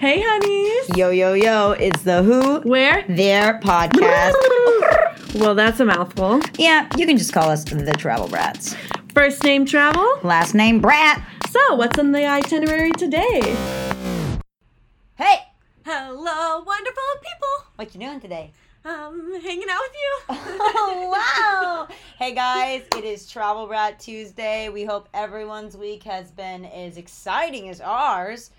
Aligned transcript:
Hey, 0.00 0.22
honeys. 0.24 0.96
Yo, 0.96 1.10
yo, 1.10 1.34
yo, 1.34 1.72
it's 1.72 2.04
the 2.04 2.22
Who 2.22 2.60
Where? 2.66 3.04
Their 3.06 3.60
podcast. 3.60 4.32
Well, 5.34 5.54
that's 5.54 5.78
a 5.78 5.84
mouthful. 5.84 6.40
yeah, 6.58 6.88
you 6.96 7.06
can 7.06 7.18
just 7.18 7.34
call 7.34 7.50
us 7.50 7.64
the 7.64 7.92
Travel 7.92 8.28
Brats. 8.28 8.74
First 9.12 9.44
name 9.44 9.66
travel. 9.66 10.18
Last 10.22 10.54
name 10.54 10.80
Brat. 10.80 11.22
So, 11.50 11.76
what's 11.76 11.98
on 11.98 12.12
the 12.12 12.24
itinerary 12.24 12.92
today? 12.92 13.40
Hey, 15.16 15.36
Hello, 15.84 16.64
wonderful 16.64 17.02
people. 17.20 17.72
what 17.76 17.94
you 17.94 18.00
doing 18.00 18.20
today? 18.20 18.52
Um, 18.86 19.38
hanging 19.42 19.68
out 19.70 19.80
with 19.82 19.92
you. 19.94 20.18
oh, 20.30 21.86
wow. 21.88 21.94
Hey, 22.18 22.34
guys, 22.34 22.84
it 22.96 23.04
is 23.04 23.28
Travel 23.30 23.66
Brat 23.66 24.00
Tuesday. 24.00 24.70
We 24.70 24.84
hope 24.84 25.10
everyone's 25.12 25.76
week 25.76 26.02
has 26.04 26.30
been 26.30 26.64
as 26.64 26.96
exciting 26.96 27.68
as 27.68 27.82
ours. 27.82 28.50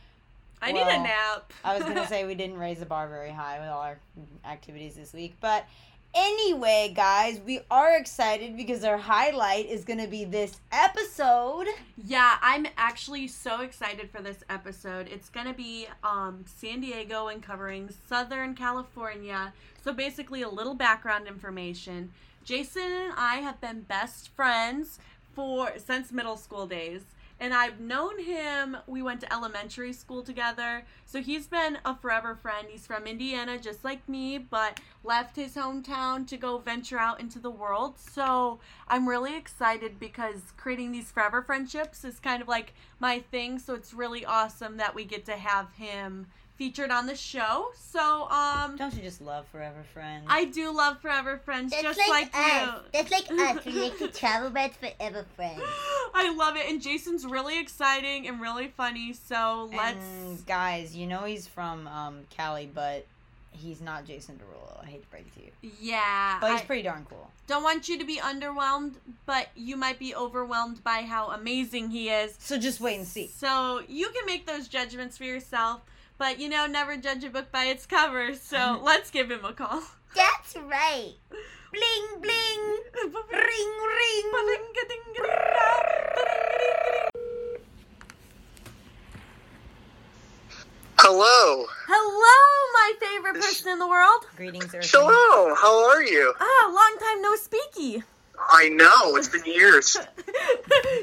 I 0.61 0.71
need 0.71 0.81
a 0.81 1.01
nap. 1.01 1.51
I 1.63 1.75
was 1.75 1.83
going 1.83 1.95
to 1.95 2.07
say 2.07 2.25
we 2.25 2.35
didn't 2.35 2.57
raise 2.57 2.79
the 2.79 2.85
bar 2.85 3.07
very 3.07 3.31
high 3.31 3.59
with 3.59 3.69
all 3.69 3.81
our 3.81 3.99
activities 4.45 4.95
this 4.95 5.13
week. 5.13 5.35
But 5.41 5.65
anyway, 6.13 6.93
guys, 6.95 7.39
we 7.45 7.61
are 7.69 7.97
excited 7.97 8.55
because 8.57 8.83
our 8.83 8.97
highlight 8.97 9.67
is 9.67 9.83
going 9.83 9.99
to 9.99 10.07
be 10.07 10.23
this 10.23 10.59
episode. 10.71 11.67
Yeah, 12.05 12.37
I'm 12.41 12.67
actually 12.77 13.27
so 13.27 13.61
excited 13.61 14.09
for 14.11 14.21
this 14.21 14.43
episode. 14.49 15.07
It's 15.07 15.29
gonna 15.29 15.53
be 15.53 15.87
um, 16.03 16.45
San 16.45 16.81
Diego 16.81 17.27
and 17.27 17.41
covering 17.41 17.89
Southern 18.07 18.55
California. 18.55 19.53
So 19.83 19.93
basically, 19.93 20.41
a 20.41 20.49
little 20.49 20.73
background 20.75 21.27
information. 21.27 22.11
Jason 22.43 22.83
and 22.83 23.13
I 23.15 23.35
have 23.35 23.61
been 23.61 23.81
best 23.81 24.29
friends 24.35 24.99
for 25.33 25.73
since 25.77 26.11
middle 26.11 26.37
school 26.37 26.67
days, 26.67 27.01
and 27.41 27.55
I've 27.55 27.79
known 27.79 28.19
him. 28.19 28.77
We 28.85 29.01
went 29.01 29.19
to 29.21 29.33
elementary 29.33 29.93
school 29.93 30.21
together, 30.21 30.85
so 31.05 31.21
he's 31.21 31.47
been 31.47 31.79
a 31.83 31.95
forever 31.95 32.35
friend. 32.35 32.67
He's 32.69 32.85
from 32.85 33.07
Indiana, 33.07 33.57
just 33.57 33.83
like 33.83 34.07
me, 34.07 34.37
but 34.37 34.79
left 35.03 35.35
his 35.35 35.55
hometown 35.55 36.27
to 36.27 36.37
go 36.37 36.59
venture 36.59 36.99
out 36.99 37.19
into 37.19 37.39
the 37.39 37.49
world. 37.49 37.97
So 37.97 38.59
I'm 38.87 39.09
really 39.09 39.35
excited 39.35 39.99
because 39.99 40.53
creating 40.55 40.91
these 40.91 41.11
forever 41.11 41.41
friendships 41.41 42.05
is 42.05 42.19
kind 42.19 42.43
of 42.43 42.47
like 42.47 42.75
my 42.99 43.19
thing. 43.31 43.57
So 43.57 43.73
it's 43.73 43.91
really 43.91 44.23
awesome 44.23 44.77
that 44.77 44.93
we 44.93 45.03
get 45.03 45.25
to 45.25 45.35
have 45.35 45.73
him 45.73 46.27
featured 46.61 46.91
on 46.91 47.07
the 47.07 47.15
show. 47.15 47.71
So 47.75 48.29
um 48.29 48.77
Don't 48.77 48.93
you 48.93 49.01
just 49.01 49.19
love 49.19 49.47
Forever 49.47 49.83
Friends? 49.95 50.25
I 50.27 50.45
do 50.45 50.71
love 50.71 51.01
forever 51.01 51.41
friends 51.43 51.71
That's 51.71 51.81
just 51.81 51.97
like, 51.97 52.31
like, 52.31 52.35
us. 52.35 52.69
you. 52.75 52.81
That's 52.93 53.11
like 53.11 53.31
us. 53.57 53.65
We 53.65 53.71
like 53.71 53.97
to 53.97 54.07
travel 54.09 54.51
beds 54.51 54.77
forever 54.77 55.25
friends. 55.35 55.63
I 56.13 56.31
love 56.37 56.55
it 56.57 56.69
and 56.69 56.79
Jason's 56.79 57.25
really 57.25 57.59
exciting 57.59 58.27
and 58.27 58.39
really 58.39 58.67
funny. 58.67 59.13
So 59.13 59.71
let's 59.75 59.97
And 60.21 60.45
guys, 60.45 60.95
you 60.95 61.07
know 61.07 61.23
he's 61.23 61.47
from 61.47 61.87
um, 61.87 62.19
Cali, 62.29 62.69
but 62.71 63.07
he's 63.51 63.81
not 63.81 64.05
Jason 64.05 64.35
Derulo. 64.35 64.83
I 64.83 64.85
hate 64.85 65.01
to 65.01 65.07
break 65.09 65.25
it 65.25 65.33
to 65.39 65.45
you. 65.67 65.71
yeah. 65.81 66.37
But 66.39 66.51
he's 66.51 66.61
I 66.61 66.65
pretty 66.65 66.83
darn 66.83 67.07
cool. 67.09 67.31
don't 67.47 67.63
want 67.63 67.89
you 67.89 67.97
to 67.97 68.05
be 68.05 68.17
underwhelmed, 68.17 68.93
but 69.25 69.47
you 69.55 69.77
might 69.77 69.97
be 69.97 70.13
overwhelmed 70.13 70.83
by 70.83 71.01
how 71.01 71.31
amazing 71.31 71.89
he 71.89 72.09
is. 72.09 72.35
So 72.37 72.59
just 72.59 72.79
wait 72.79 72.97
and 72.97 73.07
see. 73.07 73.29
So 73.29 73.81
you 73.87 74.09
can 74.09 74.27
make 74.27 74.45
those 74.45 74.67
judgments 74.67 75.17
for 75.17 75.23
yourself, 75.23 75.81
but 76.21 76.39
you 76.39 76.47
know, 76.47 76.67
never 76.67 76.97
judge 76.97 77.23
a 77.23 77.31
book 77.31 77.51
by 77.51 77.65
its 77.65 77.87
cover. 77.87 78.35
So 78.35 78.79
let's 78.83 79.09
give 79.09 79.31
him 79.31 79.43
a 79.43 79.53
call. 79.53 79.81
That's 80.15 80.55
right. 80.55 81.15
Bling 81.73 82.21
bling. 82.21 82.77
Ring 83.31 83.71
ring. 83.97 84.31
Hello. 90.99 91.65
Hello, 91.87 92.37
my 92.73 92.93
favorite 92.99 93.41
person 93.41 93.71
in 93.71 93.79
the 93.79 93.87
world. 93.87 94.27
Greetings, 94.37 94.75
Earth. 94.75 94.91
Hello. 94.93 95.55
How 95.55 95.89
are 95.89 96.03
you? 96.03 96.33
Ah, 96.39 96.71
long 96.71 96.97
time 96.99 97.21
no 97.23 97.35
speaky. 97.35 98.03
I 98.49 98.69
know. 98.69 99.15
It's 99.15 99.29
been 99.29 99.45
years. 99.45 99.97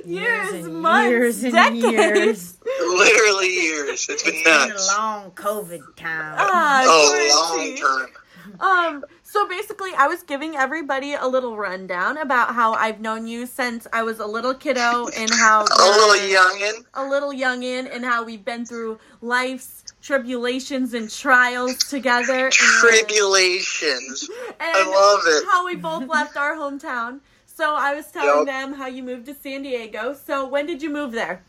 years, 0.05 0.65
and 0.65 0.75
months, 0.83 1.11
years 1.11 1.45
and 1.45 1.53
decades. 1.55 1.83
years. 1.85 2.59
Literally 2.81 3.49
years. 3.55 4.07
It's 4.09 4.23
been 4.23 4.35
It's 4.35 4.45
been 4.45 4.69
nuts. 4.69 4.93
a 4.93 5.01
long 5.01 5.31
COVID 5.33 5.97
time. 5.97 6.35
Ah, 6.39 6.83
Oh, 6.87 7.37
quarantine. 7.51 7.83
long 7.85 8.07
time. 8.07 8.15
Um, 8.61 9.05
so 9.23 9.47
basically, 9.47 9.91
I 9.97 10.07
was 10.07 10.23
giving 10.23 10.57
everybody 10.57 11.13
a 11.13 11.27
little 11.27 11.57
rundown 11.57 12.17
about 12.17 12.55
how 12.55 12.73
I've 12.73 12.99
known 12.99 13.27
you 13.27 13.45
since 13.45 13.87
I 13.93 14.03
was 14.03 14.21
a 14.21 14.27
little 14.27 14.55
kiddo 14.55 15.09
and 15.17 15.31
how 15.31 15.61
A 15.71 15.85
little 15.85 16.17
you're 16.27 16.41
youngin. 16.41 16.85
a 16.95 17.05
little 17.07 17.31
youngin, 17.33 17.95
and 17.95 18.05
how 18.07 18.25
we've 18.25 18.45
been 18.45 18.65
through 18.65 18.99
life's 19.21 19.85
tribulations 20.01 20.95
and 20.95 21.11
trials 21.11 21.77
together. 21.79 22.47
and- 22.47 22.53
Tribulations. 22.55 24.29
and 24.61 24.91
love 24.91 25.21
it. 25.27 25.45
How 25.51 25.65
we 25.65 25.77
both 25.77 26.09
left 26.09 26.37
our 26.37 26.55
hometown. 26.55 27.21
So 27.47 27.75
I 27.75 27.95
was 27.95 28.07
telling 28.07 28.29
Yup. 28.39 28.47
them 28.47 28.73
how 28.75 28.87
you 28.87 29.03
moved 29.03 29.27
to 29.27 29.35
San 29.35 29.63
Diego. 29.63 30.17
So 30.27 30.47
when 30.47 30.67
did 30.67 30.81
you 30.83 30.91
move 30.91 31.13
there? 31.13 31.43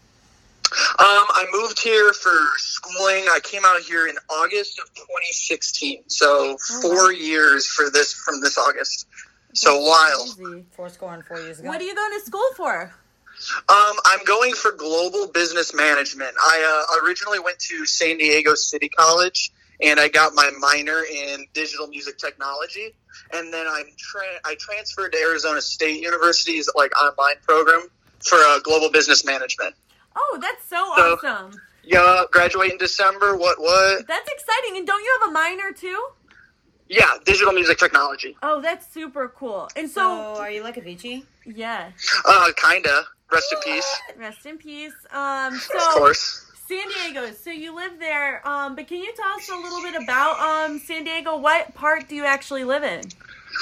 Um, 0.71 1.25
I 1.29 1.45
moved 1.51 1.79
here 1.79 2.13
for 2.13 2.35
schooling. 2.57 3.25
I 3.29 3.39
came 3.43 3.63
out 3.65 3.81
here 3.81 4.07
in 4.07 4.15
August 4.29 4.79
of 4.79 4.85
2016. 4.93 6.03
So 6.07 6.57
Oh, 6.59 6.81
four 6.81 7.05
wow. 7.05 7.09
years 7.09 7.65
for 7.67 7.89
this 7.89 8.13
from 8.13 8.39
this 8.41 8.57
August. 8.57 9.07
So 9.53 9.79
wild. 9.79 10.35
Crazy. 10.37 10.65
Four 10.75 10.89
score 10.89 11.13
and 11.13 11.25
four 11.25 11.39
years 11.39 11.59
ago. 11.59 11.67
What 11.69 11.81
are 11.81 11.83
you 11.85 11.95
going 11.95 12.19
to 12.19 12.25
school 12.25 12.47
for? 12.55 12.93
Um, 13.69 13.95
I'm 14.05 14.23
going 14.25 14.53
for 14.53 14.71
global 14.71 15.27
business 15.27 15.73
management. 15.73 16.31
I 16.39 16.85
uh, 17.01 17.05
originally 17.05 17.39
went 17.39 17.59
to 17.59 17.85
San 17.85 18.17
Diego 18.17 18.53
City 18.55 18.89
College, 18.89 19.51
and 19.81 19.99
I 19.99 20.07
got 20.09 20.33
my 20.33 20.51
minor 20.59 21.03
in 21.03 21.45
digital 21.53 21.87
music 21.87 22.17
technology. 22.17 22.93
And 23.31 23.53
then 23.53 23.65
I'm 23.67 23.85
tra- 23.97 24.39
I 24.45 24.55
transferred 24.59 25.11
to 25.13 25.17
Arizona 25.19 25.61
State 25.61 26.01
University's 26.01 26.69
like 26.75 26.91
online 27.01 27.35
program 27.47 27.87
for 28.19 28.37
uh, 28.37 28.59
global 28.59 28.89
business 28.91 29.23
management. 29.25 29.75
Oh, 30.15 30.37
that's 30.41 30.63
so, 30.67 30.75
So- 30.97 31.13
awesome. 31.23 31.61
Yeah, 31.83 32.23
graduate 32.31 32.71
in 32.73 32.77
December. 32.77 33.35
What? 33.35 33.59
What? 33.59 34.05
That's 34.05 34.29
exciting. 34.29 34.77
And 34.77 34.85
don't 34.85 35.01
you 35.01 35.17
have 35.21 35.29
a 35.29 35.31
minor 35.31 35.71
too? 35.71 36.07
Yeah, 36.87 37.13
digital 37.25 37.53
music 37.53 37.77
technology. 37.79 38.35
Oh, 38.43 38.61
that's 38.61 38.91
super 38.93 39.29
cool. 39.29 39.69
And 39.75 39.89
So, 39.89 40.01
so, 40.35 40.41
are 40.41 40.51
you 40.51 40.61
like 40.63 40.75
Avicii? 40.75 41.23
Yeah, 41.55 41.91
Uh, 42.25 42.51
kinda. 42.57 43.05
Rest 43.31 43.51
in 43.53 43.59
peace. 43.61 44.01
rest 44.17 44.45
in 44.45 44.57
peace. 44.57 44.93
Um, 45.11 45.53
Of 45.53 45.61
so 45.61 45.79
course. 45.93 46.45
San 46.67 46.87
Diego. 46.89 47.31
So 47.31 47.51
you 47.51 47.75
live 47.75 47.99
there. 47.99 48.47
Um, 48.47 48.75
but 48.75 48.87
can 48.87 48.97
you 48.99 49.13
tell 49.15 49.31
us 49.33 49.49
a 49.49 49.55
little 49.55 49.81
bit 49.81 49.95
about 50.01 50.39
um 50.39 50.79
San 50.79 51.03
Diego? 51.03 51.37
What 51.37 51.73
part 51.75 52.07
do 52.09 52.15
you 52.15 52.25
actually 52.25 52.63
live 52.63 52.83
in? 52.83 53.01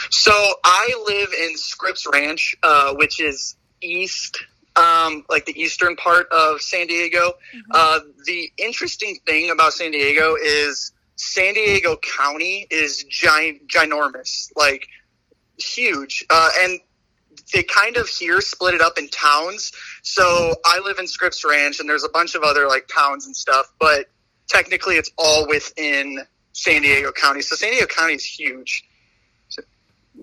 So 0.09 0.31
I 0.63 1.03
live 1.05 1.33
in 1.33 1.57
Scripps 1.57 2.05
Ranch, 2.11 2.55
uh, 2.63 2.93
which 2.95 3.19
is 3.19 3.55
east, 3.81 4.37
um, 4.75 5.25
like 5.29 5.45
the 5.45 5.59
eastern 5.61 5.95
part 5.95 6.27
of 6.31 6.61
San 6.61 6.87
Diego. 6.87 7.33
Uh, 7.71 7.99
the 8.25 8.51
interesting 8.57 9.17
thing 9.25 9.49
about 9.49 9.73
San 9.73 9.91
Diego 9.91 10.35
is 10.35 10.91
San 11.15 11.53
Diego 11.55 11.97
County 11.97 12.67
is 12.69 13.03
gi- 13.05 13.61
ginormous, 13.67 14.49
like 14.55 14.87
huge, 15.57 16.25
uh, 16.29 16.49
and 16.59 16.79
they 17.53 17.63
kind 17.63 17.97
of 17.97 18.08
here 18.08 18.41
split 18.41 18.74
it 18.74 18.81
up 18.81 18.97
in 18.97 19.08
towns. 19.09 19.72
So 20.03 20.56
I 20.66 20.80
live 20.80 21.00
in 21.00 21.08
Scripps 21.08 21.44
Ranch, 21.46 21.80
and 21.80 21.88
there's 21.90 22.03
a 22.03 22.09
bunch 22.09 22.35
of 22.35 22.44
other 22.44 22.68
like 22.68 22.88
towns 22.88 23.25
and 23.25 23.35
stuff, 23.35 23.72
but 23.80 24.06
technically 24.47 24.96
it's 24.96 25.12
all 25.18 25.47
within 25.47 26.19
San 26.53 26.81
Diego 26.81 27.12
County. 27.12 27.41
So 27.41 27.56
San 27.56 27.72
Diego 27.72 27.85
County 27.88 28.13
is 28.16 28.25
huge. 28.25 28.84
So, 29.50 29.62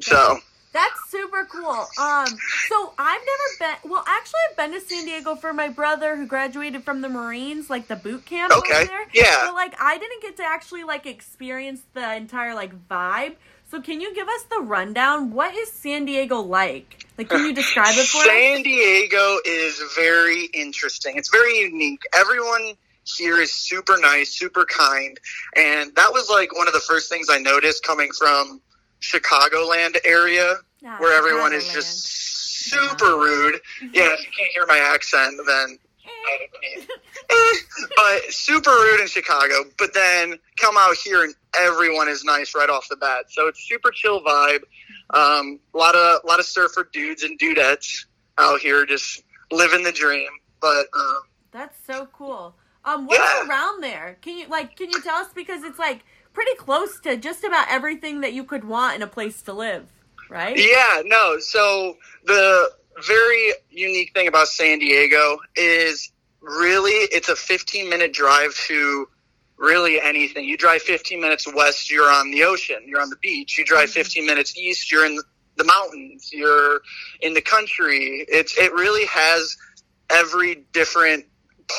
so 0.01 0.39
That's 0.73 0.99
super 1.11 1.47
cool. 1.51 1.87
Um, 2.01 2.27
so 2.69 2.93
I've 2.99 3.21
never 3.21 3.77
been. 3.83 3.91
Well, 3.91 4.05
actually, 4.07 4.41
I've 4.51 4.57
been 4.57 4.73
to 4.73 4.81
San 4.87 5.05
Diego 5.05 5.37
for 5.37 5.53
my 5.53 5.69
brother 5.69 6.17
who 6.17 6.27
graduated 6.27 6.83
from 6.85 7.01
the 7.01 7.09
Marines, 7.09 7.71
like 7.71 7.87
the 7.89 7.97
boot 7.97 8.27
camp 8.27 8.53
Okay, 8.57 8.75
over 8.79 8.85
there. 8.87 9.07
yeah. 9.15 9.45
But 9.47 9.55
like, 9.55 9.75
I 9.81 9.97
didn't 9.99 10.21
get 10.23 10.37
to 10.39 10.45
actually 10.45 10.83
like 10.85 11.07
experience 11.07 11.81
the 11.95 12.17
entire 12.17 12.55
like 12.55 12.89
vibe. 12.89 13.37
So 13.75 13.81
can 13.81 14.01
you 14.01 14.15
give 14.15 14.29
us 14.29 14.45
the 14.45 14.61
rundown? 14.61 15.33
What 15.33 15.53
is 15.53 15.69
San 15.73 16.05
Diego 16.05 16.39
like? 16.39 17.09
Like, 17.19 17.29
can 17.29 17.45
you 17.45 17.53
describe 17.61 17.97
it 17.97 18.07
for 18.07 18.19
us? 18.19 18.25
San 18.25 18.63
Diego 18.63 19.39
is 19.45 19.83
very 19.97 20.45
interesting. 20.55 21.17
It's 21.17 21.29
very 21.29 21.59
unique. 21.59 22.01
Everyone 22.15 22.75
here 23.03 23.41
is 23.41 23.51
super 23.51 23.99
nice, 23.99 24.31
super 24.31 24.65
kind, 24.65 25.19
and 25.57 25.93
that 25.97 26.13
was 26.13 26.31
like 26.31 26.57
one 26.57 26.69
of 26.69 26.73
the 26.73 26.79
first 26.79 27.11
things 27.11 27.27
I 27.29 27.39
noticed 27.39 27.83
coming 27.83 28.13
from 28.13 28.61
Chicagoland 29.01 29.97
area, 30.05 30.55
Yeah, 30.81 30.97
where 31.01 31.19
everyone 31.19 31.53
is 31.53 31.67
just 31.73 32.07
super 32.71 33.17
rude. 33.17 33.61
Yeah, 33.81 34.13
if 34.13 34.21
you 34.21 34.31
can't 34.39 34.53
hear 34.55 34.67
my 34.69 34.79
accent, 34.79 35.35
then. 35.49 35.79
Eh, 37.31 37.55
but 37.97 38.33
super 38.33 38.71
rude 38.71 39.01
in 39.01 39.07
Chicago. 39.07 39.65
But 39.79 39.95
then 39.95 40.39
come 40.57 40.77
out 40.79 40.95
here 40.97 41.25
and 41.25 41.35
everyone 41.61 42.09
is 42.09 42.25
nice 42.25 42.55
right 42.55 42.69
off 42.71 42.89
the 42.89 42.97
bat. 42.97 43.27
So 43.31 43.49
it's 43.49 43.67
super 43.69 43.91
chill 43.91 44.21
vibe. 44.23 44.63
Um, 45.11 45.61
a 45.75 45.79
lot 45.79 45.95
of 45.95 46.21
a 46.25 46.27
lot 46.27 46.41
of 46.41 46.47
surfer 46.47 46.89
dudes 46.93 47.23
and 47.23 47.39
dudettes 47.39 48.07
out 48.39 48.61
here 48.61 48.85
just 48.87 49.23
living 49.51 49.83
the 49.85 49.93
dream. 49.93 50.29
But 50.61 50.87
um, 50.97 51.21
That's 51.53 51.79
so 51.87 52.09
cool. 52.13 52.55
Um, 52.85 53.07
what's 53.07 53.19
Yeah. 53.19 53.47
around 53.49 53.83
there? 53.83 54.19
Can 54.23 54.39
you 54.39 54.47
like 54.49 54.77
can 54.77 54.91
you 54.91 55.01
tell 55.03 55.17
us 55.17 55.29
because 55.35 55.63
it's 55.63 55.79
like 55.79 56.05
pretty 56.33 56.55
close 56.57 56.99
to 57.01 57.17
just 57.17 57.45
about 57.45 57.67
everything 57.71 58.21
that 58.23 58.33
you 58.33 58.45
could 58.45 58.65
want 58.65 58.97
in 58.97 59.03
a 59.03 59.07
place 59.07 59.41
to 59.43 59.53
live, 59.53 59.87
right? 60.29 60.57
Yeah, 60.57 61.03
no. 61.05 61.39
So 61.39 61.97
the 62.25 62.71
very 63.07 63.53
unique 63.71 64.13
thing 64.15 64.27
about 64.29 64.49
San 64.49 64.79
Diego 64.81 65.39
is 65.57 66.11
really 66.41 66.93
it's 66.93 67.29
a 67.29 67.37
15 67.37 67.89
minute 67.89 68.13
drive 68.13 68.55
to 68.67 69.09
really 69.65 70.01
anything. 70.01 70.45
You 70.45 70.57
drive 70.57 70.83
15 70.83 71.21
minutes 71.21 71.53
west, 71.53 71.91
you're 71.91 72.11
on 72.11 72.31
the 72.31 72.45
ocean, 72.45 72.77
you're 72.87 73.01
on 73.01 73.11
the 73.11 73.17
beach. 73.17 73.57
You 73.59 73.65
drive 73.65 73.91
15 73.91 74.27
minutes 74.27 74.57
east, 74.57 74.93
you're 74.93 75.07
in 75.07 75.19
the 75.57 75.65
mountains, 75.65 76.31
you're 76.33 76.81
in 77.21 77.35
the 77.35 77.41
country. 77.41 78.25
It's 78.29 78.57
it 78.59 78.73
really 78.73 79.07
has 79.07 79.57
every 80.11 80.67
different 80.73 81.25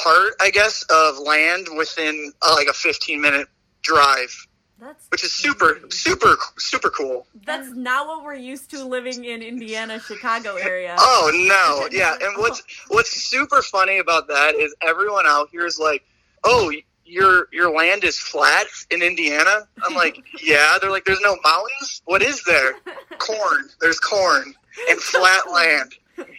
part, 0.03 0.33
I 0.41 0.49
guess, 0.49 0.83
of 0.89 1.19
land 1.19 1.67
within 1.77 2.31
uh, 2.41 2.53
like 2.55 2.67
a 2.67 2.73
15 2.73 3.21
minute 3.21 3.47
drive, 3.83 4.33
That's 4.79 5.05
which 5.11 5.23
is 5.23 5.31
super 5.31 5.79
super 5.89 6.38
super 6.57 6.89
cool. 6.89 7.27
that's 7.45 7.69
not 7.75 8.07
what 8.07 8.23
we're 8.23 8.33
used 8.53 8.71
to 8.71 8.83
living 8.83 9.25
in 9.25 9.41
Indiana, 9.43 9.99
Chicago 9.99 10.55
area. 10.55 10.95
Oh 10.99 11.31
no, 11.33 11.88
yeah. 11.91 12.15
And 12.21 12.38
what's 12.38 12.63
what's 12.88 13.11
super 13.11 13.61
funny 13.61 13.99
about 13.99 14.27
that 14.29 14.55
is 14.55 14.73
everyone 14.81 15.25
out 15.27 15.49
here 15.51 15.65
is 15.65 15.77
like, 15.77 16.03
"Oh, 16.43 16.71
your 17.05 17.47
your 17.51 17.75
land 17.75 18.03
is 18.03 18.17
flat 18.17 18.67
in 18.89 19.01
Indiana." 19.01 19.67
I'm 19.83 19.95
like, 19.95 20.23
"Yeah." 20.41 20.77
They're 20.81 20.91
like, 20.91 21.05
"There's 21.05 21.21
no 21.21 21.37
mountains. 21.43 22.01
What 22.05 22.21
is 22.21 22.43
there? 22.43 22.73
Corn. 23.17 23.69
There's 23.81 23.99
corn 23.99 24.53
and 24.89 24.99
flat 25.01 25.51
land. 25.51 25.93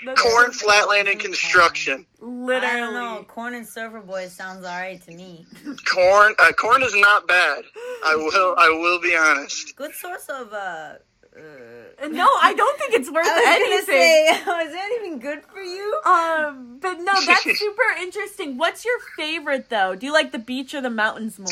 That's 0.04 0.22
Corn, 0.22 0.52
flat 0.52 0.88
land, 0.88 1.08
and 1.08 1.20
construction. 1.20 2.06
Literally. 2.20 2.66
I 2.74 2.80
don't 2.80 2.94
know. 2.94 3.24
Corn 3.28 3.54
and 3.54 3.66
Surfer 3.66 4.00
Boys 4.00 4.32
sounds 4.32 4.64
alright 4.64 5.02
to 5.02 5.12
me. 5.12 5.44
Corn. 5.84 6.34
Uh, 6.38 6.52
corn 6.52 6.82
is 6.82 6.94
not 6.94 7.28
bad. 7.28 7.64
I 8.04 8.16
will. 8.16 8.54
I 8.56 8.68
will 8.70 9.00
be 9.00 9.14
honest. 9.16 9.76
Good 9.76 9.94
source 9.94 10.26
of 10.28 10.52
uh. 10.52 10.94
Uh 11.38 12.09
No, 12.09 12.27
I 12.43 12.55
don't 12.55 12.79
think 12.79 12.94
it's 12.94 13.11
worth 13.11 13.27
I 13.31 13.59
was 13.59 13.71
anything. 13.71 13.87
say, 13.87 14.29
is 14.67 14.73
that 14.73 14.91
even 15.00 15.19
good 15.19 15.43
for 15.44 15.61
you? 15.61 16.00
Um, 16.05 16.79
but 16.81 16.99
no, 17.00 17.12
that's 17.27 17.59
super 17.59 17.83
interesting. 18.00 18.59
What's 18.59 18.85
your 18.85 18.99
favorite 19.17 19.69
though? 19.69 19.94
Do 19.94 20.06
you 20.06 20.12
like 20.12 20.33
the 20.33 20.38
beach 20.38 20.75
or 20.75 20.81
the 20.81 20.91
mountains 20.91 21.38
more? 21.38 21.49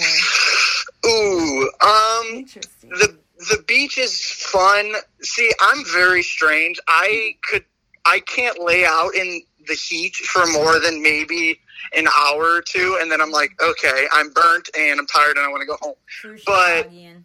Ooh. 1.06 1.70
Um. 1.80 2.26
Interesting. 2.34 2.90
the 2.90 3.18
the 3.50 3.62
beach 3.66 3.98
is 3.98 4.20
fun. 4.20 4.94
See, 5.22 5.50
I'm 5.60 5.84
very 5.92 6.22
strange. 6.22 6.78
I 6.88 7.36
could 7.42 7.64
I 8.04 8.20
can't 8.20 8.58
lay 8.60 8.84
out 8.84 9.14
in 9.14 9.42
the 9.66 9.74
heat 9.74 10.14
for 10.16 10.46
more 10.46 10.78
than 10.78 11.02
maybe 11.02 11.58
an 11.96 12.06
hour 12.18 12.42
or 12.44 12.62
two, 12.62 12.98
and 13.00 13.10
then 13.10 13.20
I'm 13.20 13.30
like, 13.30 13.50
okay, 13.62 14.06
I'm 14.12 14.30
burnt 14.30 14.68
and 14.78 14.98
I'm 15.00 15.06
tired 15.06 15.36
and 15.36 15.44
I 15.46 15.48
want 15.48 15.60
to 15.62 15.66
go 15.66 15.76
home. 15.80 15.94
True 16.06 16.38
But- 16.46 16.84
Chicagoan. 16.84 17.24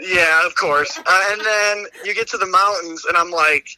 Yeah, 0.00 0.46
of 0.46 0.54
course. 0.56 0.98
Uh, 0.98 1.24
and 1.30 1.40
then 1.40 1.86
you 2.04 2.14
get 2.14 2.28
to 2.28 2.38
the 2.38 2.46
mountains, 2.46 3.04
and 3.04 3.16
I'm 3.16 3.30
like, 3.30 3.68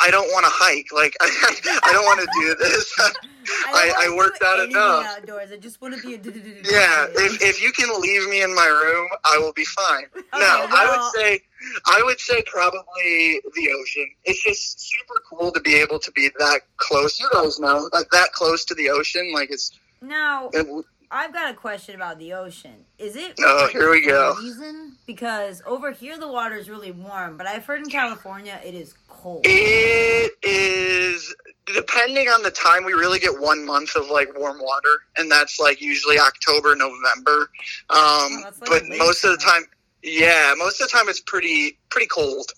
I 0.00 0.10
don't 0.10 0.28
want 0.28 0.44
to 0.46 0.52
hike. 0.52 0.86
Like, 0.92 1.14
I, 1.20 1.92
don't 1.92 2.04
want 2.04 2.20
to 2.20 2.28
do 2.40 2.54
this. 2.56 2.94
I, 2.98 3.92
don't 3.96 4.12
I 4.12 4.16
worked 4.16 4.42
out 4.42 4.60
enough. 4.60 5.06
Outdoors. 5.18 5.52
I 5.52 5.56
just 5.56 5.80
want 5.80 5.94
to 5.94 6.00
be 6.00 6.14
a. 6.14 6.18
Yeah, 6.64 7.06
if, 7.10 7.42
if 7.42 7.62
you 7.62 7.72
can 7.72 7.88
leave 8.00 8.28
me 8.28 8.42
in 8.42 8.54
my 8.54 8.66
room, 8.66 9.08
I 9.24 9.38
will 9.38 9.52
be 9.52 9.64
fine. 9.64 10.04
no, 10.14 10.22
I 10.32 10.86
would 10.90 11.20
say 11.20 11.40
I 11.86 12.02
would 12.02 12.20
say 12.20 12.42
probably 12.46 13.40
the 13.54 13.70
ocean. 13.78 14.08
It's 14.24 14.42
just 14.42 14.80
super 14.80 15.20
cool 15.28 15.52
to 15.52 15.60
be 15.60 15.74
able 15.74 15.98
to 15.98 16.10
be 16.12 16.30
that 16.38 16.60
close. 16.76 17.20
You 17.20 17.28
guys 17.32 17.58
know, 17.58 17.88
like 17.92 18.10
that 18.10 18.32
close 18.32 18.64
to 18.66 18.74
the 18.74 18.90
ocean. 18.90 19.32
Like 19.32 19.50
it's. 19.50 19.72
Now, 20.02 20.48
It, 20.54 20.66
I've 21.12 21.32
got 21.32 21.50
a 21.50 21.54
question 21.54 21.96
about 21.96 22.18
the 22.18 22.32
ocean. 22.34 22.84
Is 22.98 23.16
it 23.16 23.34
Oh, 23.42 23.68
here 23.72 23.90
we 23.90 24.06
go. 24.06 24.34
freezing? 24.36 24.92
Because 25.06 25.60
over 25.66 25.90
here 25.90 26.16
the 26.18 26.28
water 26.28 26.54
is 26.54 26.68
really 26.70 26.92
warm, 26.92 27.36
but 27.36 27.46
I've 27.46 27.64
heard 27.64 27.80
in 27.80 27.90
California 27.90 28.60
it 28.64 28.74
is 28.74 28.94
cold. 29.08 29.40
it 29.44 30.32
is 30.42 31.34
depending 31.66 32.28
on 32.28 32.42
the 32.42 32.50
time. 32.50 32.84
We 32.84 32.92
really 32.92 33.18
get 33.18 33.40
one 33.40 33.64
month 33.66 33.96
of 33.96 34.08
like 34.08 34.28
warm 34.38 34.58
water, 34.60 35.00
and 35.16 35.30
that's 35.30 35.58
like 35.58 35.80
usually 35.80 36.18
October, 36.18 36.76
November. 36.76 37.50
Um, 37.90 37.98
Oh, 37.98 38.42
like 38.60 38.68
but 38.68 38.82
most 38.98 39.24
of 39.24 39.32
the 39.32 39.36
time, 39.44 39.62
yeah, 40.02 40.54
most 40.56 40.80
of 40.80 40.88
the 40.88 40.92
time 40.96 41.08
it's 41.08 41.20
pretty 41.20 41.78
pretty 41.88 42.06
cold. 42.06 42.52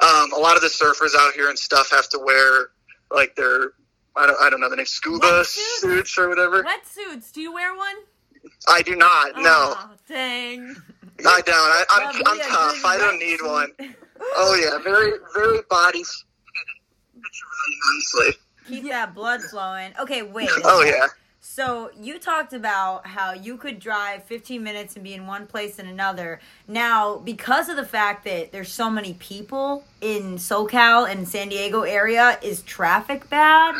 Um, 0.00 0.32
a 0.32 0.38
lot 0.38 0.56
of 0.56 0.62
the 0.62 0.68
surfers 0.68 1.14
out 1.18 1.32
here 1.34 1.48
and 1.48 1.58
stuff 1.58 1.90
have 1.90 2.08
to 2.10 2.18
wear 2.18 2.68
like 3.10 3.34
their 3.34 3.72
I 4.16 4.26
don't, 4.26 4.36
I 4.40 4.50
don't 4.50 4.60
know 4.60 4.70
the 4.70 4.76
name 4.76 4.86
scuba 4.86 5.26
Wetsuits? 5.26 5.80
suits 5.80 6.18
or 6.18 6.28
whatever. 6.28 6.62
Wetsuits. 6.62 7.32
Do 7.32 7.40
you 7.40 7.52
wear 7.52 7.74
one? 7.76 7.94
I 8.68 8.82
do 8.82 8.96
not. 8.96 9.36
No, 9.40 9.74
dang. 10.08 10.74
I 11.26 11.40
don't. 11.42 11.48
I, 11.56 11.84
I'm, 11.90 12.14
Well, 12.14 12.22
I'm 12.26 12.38
tough. 12.40 12.84
I 12.84 12.98
don't 12.98 13.18
need 13.18 13.40
one. 13.42 13.72
Oh 14.38 14.54
yeah, 14.54 14.78
very 14.82 15.12
very 15.34 15.58
body. 15.68 15.98
Fits 15.98 16.24
really 17.12 17.76
nicely. 18.24 18.40
Keep 18.66 18.84
that 18.90 19.14
blood 19.14 19.42
flowing. 19.42 19.92
Okay, 20.00 20.22
wait. 20.22 20.48
Oh 20.64 20.82
yeah. 20.82 21.08
So 21.48 21.90
you 21.98 22.18
talked 22.18 22.52
about 22.52 23.06
how 23.06 23.32
you 23.32 23.56
could 23.56 23.78
drive 23.78 24.24
15 24.24 24.62
minutes 24.62 24.94
and 24.94 25.02
be 25.02 25.14
in 25.14 25.26
one 25.26 25.46
place 25.46 25.78
and 25.78 25.88
another. 25.88 26.40
Now, 26.68 27.16
because 27.16 27.70
of 27.70 27.76
the 27.76 27.84
fact 27.86 28.24
that 28.24 28.52
there's 28.52 28.70
so 28.70 28.90
many 28.90 29.14
people 29.14 29.84
in 30.02 30.34
SoCal 30.34 31.10
and 31.10 31.26
San 31.26 31.48
Diego 31.48 31.82
area, 31.82 32.38
is 32.42 32.62
traffic 32.62 33.30
bad? 33.30 33.74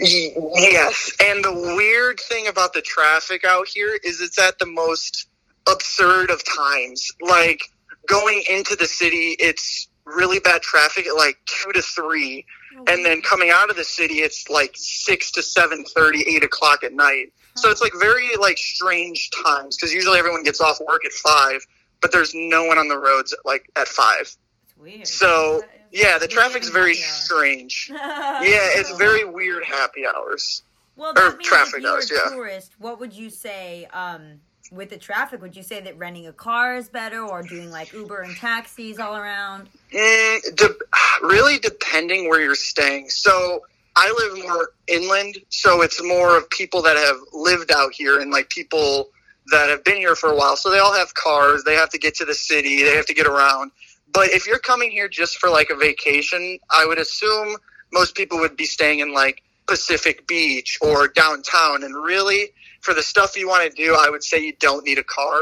Yes, 0.00 1.12
and 1.22 1.42
the 1.42 1.54
weird 1.76 2.20
thing 2.20 2.46
about 2.46 2.74
the 2.74 2.82
traffic 2.82 3.42
out 3.46 3.68
here 3.68 3.98
is 4.04 4.20
it's 4.20 4.38
at 4.38 4.58
the 4.58 4.66
most 4.66 5.28
absurd 5.66 6.30
of 6.30 6.42
times. 6.44 7.10
Like 7.22 7.62
going 8.06 8.42
into 8.50 8.76
the 8.76 8.86
city, 8.86 9.36
it's 9.38 9.88
really 10.04 10.40
bad 10.40 10.62
traffic 10.62 11.06
at 11.06 11.14
like 11.14 11.38
two 11.46 11.72
to 11.72 11.80
three, 11.80 12.44
and 12.86 13.04
then 13.04 13.22
coming 13.22 13.50
out 13.50 13.70
of 13.70 13.76
the 13.76 13.84
city, 13.84 14.16
it's 14.16 14.48
like 14.48 14.72
six 14.74 15.30
to 15.32 15.42
seven 15.42 15.84
thirty, 15.84 16.24
eight 16.28 16.44
o'clock 16.44 16.84
at 16.84 16.92
night. 16.92 17.32
So 17.56 17.70
it's 17.70 17.80
like 17.80 17.92
very 17.98 18.28
like 18.40 18.58
strange 18.58 19.30
times 19.44 19.76
because 19.76 19.92
usually 19.92 20.18
everyone 20.18 20.44
gets 20.44 20.60
off 20.60 20.78
work 20.86 21.04
at 21.04 21.12
five, 21.12 21.60
but 22.00 22.12
there's 22.12 22.34
no 22.34 22.64
one 22.64 22.78
on 22.78 22.88
the 22.88 22.98
roads 22.98 23.32
at, 23.32 23.40
like 23.44 23.70
at 23.76 23.88
five. 23.88 24.34
Weird. 24.80 25.06
So 25.06 25.62
yeah, 25.90 26.18
the 26.18 26.28
traffic's 26.28 26.68
very 26.68 26.94
strange. 26.94 27.90
Yeah, 28.40 28.68
it's 28.78 28.90
very 28.96 29.24
weird 29.24 29.64
happy 29.64 30.04
hours. 30.06 30.62
Well, 30.96 31.12
or 31.12 31.32
traffic 31.32 31.76
if 31.76 31.82
you 31.82 31.88
were 31.88 31.94
hours, 31.94 32.10
a 32.10 32.14
yeah. 32.14 32.30
tourist, 32.30 32.72
what 32.78 33.00
would 33.00 33.12
you 33.12 33.30
say 33.30 33.86
um, 33.92 34.40
with 34.70 34.90
the 34.90 34.98
traffic? 34.98 35.40
Would 35.42 35.56
you 35.56 35.62
say 35.62 35.80
that 35.80 35.96
renting 35.98 36.26
a 36.26 36.32
car 36.32 36.76
is 36.76 36.88
better 36.88 37.22
or 37.22 37.42
doing 37.42 37.70
like 37.70 37.92
Uber 37.92 38.22
and 38.22 38.36
taxis 38.36 38.98
all 38.98 39.16
around? 39.16 39.68
Mm, 39.92 40.56
de- 40.56 40.74
really 41.22 41.58
depending 41.58 42.28
where 42.28 42.40
you're 42.40 42.54
staying. 42.54 43.08
So 43.10 43.62
I 43.96 44.12
live 44.16 44.44
more 44.44 44.70
inland, 44.86 45.38
so 45.48 45.82
it's 45.82 46.02
more 46.02 46.36
of 46.36 46.48
people 46.50 46.82
that 46.82 46.96
have 46.96 47.16
lived 47.32 47.72
out 47.72 47.92
here 47.92 48.20
and 48.20 48.30
like 48.30 48.48
people 48.48 49.08
that 49.50 49.70
have 49.70 49.82
been 49.82 49.96
here 49.96 50.14
for 50.14 50.30
a 50.30 50.36
while. 50.36 50.56
So 50.56 50.70
they 50.70 50.78
all 50.78 50.94
have 50.94 51.14
cars. 51.14 51.64
They 51.64 51.74
have 51.74 51.90
to 51.90 51.98
get 51.98 52.14
to 52.16 52.24
the 52.24 52.34
city. 52.34 52.82
They 52.82 52.94
have 52.94 53.06
to 53.06 53.14
get 53.14 53.26
around. 53.26 53.72
But 54.12 54.30
if 54.30 54.46
you're 54.46 54.58
coming 54.58 54.90
here 54.90 55.08
just 55.08 55.38
for 55.38 55.50
like 55.50 55.70
a 55.70 55.76
vacation, 55.76 56.58
I 56.70 56.86
would 56.86 56.98
assume 56.98 57.56
most 57.92 58.14
people 58.14 58.38
would 58.38 58.56
be 58.56 58.66
staying 58.66 59.00
in 59.00 59.12
like 59.12 59.42
Pacific 59.66 60.26
Beach 60.26 60.78
or 60.80 61.08
downtown. 61.08 61.82
And 61.82 61.94
really, 61.94 62.52
for 62.80 62.94
the 62.94 63.02
stuff 63.02 63.36
you 63.36 63.48
want 63.48 63.68
to 63.70 63.76
do, 63.76 63.96
I 63.98 64.08
would 64.10 64.22
say 64.22 64.44
you 64.44 64.54
don't 64.58 64.84
need 64.84 64.98
a 64.98 65.04
car. 65.04 65.38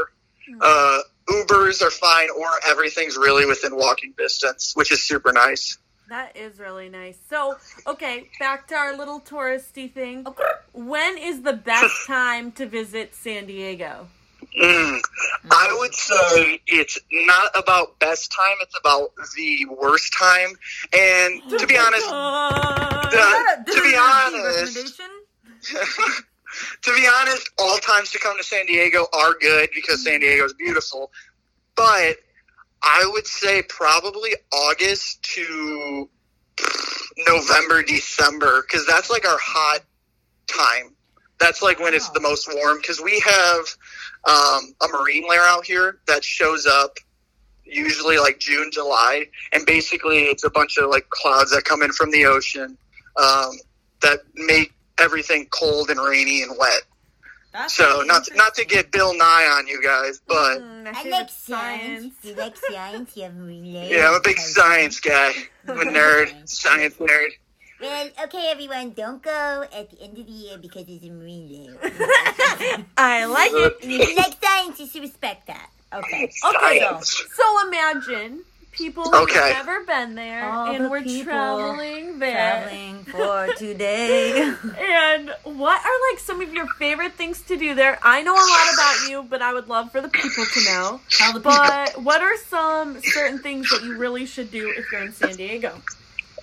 Uh, 0.61 0.99
Ubers 1.29 1.81
are 1.81 1.91
fine, 1.91 2.29
or 2.37 2.47
everything's 2.65 3.17
really 3.17 3.45
within 3.45 3.75
walking 3.75 4.13
distance, 4.17 4.73
which 4.75 4.91
is 4.91 5.03
super 5.03 5.33
nice. 5.33 5.77
That 6.09 6.37
is 6.37 6.57
really 6.57 6.87
nice. 6.87 7.17
So, 7.29 7.57
okay, 7.85 8.29
back 8.39 8.67
to 8.69 8.75
our 8.75 8.95
little 8.95 9.19
touristy 9.19 9.91
thing. 9.91 10.25
When 10.71 11.17
is 11.17 11.41
the 11.41 11.51
best 11.53 11.93
time 12.07 12.53
to 12.53 12.65
visit 12.65 13.13
San 13.13 13.45
Diego? 13.45 14.07
Mm. 14.57 15.01
I 15.51 15.75
would 15.79 15.93
say 15.93 16.61
it's 16.65 16.97
not 17.11 17.51
about 17.55 17.99
best 17.99 18.31
time; 18.31 18.55
it's 18.61 18.77
about 18.79 19.11
the 19.35 19.65
worst 19.65 20.13
time. 20.17 20.49
And 20.97 21.41
to 21.59 21.67
be 21.67 21.77
honest, 21.77 22.07
Uh, 22.07 23.09
Uh, 23.13 23.63
to 23.63 23.81
be 23.81 23.95
honest-? 23.95 25.01
to 26.83 26.93
be 26.93 27.07
honest, 27.19 27.49
all 27.59 27.77
times 27.77 28.11
to 28.11 28.19
come 28.19 28.37
to 28.37 28.43
San 28.43 28.65
Diego 28.65 29.07
are 29.13 29.33
good 29.39 29.69
because 29.73 30.03
San 30.03 30.19
Diego 30.19 30.45
is 30.45 30.53
beautiful. 30.53 31.11
But 31.75 32.17
I 32.83 33.09
would 33.13 33.27
say 33.27 33.63
probably 33.63 34.31
August 34.51 35.23
to 35.35 36.09
November, 37.27 37.83
December, 37.83 38.61
because 38.61 38.85
that's 38.85 39.09
like 39.09 39.27
our 39.27 39.37
hot 39.39 39.79
time. 40.47 40.93
That's 41.39 41.61
like 41.61 41.79
when 41.79 41.93
it's 41.93 42.09
the 42.09 42.19
most 42.19 42.49
warm 42.53 42.77
because 42.77 42.99
we 42.99 43.19
have 43.19 43.65
um, 44.27 44.73
a 44.81 44.87
marine 44.91 45.27
layer 45.29 45.41
out 45.41 45.65
here 45.65 45.99
that 46.07 46.23
shows 46.23 46.65
up 46.65 46.97
usually 47.63 48.17
like 48.17 48.39
June, 48.39 48.69
July, 48.71 49.25
and 49.51 49.65
basically 49.65 50.23
it's 50.23 50.43
a 50.43 50.49
bunch 50.49 50.77
of 50.77 50.89
like 50.89 51.09
clouds 51.09 51.51
that 51.51 51.63
come 51.63 51.81
in 51.81 51.91
from 51.91 52.11
the 52.11 52.25
ocean 52.25 52.77
um, 53.17 53.51
that 54.01 54.19
make 54.35 54.73
everything 54.99 55.47
cold 55.51 55.89
and 55.89 55.99
rainy 55.99 56.41
and 56.41 56.51
wet. 56.59 56.81
That's 57.53 57.73
So 57.73 58.03
not 58.05 58.25
to, 58.25 58.35
not 58.35 58.55
to 58.55 58.65
get 58.65 58.91
Bill 58.91 59.15
Nye 59.17 59.49
on 59.57 59.67
you 59.67 59.81
guys, 59.81 60.21
but 60.27 60.59
Mm, 60.59 60.87
I 60.87 61.03
see 61.03 61.11
like 61.11 61.27
the 61.27 61.33
science. 61.33 62.13
You 62.23 62.33
like 62.35 62.55
science? 62.57 63.17
You 63.17 63.23
have 63.23 63.37
really 63.37 63.89
yeah, 63.91 64.09
I'm 64.09 64.15
a 64.15 64.21
big 64.21 64.37
science 64.37 64.99
guy. 64.99 65.31
I'm 65.67 65.79
a 65.79 65.85
nerd, 65.85 66.31
science 66.45 66.95
nerd. 66.95 67.29
Well, 67.79 68.09
okay, 68.23 68.49
everyone, 68.51 68.91
don't 68.91 69.21
go 69.21 69.63
at 69.71 69.89
the 69.91 70.01
end 70.01 70.17
of 70.17 70.25
the 70.25 70.31
year 70.31 70.57
because 70.57 70.85
it's 70.87 71.05
a 71.05 71.09
marine 71.11 71.47
day. 71.47 71.69
I 72.97 73.25
like 73.25 73.51
it. 73.53 73.73
And 73.83 73.91
if 73.91 74.09
you 74.09 74.15
like 74.15 74.33
science, 74.43 74.79
you 74.79 74.87
should 74.87 75.01
respect 75.01 75.47
that. 75.47 75.69
Okay. 75.93 76.29
Okay, 76.45 76.79
Science. 76.79 77.23
so 77.35 77.67
imagine 77.67 78.43
people 78.77 79.03
who've 79.03 79.33
never 79.33 79.83
been 79.83 80.15
there 80.15 80.47
All 80.47 80.73
and 80.73 80.85
the 80.85 80.89
we're 80.89 81.03
traveling 81.23 82.19
there. 82.19 82.31
Traveling 82.31 83.03
for 83.05 83.53
today. 83.55 84.53
And 84.77 85.31
what 85.43 85.81
are 85.83 86.11
like 86.11 86.19
some 86.19 86.41
of 86.41 86.53
your 86.53 86.67
favorite 86.67 87.13
things 87.13 87.41
to 87.43 87.57
do 87.57 87.73
there? 87.73 87.97
I 88.03 88.21
know 88.21 88.33
a 88.33 88.35
lot 88.35 88.73
about 88.73 89.09
you, 89.09 89.23
but 89.23 89.41
I 89.41 89.53
would 89.53 89.67
love 89.67 89.91
for 89.91 90.01
the 90.01 90.09
people 90.09 90.45
to 90.45 90.63
know. 90.65 91.01
Tell 91.09 91.33
the 91.33 91.39
people. 91.39 91.51
But 91.51 92.03
what 92.03 92.21
are 92.21 92.37
some 92.37 93.01
certain 93.01 93.39
things 93.39 93.69
that 93.71 93.83
you 93.83 93.97
really 93.97 94.25
should 94.25 94.51
do 94.51 94.71
if 94.77 94.91
you're 94.91 95.01
in 95.01 95.11
San 95.11 95.35
Diego? 95.35 95.81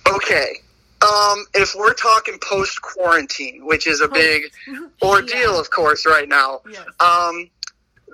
Okay. 0.07 0.59
Um, 1.01 1.45
if 1.53 1.75
we're 1.75 1.93
talking 1.93 2.37
post 2.39 2.81
quarantine, 2.81 3.65
which 3.65 3.87
is 3.87 4.01
a 4.01 4.07
big 4.07 4.51
ordeal, 5.01 5.59
of 5.59 5.69
course, 5.69 6.05
right 6.05 6.27
now. 6.27 6.61
Yes. 6.69 6.85
Um, 6.99 7.49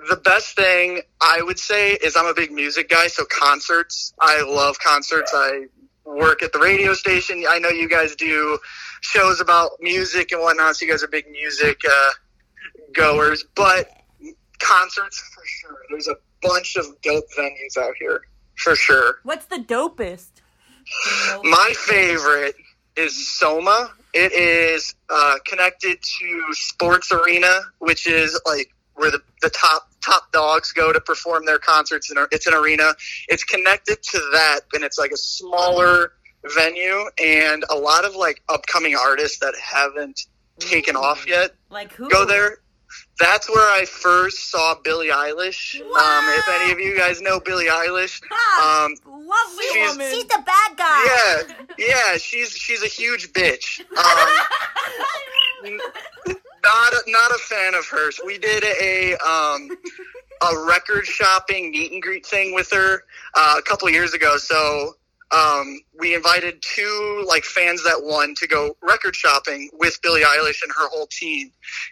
the 0.08 0.16
best 0.16 0.56
thing 0.56 1.00
I 1.20 1.42
would 1.42 1.58
say 1.58 1.92
is 1.92 2.16
I'm 2.16 2.26
a 2.26 2.34
big 2.34 2.52
music 2.52 2.88
guy, 2.88 3.06
so 3.08 3.24
concerts. 3.24 4.12
I 4.20 4.42
love 4.42 4.78
concerts. 4.78 5.32
I 5.34 5.66
work 6.04 6.42
at 6.42 6.52
the 6.52 6.58
radio 6.58 6.94
station. 6.94 7.44
I 7.48 7.58
know 7.58 7.68
you 7.68 7.88
guys 7.88 8.16
do 8.16 8.58
shows 9.00 9.40
about 9.40 9.72
music 9.80 10.32
and 10.32 10.40
whatnot, 10.40 10.76
so 10.76 10.86
you 10.86 10.90
guys 10.90 11.02
are 11.02 11.08
big 11.08 11.30
music 11.30 11.80
uh, 11.88 12.10
goers. 12.92 13.44
But 13.54 13.90
concerts 14.58 15.18
for 15.34 15.42
sure. 15.44 15.78
There's 15.90 16.08
a 16.08 16.16
bunch 16.40 16.76
of 16.76 16.86
dope 17.02 17.24
venues 17.36 17.76
out 17.78 17.94
here 17.98 18.22
for 18.56 18.74
sure. 18.74 19.18
What's 19.22 19.46
the 19.46 19.58
dopest? 19.58 20.30
My 21.42 21.72
favorite 21.76 22.56
is 22.96 23.36
Soma. 23.38 23.92
It 24.12 24.32
is 24.32 24.94
uh, 25.08 25.36
connected 25.46 25.98
to 26.02 26.46
Sports 26.52 27.12
Arena, 27.12 27.60
which 27.78 28.06
is 28.06 28.38
like 28.44 28.72
where 28.94 29.10
the, 29.10 29.22
the 29.40 29.50
top 29.50 29.91
top 30.02 30.30
dogs 30.32 30.72
go 30.72 30.92
to 30.92 31.00
perform 31.00 31.44
their 31.46 31.58
concerts. 31.58 32.10
And 32.10 32.18
it's 32.30 32.46
an 32.46 32.54
arena. 32.54 32.92
It's 33.28 33.44
connected 33.44 34.02
to 34.02 34.18
that, 34.32 34.60
and 34.74 34.84
it's 34.84 34.98
like 34.98 35.10
a 35.12 35.16
smaller 35.16 36.12
venue, 36.56 37.04
and 37.22 37.64
a 37.70 37.76
lot 37.76 38.04
of 38.04 38.14
like 38.16 38.42
upcoming 38.48 38.94
artists 38.96 39.38
that 39.38 39.54
haven't 39.62 40.26
taken 40.58 40.96
off 40.96 41.26
yet 41.26 41.52
Like 41.70 41.92
who? 41.94 42.08
go 42.10 42.24
there. 42.24 42.58
That's 43.18 43.48
where 43.48 43.68
I 43.70 43.84
first 43.86 44.50
saw 44.50 44.74
Billie 44.82 45.08
Eilish. 45.08 45.80
Um, 45.80 46.24
if 46.38 46.48
any 46.48 46.72
of 46.72 46.78
you 46.80 46.96
guys 46.96 47.20
know 47.22 47.40
Billie 47.40 47.66
Eilish, 47.66 48.20
Ah, 48.32 48.84
um, 48.84 48.94
lovely 49.06 49.64
she's- 49.72 49.90
woman. 49.90 50.10
She's 50.12 50.24
the 50.24 50.42
bad 50.44 50.76
guy. 50.76 51.04
yeah, 51.06 51.64
yeah, 51.78 52.16
she's 52.18 52.50
she's 52.50 52.82
a 52.82 52.86
huge 52.88 53.32
bitch. 53.32 53.80
Um, 53.96 55.78
not 56.64 56.92
a, 56.92 57.10
not 57.10 57.30
a 57.32 57.38
fan 57.38 57.74
of 57.74 57.86
hers. 57.86 58.20
We 58.24 58.38
did 58.38 58.64
a 58.64 59.16
um 59.16 59.68
a 60.42 60.66
record 60.66 61.06
shopping 61.06 61.70
meet 61.70 61.92
and 61.92 62.02
greet 62.02 62.26
thing 62.26 62.54
with 62.54 62.70
her 62.72 63.04
uh, 63.34 63.56
a 63.58 63.62
couple 63.62 63.88
years 63.90 64.12
ago. 64.12 64.36
So 64.38 64.94
um, 65.30 65.80
we 65.98 66.14
invited 66.14 66.60
two 66.60 67.24
like 67.26 67.44
fans 67.44 67.82
that 67.84 68.02
won 68.02 68.34
to 68.36 68.46
go 68.46 68.76
record 68.82 69.16
shopping 69.16 69.70
with 69.72 70.00
Billie 70.02 70.22
Eilish 70.22 70.62
and 70.62 70.72
her 70.76 70.88
whole 70.88 71.06
team. 71.06 71.50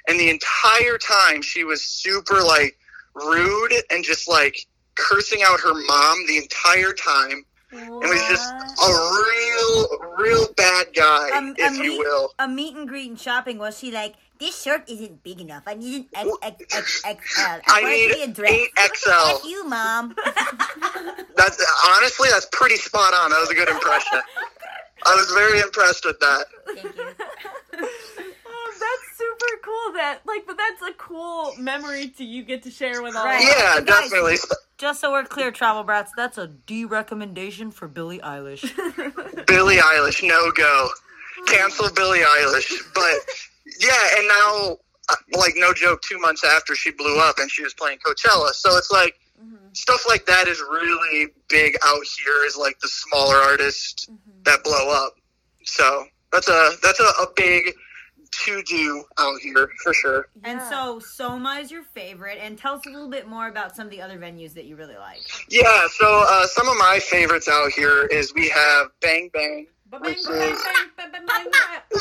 And 0.08 0.18
the 0.18 0.30
entire 0.30 0.98
time 0.98 1.42
she 1.42 1.64
was 1.64 1.82
super 1.82 2.42
like 2.42 2.76
rude 3.14 3.72
and 3.90 4.04
just 4.04 4.28
like 4.28 4.66
cursing 4.94 5.40
out 5.42 5.60
her 5.60 5.74
mom 5.74 6.26
the 6.26 6.36
entire 6.36 6.92
time. 6.92 7.44
It 7.72 7.88
was 7.88 8.22
just 8.28 8.52
a 8.82 8.90
real, 9.22 10.16
real 10.18 10.52
bad 10.54 10.88
guy, 10.94 11.30
Um, 11.36 11.54
if 11.56 11.72
a 11.72 11.74
you 11.76 11.82
meet- 11.90 11.98
will. 12.00 12.34
A 12.38 12.48
meet 12.48 12.74
and 12.74 12.88
greet 12.88 13.08
and 13.10 13.20
shopping. 13.20 13.58
Was 13.58 13.78
she 13.78 13.90
like? 13.90 14.14
This 14.40 14.60
shirt 14.62 14.88
isn't 14.88 15.22
big 15.22 15.38
enough. 15.42 15.64
I 15.66 15.74
need 15.74 16.08
an 16.14 16.32
X, 16.42 16.64
X, 16.72 17.02
X, 17.04 17.34
XL. 17.36 17.42
I 17.68 17.82
want 17.82 17.84
need 17.92 18.08
to 18.08 18.14
be 18.14 18.22
a 18.22 18.26
dress. 18.28 18.50
eight 18.50 18.70
F 18.78 18.90
XL. 18.96 19.46
you, 19.48 19.64
mom. 19.68 20.16
That's 21.36 21.62
honestly, 21.88 22.28
that's 22.30 22.46
pretty 22.50 22.76
spot 22.76 23.12
on. 23.14 23.30
That 23.30 23.40
was 23.40 23.50
a 23.50 23.54
good 23.54 23.68
impression. 23.68 24.20
I 25.06 25.14
was 25.14 25.30
very 25.32 25.60
impressed 25.60 26.04
with 26.06 26.18
that. 26.20 26.46
Thank 26.74 26.96
you. 26.96 27.88
That's 29.62 29.64
super 29.64 29.76
cool. 29.86 29.92
That 29.94 30.20
like, 30.26 30.46
but 30.46 30.56
that's 30.56 30.82
a 30.82 30.92
cool 30.94 31.54
memory 31.58 32.08
to 32.18 32.24
you 32.24 32.42
get 32.42 32.62
to 32.64 32.70
share 32.70 33.02
with 33.02 33.16
all. 33.16 33.24
Right. 33.24 33.42
of 33.42 33.48
us. 33.48 33.56
Yeah, 33.58 33.74
So 33.74 33.80
guys- 33.84 34.02
definitely. 34.10 34.36
Just 34.78 35.00
so 35.02 35.12
we're 35.12 35.24
clear, 35.24 35.50
travel 35.50 35.82
brats. 35.84 36.10
That's 36.16 36.38
a 36.38 36.46
D 36.46 36.86
recommendation 36.86 37.70
for 37.70 37.86
Billie 37.86 38.18
Eilish. 38.20 38.62
Billie 39.46 39.76
Eilish, 39.76 40.26
no 40.26 40.50
go. 40.52 40.88
Cancel 41.46 41.90
Billie 41.92 42.20
Eilish. 42.20 42.72
But 42.94 43.14
yeah, 43.78 43.92
and 44.16 44.26
now, 44.28 44.76
uh, 45.10 45.16
like, 45.38 45.52
no 45.56 45.74
joke, 45.74 46.00
two 46.00 46.18
months 46.18 46.44
after 46.44 46.74
she 46.74 46.92
blew 46.92 47.18
up 47.18 47.38
and 47.38 47.50
she 47.50 47.62
was 47.62 47.74
playing 47.74 47.98
Coachella. 47.98 48.52
So 48.52 48.74
it's 48.78 48.90
like, 48.90 49.16
stuff 49.74 50.04
like 50.08 50.24
that 50.26 50.48
is 50.48 50.60
really 50.62 51.28
big 51.48 51.76
out 51.84 52.02
here, 52.18 52.44
is 52.46 52.56
like 52.56 52.78
the 52.80 52.88
smaller 52.88 53.36
artists 53.36 54.08
that 54.44 54.64
blow 54.64 54.88
up. 54.90 55.12
So 55.64 56.06
that's 56.32 56.48
a, 56.48 56.70
that's 56.82 57.00
a, 57.00 57.04
a 57.22 57.26
big 57.36 57.74
to 58.32 58.62
do 58.62 59.04
out 59.18 59.40
here 59.40 59.68
for 59.82 59.92
sure. 59.92 60.28
And 60.44 60.58
Yeah. 60.60 60.70
so 60.70 60.98
Soma 61.00 61.54
is 61.60 61.70
your 61.70 61.82
favorite, 61.82 62.38
and 62.40 62.58
tell 62.58 62.74
us 62.74 62.86
a 62.86 62.90
little 62.90 63.08
bit 63.08 63.26
more 63.26 63.48
about 63.48 63.74
some 63.76 63.86
of 63.86 63.90
the 63.90 64.00
other 64.00 64.18
venues 64.18 64.54
that 64.54 64.64
you 64.64 64.76
really 64.76 64.96
like. 64.96 65.20
Yeah, 65.48 65.86
so 65.98 66.24
uh, 66.28 66.46
some 66.46 66.68
of 66.68 66.76
my 66.78 66.98
favorites 67.00 67.48
out 67.48 67.72
here 67.72 68.06
is 68.06 68.32
we 68.34 68.48
have 68.48 68.88
Bang 69.00 69.30
Bang, 69.32 69.66
Bang, 69.86 70.00
which 70.02 70.18
is 70.18 70.26
bang, 70.26 70.56
bang, 70.96 71.10
bang, 71.12 71.26
bang. 71.26 72.00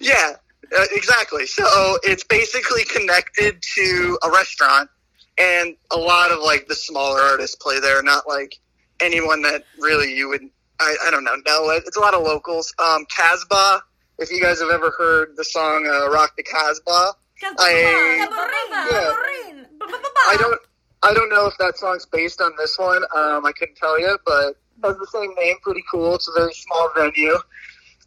yeah, 0.00 0.32
uh, 0.76 0.84
exactly. 0.92 1.46
So 1.46 1.98
it's 2.02 2.24
basically 2.24 2.84
connected 2.84 3.62
to 3.76 4.18
a 4.22 4.30
restaurant, 4.30 4.90
and 5.38 5.76
a 5.90 5.96
lot 5.96 6.30
of 6.30 6.40
like 6.40 6.66
the 6.68 6.74
smaller 6.74 7.20
artists 7.20 7.56
play 7.56 7.78
there. 7.80 8.02
Not 8.02 8.26
like 8.28 8.58
anyone 9.00 9.42
that 9.42 9.64
really 9.78 10.14
you 10.14 10.28
would 10.28 10.42
I, 10.80 10.96
I 11.06 11.10
don't 11.10 11.24
know 11.24 11.34
it. 11.70 11.84
It's 11.86 11.96
a 11.96 12.00
lot 12.00 12.14
of 12.14 12.22
locals. 12.22 12.74
Um, 12.78 13.06
Casbah. 13.14 13.82
If 14.18 14.30
you 14.30 14.40
guys 14.42 14.60
have 14.60 14.70
ever 14.70 14.90
heard 14.98 15.34
the 15.36 15.44
song 15.44 15.86
uh, 15.86 16.10
"Rock 16.10 16.36
the 16.36 16.42
Casbah," 16.42 17.14
I- 17.58 18.26
I 20.28 20.36
don't. 20.38 20.60
I 21.02 21.14
don't 21.14 21.30
know 21.30 21.46
if 21.46 21.56
that 21.58 21.78
song's 21.78 22.04
based 22.04 22.40
on 22.42 22.52
this 22.58 22.78
one. 22.78 23.02
Um, 23.16 23.46
I 23.46 23.52
couldn't 23.58 23.76
tell 23.76 23.98
you, 23.98 24.18
but 24.26 24.48
it 24.50 24.56
has 24.84 24.96
the 24.98 25.06
same 25.06 25.34
name. 25.36 25.56
Pretty 25.62 25.82
cool. 25.90 26.14
It's 26.16 26.28
a 26.28 26.32
very 26.38 26.52
small 26.52 26.90
venue. 26.94 27.36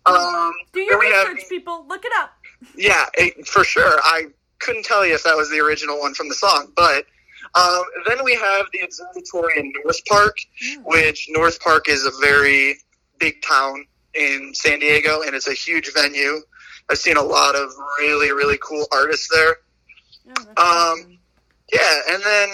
Um, 0.06 0.54
Do 0.74 0.82
your 0.82 1.00
we 1.00 1.08
have- 1.12 1.30
research, 1.30 1.50
people. 1.50 1.86
Look 1.88 2.06
it 2.06 2.12
up. 2.18 2.32
yeah, 2.76 3.06
it, 3.16 3.48
for 3.48 3.64
sure. 3.64 4.00
I 4.04 4.26
couldn't 4.60 4.86
tell 4.86 5.04
you 5.06 5.16
if 5.16 5.24
that 5.24 5.36
was 5.36 5.50
the 5.50 5.60
original 5.60 6.00
one 6.00 6.14
from 6.14 6.30
the 6.30 6.36
song, 6.36 6.72
but 6.76 7.06
um, 7.56 7.84
then 8.08 8.24
we 8.24 8.34
have 8.36 8.68
the 8.74 8.80
observatory 8.80 9.60
in 9.60 9.74
North 9.84 10.04
Park, 10.06 10.38
which 10.86 11.28
North 11.30 11.60
Park 11.60 11.88
is 11.90 12.06
a 12.06 12.12
very 12.22 12.78
big 13.20 13.42
town 13.42 13.86
in 14.14 14.54
San 14.54 14.80
Diego, 14.80 15.22
and 15.22 15.36
it's 15.36 15.48
a 15.48 15.54
huge 15.54 15.92
venue. 15.94 16.40
I've 16.90 16.98
seen 16.98 17.18
a 17.18 17.22
lot 17.24 17.56
of 17.56 17.72
really, 18.00 18.32
really 18.32 18.58
cool 18.62 18.86
artists 18.92 19.28
there. 19.34 19.58
Yeah, 20.26 20.34
Um. 20.58 21.18
Yeah, 21.72 22.00
and 22.10 22.22
then 22.24 22.50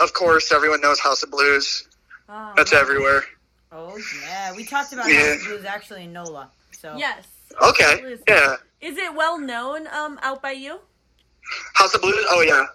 of 0.00 0.12
course 0.12 0.52
everyone 0.52 0.80
knows 0.80 1.00
House 1.00 1.22
of 1.22 1.30
Blues. 1.30 1.88
Oh, 2.28 2.52
That's 2.56 2.72
everywhere. 2.72 3.24
Oh 3.72 3.96
yeah, 4.22 4.54
we 4.54 4.64
talked 4.64 4.92
about 4.92 5.08
Yeah. 5.08 5.20
House 5.34 5.40
of 5.42 5.46
Blues 5.48 5.64
actually 5.64 6.04
in 6.04 6.12
NOLA. 6.12 6.50
So 6.72 6.96
Yes. 6.96 7.26
Okay, 7.62 8.16
yeah, 8.28 8.56
Is 8.80 8.96
it 8.96 9.14
well 9.14 9.38
known 9.38 9.86
um 9.88 10.18
out 10.22 10.42
by 10.42 10.52
you? 10.52 10.78
House 11.74 11.94
of 11.94 12.02
Blues. 12.02 12.24
Oh 12.30 12.42
yeah, 12.42 12.66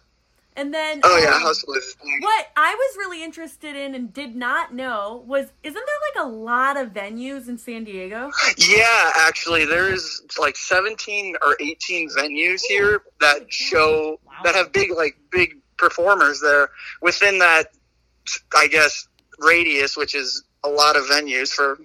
And 0.57 0.73
then 0.73 1.01
oh 1.03 1.17
yeah, 1.17 1.35
um, 1.35 1.41
House 1.41 1.65
What 1.65 2.47
I 2.55 2.73
was 2.73 2.97
really 2.97 3.21
interested 3.23 3.75
in 3.75 3.93
and 3.93 4.13
did 4.13 4.35
not 4.35 4.73
know 4.73 5.23
was 5.27 5.47
isn't 5.63 5.73
there 5.85 6.23
like 6.23 6.25
a 6.25 6.29
lot 6.29 6.77
of 6.77 6.93
venues 6.93 7.49
in 7.49 7.57
San 7.57 7.83
Diego? 7.83 8.31
Yeah, 8.57 9.11
actually, 9.15 9.65
there's 9.65 10.21
like 10.39 10.55
17 10.55 11.35
or 11.45 11.57
18 11.59 12.09
venues 12.09 12.61
here 12.67 13.01
that 13.19 13.51
show 13.51 14.19
Wow. 14.25 14.31
that 14.43 14.55
have 14.55 14.71
big 14.71 14.91
like 14.95 15.17
big 15.29 15.57
performers 15.77 16.39
there 16.41 16.69
within 17.01 17.39
that 17.39 17.67
I 18.55 18.67
guess 18.67 19.07
radius, 19.39 19.97
which 19.97 20.15
is 20.15 20.43
a 20.63 20.69
lot 20.69 20.95
of 20.95 21.03
venues 21.03 21.49
for 21.51 21.79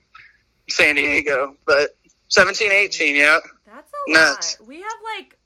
San 0.68 0.94
Diego. 0.94 1.56
But 1.66 1.96
17, 2.28 2.70
18, 2.70 3.16
yeah. 3.16 3.38
That's 3.66 3.90
a 4.08 4.12
Nuts. 4.12 4.60
lot. 4.60 4.68
We 4.68 4.76
have 4.76 4.92
like 5.16 5.38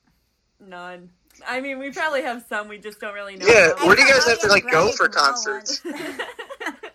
none. 0.61 1.11
I 1.47 1.61
mean, 1.61 1.79
we 1.79 1.91
probably 1.91 2.23
have 2.23 2.45
some. 2.49 2.69
We 2.69 2.79
just 2.79 3.01
don't 3.01 3.15
really 3.15 3.37
know. 3.37 3.47
Yeah, 3.47 3.73
about. 3.73 3.87
where 3.87 3.97
do 3.97 4.03
you 4.03 4.09
guys 4.09 4.25
have 4.27 4.41
to 4.41 4.49
like 4.49 4.65
go 4.71 4.93
for 4.93 5.09
concerts? 5.09 5.81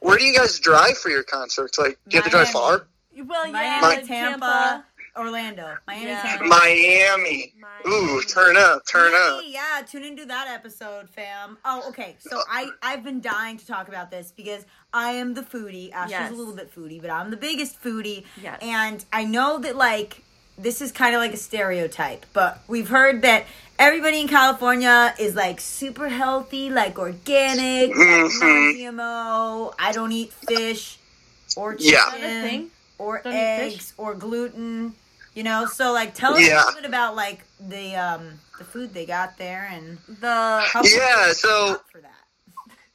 Where 0.01 0.17
do 0.17 0.23
you 0.23 0.35
guys 0.35 0.57
drive 0.59 0.97
for 0.97 1.09
your 1.09 1.23
concerts? 1.23 1.77
Like, 1.77 1.99
do 2.07 2.15
you 2.15 2.21
have 2.21 2.25
to 2.25 2.31
drive 2.31 2.49
far? 2.49 2.87
well, 3.25 3.45
yeah, 3.45 3.79
Miami, 3.81 4.07
Tampa. 4.07 4.39
Tampa, 4.39 4.85
Orlando. 5.17 5.75
Miami, 5.87 6.05
Yeah. 6.05 6.15
handball. 6.25 6.47
Miami. 6.47 7.53
Ooh, 7.87 8.21
turn 8.23 8.55
up, 8.57 8.85
turn 8.87 9.11
up. 9.13 9.41
Hey, 9.43 9.51
yeah, 9.51 9.81
tune 9.85 10.03
into 10.03 10.25
that 10.25 10.47
episode, 10.47 11.09
fam. 11.09 11.57
Oh, 11.65 11.83
okay. 11.89 12.15
So 12.19 12.39
uh, 12.39 12.43
I 12.49 12.69
I've 12.81 13.03
been 13.03 13.19
dying 13.21 13.57
to 13.57 13.67
talk 13.67 13.87
about 13.89 14.09
this 14.09 14.31
because 14.35 14.65
I 14.93 15.11
am 15.11 15.33
the 15.33 15.41
foodie. 15.41 15.91
Ashley's 15.91 16.11
Yes. 16.11 16.31
a 16.31 16.35
little 16.35 16.55
bit 16.55 16.73
foodie, 16.73 17.01
but 17.01 17.11
I'm 17.11 17.29
the 17.29 17.37
biggest 17.37 17.81
foodie. 17.83 18.23
Yes. 18.41 18.57
And 18.61 19.03
I 19.11 19.25
know 19.25 19.59
that 19.59 19.75
like 19.75 20.23
this 20.57 20.81
is 20.81 20.91
kind 20.91 21.13
of 21.13 21.19
like 21.19 21.33
a 21.33 21.37
stereotype, 21.37 22.25
but 22.33 22.61
we've 22.67 22.89
heard 22.89 23.21
that 23.23 23.45
everybody 23.79 24.19
in 24.21 24.27
California 24.27 25.15
is 25.17 25.35
like 25.35 25.59
super 25.59 26.09
healthy, 26.09 26.69
like 26.69 26.99
organic, 26.99 27.89
like 27.89 27.97
Mhm. 27.97 28.39
non-GMO. 28.41 29.73
I 29.79 29.91
don't 29.91 30.11
eat 30.11 30.31
fish 30.47 30.97
or 31.55 31.73
chicken 31.75 31.91
Yeah. 31.93 32.05
Is 32.15 32.21
that 32.21 32.45
a 32.45 32.49
thing? 32.49 32.71
or 32.97 33.21
Don't 33.23 33.33
eggs 33.33 33.93
or 33.97 34.13
gluten. 34.13 34.93
You 35.33 35.43
know, 35.43 35.65
so 35.65 35.93
like 35.93 36.13
tell 36.13 36.33
us 36.33 36.41
Yeah. 36.41 36.55
a 36.55 36.65
little 36.65 36.81
bit 36.81 36.85
about 36.85 37.15
like 37.15 37.39
the 37.59 37.95
um 37.95 38.39
the 38.57 38.65
food 38.65 38.93
they 38.93 39.05
got 39.05 39.37
there 39.37 39.69
and 39.71 39.97
The 40.19 40.61
how 40.67 40.83
Yeah, 40.83 41.31
so- 41.33 41.81
for 41.91 42.01
that. 42.01 42.11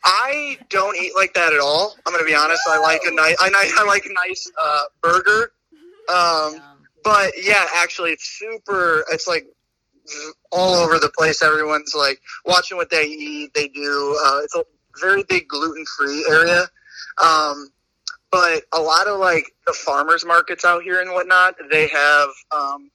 I 0.06 0.58
don't 0.68 0.94
eat 0.98 1.14
like 1.16 1.32
that 1.32 1.54
at 1.54 1.60
all. 1.60 1.96
I'm 2.04 2.12
gonna 2.12 2.26
be 2.26 2.34
honest. 2.34 2.60
I 2.68 2.78
like 2.78 3.00
a 3.06 3.10
nice, 3.10 3.36
I, 3.40 3.72
I 3.78 3.84
like 3.84 4.04
a 4.04 4.12
nice 4.12 4.50
uh, 4.60 4.82
burger. 5.02 5.52
Um, 6.06 6.16
Um, 6.16 6.60
but 7.02 7.32
yeah, 7.42 7.66
actually, 7.76 8.10
it's 8.12 8.28
super. 8.28 9.06
It's 9.10 9.26
like 9.26 9.46
all 10.52 10.74
over 10.74 10.98
the 10.98 11.10
place. 11.16 11.42
Everyone's 11.42 11.94
like 11.94 12.20
watching 12.44 12.76
what 12.76 12.90
they 12.90 13.04
eat. 13.04 13.52
They 13.54 13.68
do. 13.68 14.18
Uh, 14.24 14.40
it's 14.42 14.54
a 14.54 14.64
very 15.00 15.24
big 15.28 15.48
gluten 15.48 15.84
free 15.96 16.24
area. 16.28 16.64
Um, 17.22 17.68
but 18.30 18.64
a 18.72 18.80
lot 18.80 19.06
of 19.06 19.20
like 19.20 19.52
the 19.66 19.72
farmers 19.72 20.24
markets 20.24 20.64
out 20.64 20.82
here 20.82 21.00
and 21.00 21.12
whatnot, 21.12 21.54
they 21.70 21.86
have 21.88 22.28
um, 22.54 22.90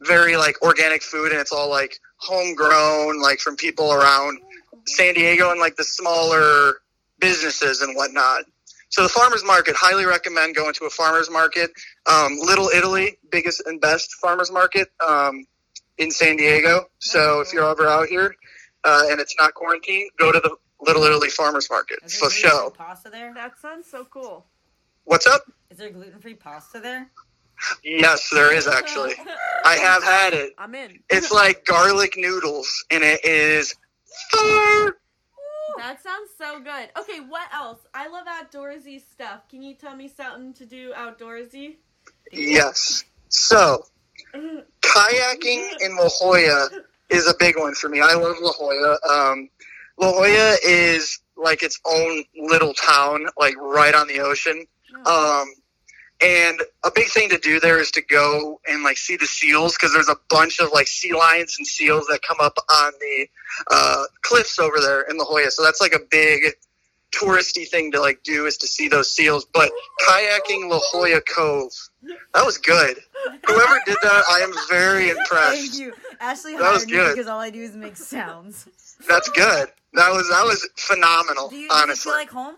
very 0.00 0.36
like 0.36 0.62
organic 0.62 1.02
food, 1.02 1.30
and 1.30 1.40
it's 1.40 1.52
all 1.52 1.68
like 1.68 1.98
homegrown, 2.16 3.20
like 3.20 3.38
from 3.38 3.56
people 3.56 3.92
around 3.92 4.38
San 4.86 5.14
Diego 5.14 5.50
and 5.50 5.60
like 5.60 5.76
the 5.76 5.84
smaller 5.84 6.74
businesses 7.18 7.82
and 7.82 7.94
whatnot. 7.94 8.44
So 8.88 9.02
the 9.02 9.08
farmers 9.08 9.44
market, 9.44 9.74
highly 9.76 10.04
recommend 10.04 10.54
going 10.54 10.74
to 10.74 10.84
a 10.84 10.90
farmers 10.90 11.30
market. 11.30 11.70
Um, 12.10 12.36
Little 12.38 12.68
Italy, 12.68 13.18
biggest 13.30 13.62
and 13.66 13.80
best 13.80 14.14
farmers 14.14 14.50
market 14.50 14.88
um, 15.06 15.46
in 15.98 16.10
San 16.10 16.36
Diego. 16.36 16.84
So 16.98 17.40
if 17.40 17.52
you're 17.52 17.68
ever 17.68 17.86
out 17.86 18.08
here 18.08 18.34
uh, 18.84 19.04
and 19.10 19.20
it's 19.20 19.34
not 19.38 19.54
quarantine, 19.54 20.08
go 20.18 20.32
to 20.32 20.40
the 20.40 20.56
Little 20.80 21.04
Italy 21.04 21.28
farmers 21.28 21.68
market 21.70 22.00
is 22.04 22.16
for 22.18 22.28
there 22.28 22.40
gluten-free 22.40 22.50
show. 22.50 22.70
pasta 22.76 23.08
there? 23.08 23.32
that 23.34 23.58
sounds 23.58 23.88
so 23.88 24.04
cool. 24.04 24.46
What's 25.04 25.26
up? 25.26 25.42
Is 25.70 25.78
there 25.78 25.90
gluten 25.90 26.20
free 26.20 26.34
pasta 26.34 26.80
there? 26.80 27.10
Yes, 27.84 28.28
there 28.32 28.52
is 28.52 28.66
actually. 28.66 29.14
I 29.64 29.76
have 29.76 30.02
had 30.02 30.34
it. 30.34 30.52
I'm 30.58 30.74
in. 30.74 30.98
It's 31.10 31.30
like 31.30 31.64
garlic 31.64 32.14
noodles, 32.16 32.84
and 32.90 33.04
it 33.04 33.24
is 33.24 33.74
fire. 34.32 34.96
That 35.78 36.02
sounds 36.02 36.30
so 36.36 36.60
good. 36.60 36.90
Okay, 36.98 37.20
what 37.20 37.48
else? 37.54 37.78
I 37.94 38.08
love 38.08 38.26
outdoorsy 38.26 39.00
stuff. 39.00 39.48
Can 39.48 39.62
you 39.62 39.74
tell 39.74 39.96
me 39.96 40.08
something 40.08 40.52
to 40.54 40.66
do 40.66 40.92
outdoorsy? 40.92 41.76
Yes. 42.32 43.04
So 43.28 43.84
kayaking 44.80 45.68
in 45.80 45.96
La 45.96 46.08
Jolla 46.08 46.68
is 47.10 47.28
a 47.28 47.34
big 47.38 47.58
one 47.58 47.74
for 47.74 47.88
me. 47.88 48.00
I 48.00 48.14
love 48.14 48.36
La 48.40 48.52
Jolla. 48.52 48.98
Um, 49.10 49.48
La 49.98 50.12
Jolla 50.12 50.56
is 50.64 51.20
like 51.36 51.62
its 51.62 51.80
own 51.86 52.24
little 52.36 52.74
town, 52.74 53.26
like 53.38 53.56
right 53.58 53.94
on 53.94 54.08
the 54.08 54.20
ocean. 54.20 54.66
Um, 55.06 55.46
and 56.22 56.60
a 56.84 56.90
big 56.94 57.08
thing 57.08 57.28
to 57.30 57.38
do 57.38 57.58
there 57.58 57.80
is 57.80 57.90
to 57.92 58.02
go 58.02 58.60
and 58.68 58.84
like 58.84 58.96
see 58.96 59.16
the 59.16 59.26
seals 59.26 59.74
because 59.74 59.92
there's 59.92 60.08
a 60.08 60.16
bunch 60.28 60.60
of 60.60 60.70
like 60.72 60.86
sea 60.86 61.12
lions 61.12 61.56
and 61.58 61.66
seals 61.66 62.06
that 62.06 62.20
come 62.26 62.36
up 62.40 62.56
on 62.70 62.92
the 63.00 63.26
uh, 63.70 64.04
cliffs 64.22 64.58
over 64.58 64.78
there 64.80 65.02
in 65.02 65.16
La 65.16 65.24
Jolla. 65.24 65.50
So 65.50 65.64
that's 65.64 65.80
like 65.80 65.94
a 65.94 66.00
big 66.10 66.42
touristy 67.12 67.68
thing 67.68 67.92
to 67.92 68.00
like 68.00 68.22
do 68.22 68.46
is 68.46 68.56
to 68.58 68.66
see 68.66 68.88
those 68.88 69.10
seals. 69.10 69.44
But 69.52 69.70
kayaking 70.08 70.68
La 70.68 70.80
Jolla 70.90 71.20
Cove, 71.20 71.72
that 72.34 72.44
was 72.44 72.58
good. 72.58 72.96
Whoever 73.46 73.80
did 73.86 73.96
that, 74.02 74.24
I 74.30 74.40
am 74.40 74.52
very 74.68 75.06
Thank 75.08 75.18
impressed. 75.18 75.78
you. 75.80 75.92
Ashley 76.20 76.56
That 76.56 76.72
was 76.72 76.84
good. 76.84 77.14
because 77.14 77.26
all 77.28 77.40
I 77.40 77.50
do 77.50 77.60
is 77.62 77.74
make 77.76 77.96
sounds. 77.96 78.66
That's 79.08 79.28
good. 79.30 79.68
That 79.94 80.10
was 80.10 80.28
that 80.30 80.44
was 80.44 80.68
phenomenal. 80.76 81.48
Do 81.50 81.56
you, 81.56 81.68
do 81.68 81.74
you 81.74 81.94
feel 81.96 82.12
like 82.12 82.30
home? 82.30 82.56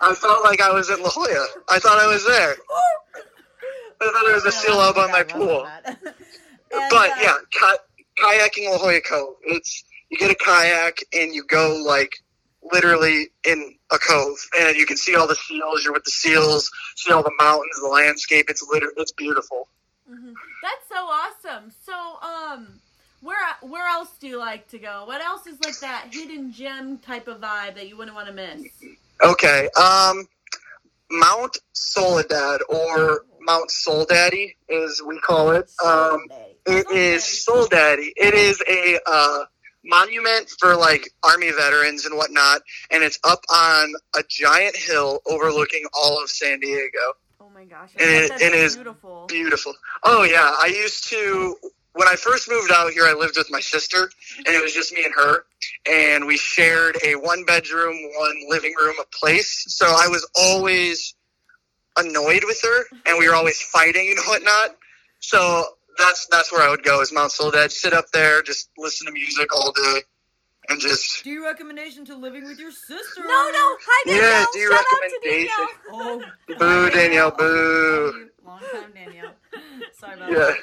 I 0.00 0.14
felt 0.14 0.42
like 0.44 0.60
I 0.60 0.72
was 0.72 0.88
in 0.90 1.02
La 1.02 1.10
Jolla. 1.10 1.46
I 1.68 1.78
thought 1.78 1.98
I 1.98 2.06
was 2.06 2.26
there. 2.26 2.54
I 4.00 4.10
thought 4.10 4.24
there 4.24 4.34
was 4.34 4.44
a 4.44 4.52
seal 4.52 4.74
up 4.78 4.96
on 4.96 5.10
my 5.10 5.22
pool. 5.22 5.66
And, 6.76 6.90
but 6.90 7.10
uh, 7.12 7.14
yeah, 7.22 7.34
kayaking 8.18 8.68
La 8.70 8.78
Jolla 8.78 9.00
Cove. 9.00 9.36
It's 9.44 9.84
you 10.08 10.18
get 10.18 10.30
a 10.32 10.34
kayak 10.34 10.98
and 11.12 11.32
you 11.32 11.44
go 11.44 11.80
like 11.86 12.16
literally 12.72 13.28
in 13.46 13.76
a 13.92 13.98
cove, 13.98 14.38
and 14.58 14.76
you 14.76 14.86
can 14.86 14.96
see 14.96 15.14
all 15.14 15.26
the 15.26 15.36
seals. 15.36 15.84
You're 15.84 15.92
with 15.92 16.04
the 16.04 16.10
seals, 16.10 16.70
see 16.96 17.12
all 17.12 17.22
the 17.22 17.32
mountains, 17.38 17.80
the 17.80 17.88
landscape. 17.88 18.46
It's 18.48 18.62
literally 18.62 18.94
it's 18.96 19.12
beautiful. 19.12 19.68
Mhm. 20.10 20.34
That's 20.62 20.88
so 20.88 20.96
awesome. 20.96 21.72
So, 21.84 21.92
um, 22.22 22.80
where 23.20 23.38
where 23.62 23.86
else 23.86 24.10
do 24.20 24.28
you 24.28 24.38
like 24.38 24.68
to 24.68 24.78
go? 24.78 25.04
What 25.06 25.20
else 25.20 25.46
is 25.46 25.60
like 25.60 25.78
that 25.80 26.08
hidden 26.10 26.52
gem 26.52 26.98
type 26.98 27.28
of 27.28 27.40
vibe 27.40 27.74
that 27.76 27.88
you 27.88 27.96
wouldn't 27.96 28.14
want 28.14 28.28
to 28.28 28.32
miss? 28.34 28.62
Okay, 29.22 29.68
um, 29.76 30.26
Mount 31.10 31.56
Soledad 31.72 32.60
or 32.68 33.24
Mount 33.40 33.70
Soul 33.70 34.04
Daddy, 34.04 34.56
as 34.68 35.00
we 35.06 35.18
call 35.20 35.52
it. 35.52 35.70
Um, 35.84 36.26
It 36.66 36.90
is 36.90 37.24
Soul 37.24 37.66
Daddy. 37.66 38.12
It 38.16 38.32
is 38.32 38.62
a 38.66 38.98
uh, 39.06 39.44
monument 39.84 40.50
for 40.58 40.76
like 40.76 41.10
army 41.22 41.50
veterans 41.52 42.04
and 42.06 42.16
whatnot, 42.16 42.62
and 42.90 43.02
it's 43.02 43.18
up 43.24 43.44
on 43.52 43.92
a 44.16 44.22
giant 44.28 44.76
hill 44.76 45.20
overlooking 45.26 45.84
all 45.92 46.22
of 46.22 46.30
San 46.30 46.60
Diego. 46.60 47.14
Oh 47.40 47.50
my 47.50 47.64
gosh, 47.64 47.90
And 47.98 48.10
it- 48.10 48.30
it 48.40 48.52
that's 48.52 48.74
beautiful. 48.76 49.26
Beautiful. 49.28 49.74
Oh 50.02 50.22
yeah, 50.22 50.54
I 50.58 50.66
used 50.66 51.08
to 51.10 51.56
when 51.92 52.08
I 52.08 52.16
first 52.16 52.48
moved 52.48 52.72
out 52.72 52.92
here. 52.92 53.06
I 53.06 53.12
lived 53.12 53.36
with 53.36 53.50
my 53.50 53.60
sister, 53.60 54.10
and 54.38 54.48
it 54.48 54.62
was 54.62 54.72
just 54.72 54.92
me 54.92 55.04
and 55.04 55.14
her, 55.14 55.44
and 55.86 56.26
we 56.26 56.36
shared 56.36 56.96
a 57.04 57.14
one 57.16 57.44
bedroom, 57.44 57.96
one 58.16 58.36
living 58.48 58.74
room, 58.80 58.96
a 59.00 59.04
place. 59.16 59.64
So 59.68 59.86
I 59.86 60.08
was 60.08 60.26
always 60.36 61.14
annoyed 61.96 62.44
with 62.44 62.60
her, 62.62 62.84
and 63.06 63.18
we 63.18 63.28
were 63.28 63.34
always 63.34 63.60
fighting 63.60 64.10
and 64.16 64.18
whatnot. 64.26 64.76
So 65.20 65.64
that's 65.98 66.26
that's 66.26 66.52
where 66.52 66.62
I 66.62 66.70
would 66.70 66.82
go 66.82 67.00
is 67.00 67.12
Mount 67.12 67.32
Soledad. 67.32 67.72
Sit 67.72 67.92
up 67.92 68.10
there, 68.12 68.42
just 68.42 68.70
listen 68.78 69.06
to 69.06 69.12
music 69.12 69.54
all 69.54 69.72
day, 69.72 70.00
and 70.68 70.80
just 70.80 71.24
Do 71.24 71.30
your 71.30 71.44
recommendation 71.44 72.04
to 72.06 72.16
living 72.16 72.44
with 72.44 72.58
your 72.58 72.70
sister? 72.70 73.20
No, 73.22 73.26
no, 73.52 73.76
hi 73.86 74.02
Yeah, 74.06 74.44
do 74.52 74.58
your 74.58 74.72
Shout 74.72 74.80
out 74.80 74.84
to 74.86 75.00
recommendation. 75.02 75.66
Danielle. 75.88 76.28
Oh, 76.48 76.56
boo 76.58 76.90
Danielle, 76.90 77.28
Love 77.28 77.38
boo. 77.38 78.28
Long 78.44 78.60
time, 78.72 78.92
Danielle. 78.94 79.34
Sorry 79.98 80.14
about 80.16 80.30
Yeah. 80.30 80.36
that. 80.38 80.56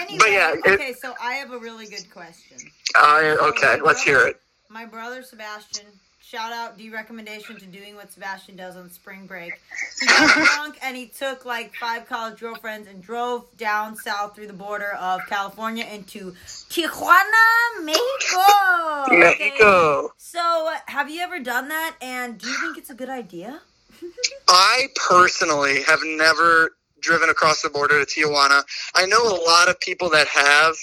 Anyway, 0.00 0.18
But 0.18 0.30
yeah, 0.32 0.52
it- 0.64 0.74
okay, 0.74 0.92
so 0.92 1.14
I 1.20 1.34
have 1.34 1.50
a 1.52 1.58
really 1.58 1.86
good 1.86 2.10
question. 2.10 2.58
Uh, 2.94 3.36
okay, 3.50 3.80
let's 3.80 4.02
hear 4.02 4.26
it. 4.26 4.40
My 4.68 4.84
brother 4.84 5.22
Sebastian, 5.22 5.86
shout 6.30 6.52
out 6.52 6.78
D 6.78 6.90
recommendation 6.90 7.58
to 7.58 7.66
doing 7.66 7.96
what 7.96 8.12
Sebastian 8.12 8.54
does 8.54 8.76
on 8.76 8.88
spring 8.90 9.26
break. 9.26 9.60
He 9.98 10.06
got 10.06 10.34
drunk 10.54 10.78
and 10.80 10.96
he 10.96 11.06
took 11.06 11.44
like 11.44 11.74
five 11.74 12.06
college 12.06 12.38
girlfriends 12.38 12.86
and 12.86 13.02
drove 13.02 13.44
down 13.56 13.96
south 13.96 14.36
through 14.36 14.46
the 14.46 14.52
border 14.52 14.92
of 14.92 15.22
California 15.28 15.84
into 15.92 16.32
Tijuana, 16.68 17.82
Mexico. 17.82 19.16
Mexico. 19.16 20.12
So, 20.18 20.68
uh, 20.72 20.78
have 20.86 21.10
you 21.10 21.20
ever 21.20 21.40
done 21.40 21.68
that? 21.68 21.96
And 22.00 22.38
do 22.38 22.48
you 22.48 22.56
think 22.60 22.78
it's 22.78 22.90
a 22.90 22.94
good 22.94 23.10
idea? 23.10 23.60
I 24.48 24.86
personally 24.94 25.82
have 25.82 26.00
never 26.04 26.76
driven 27.00 27.28
across 27.28 27.62
the 27.62 27.70
border 27.70 28.04
to 28.04 28.06
Tijuana. 28.06 28.62
I 28.94 29.06
know 29.06 29.26
a 29.26 29.42
lot 29.46 29.68
of 29.68 29.80
people 29.80 30.10
that 30.10 30.28
have. 30.28 30.76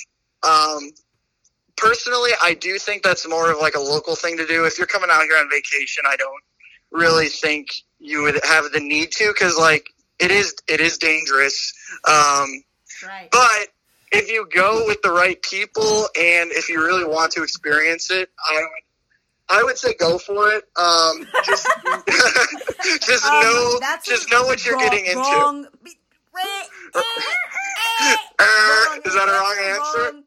Um, 0.44 0.92
personally, 1.78 2.32
I 2.42 2.54
do 2.56 2.78
think 2.78 3.04
that's 3.04 3.28
more 3.28 3.52
of 3.52 3.60
like 3.60 3.76
a 3.76 3.80
local 3.80 4.16
thing 4.16 4.38
to 4.38 4.46
do. 4.46 4.66
If 4.66 4.78
you're 4.78 4.88
coming 4.88 5.10
out 5.12 5.24
here 5.24 5.38
on 5.38 5.50
vacation, 5.50 6.04
I 6.08 6.16
don't 6.18 6.44
really 6.92 7.28
think 7.30 7.68
you 8.00 8.24
would 8.24 8.40
have 8.44 8.72
the 8.72 8.80
need 8.80 9.12
to 9.13 9.28
because 9.34 9.58
like 9.58 9.86
it 10.20 10.32
is 10.32 10.56
it 10.68 10.80
is 10.82 10.98
dangerous. 10.98 11.74
Um, 12.08 12.63
Right. 13.06 13.30
but 13.32 13.68
if 14.12 14.30
you 14.32 14.48
go 14.52 14.86
with 14.88 15.02
the 15.04 15.12
right 15.12 15.40
people 15.44 16.08
and 16.20 16.52
if 16.52 16.68
you 16.70 16.84
really 16.84 17.06
want 17.06 17.32
to 17.34 17.44
experience 17.44 18.10
it, 18.12 18.30
I 18.50 18.56
would. 18.56 18.70
I 19.50 19.63
would 19.63 19.78
say 19.78 19.94
go 19.98 20.18
for 20.18 20.50
it. 20.50 20.66
Um, 20.76 21.26
just, 21.46 21.66
just 23.08 23.24
Um, 23.24 23.42
know, 23.42 23.80
just 24.04 24.30
know 24.30 24.44
what 24.44 24.66
you're 24.66 24.76
wrong- 24.76 24.84
getting 24.90 25.06
into. 25.06 25.22
Wrong. 25.22 25.68
Uh, 28.40 29.00
is 29.06 29.13
that 29.13 29.28
a 29.28 29.32
wrong 29.32 29.58
answer? 29.63 30.27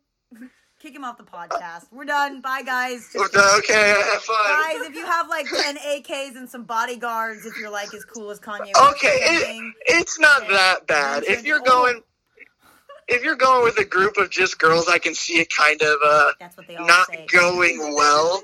Kick 0.80 0.96
him 0.96 1.04
off 1.04 1.18
the 1.18 1.24
podcast. 1.24 1.88
We're 1.92 2.06
done. 2.06 2.40
Bye, 2.40 2.62
guys. 2.62 3.06
Okay, 3.14 3.94
have 4.12 4.22
fun. 4.22 4.36
Guys, 4.46 4.88
if 4.88 4.94
you 4.94 5.04
have 5.04 5.28
like 5.28 5.46
10 5.46 5.76
AKs 5.76 6.36
and 6.36 6.48
some 6.48 6.64
bodyguards, 6.64 7.44
if 7.44 7.58
you're 7.58 7.68
like 7.70 7.92
as 7.92 8.02
cool 8.06 8.30
as 8.30 8.40
Kanye. 8.40 8.70
Okay, 8.90 9.18
it, 9.20 9.74
it's 9.86 10.18
not 10.18 10.48
that 10.48 10.86
bad. 10.86 11.24
If 11.24 11.44
you're 11.44 11.60
going, 11.60 12.00
if 13.08 13.22
you're 13.22 13.36
going 13.36 13.62
with 13.62 13.78
a 13.78 13.84
group 13.84 14.16
of 14.16 14.30
just 14.30 14.58
girls, 14.58 14.88
I 14.88 14.98
can 14.98 15.14
see 15.14 15.38
it 15.38 15.48
kind 15.54 15.82
of 15.82 15.96
uh, 16.02 16.30
That's 16.40 16.56
what 16.56 16.66
they 16.66 16.76
all 16.76 16.86
not 16.86 17.08
say. 17.08 17.26
going 17.30 17.78
well. 17.94 18.42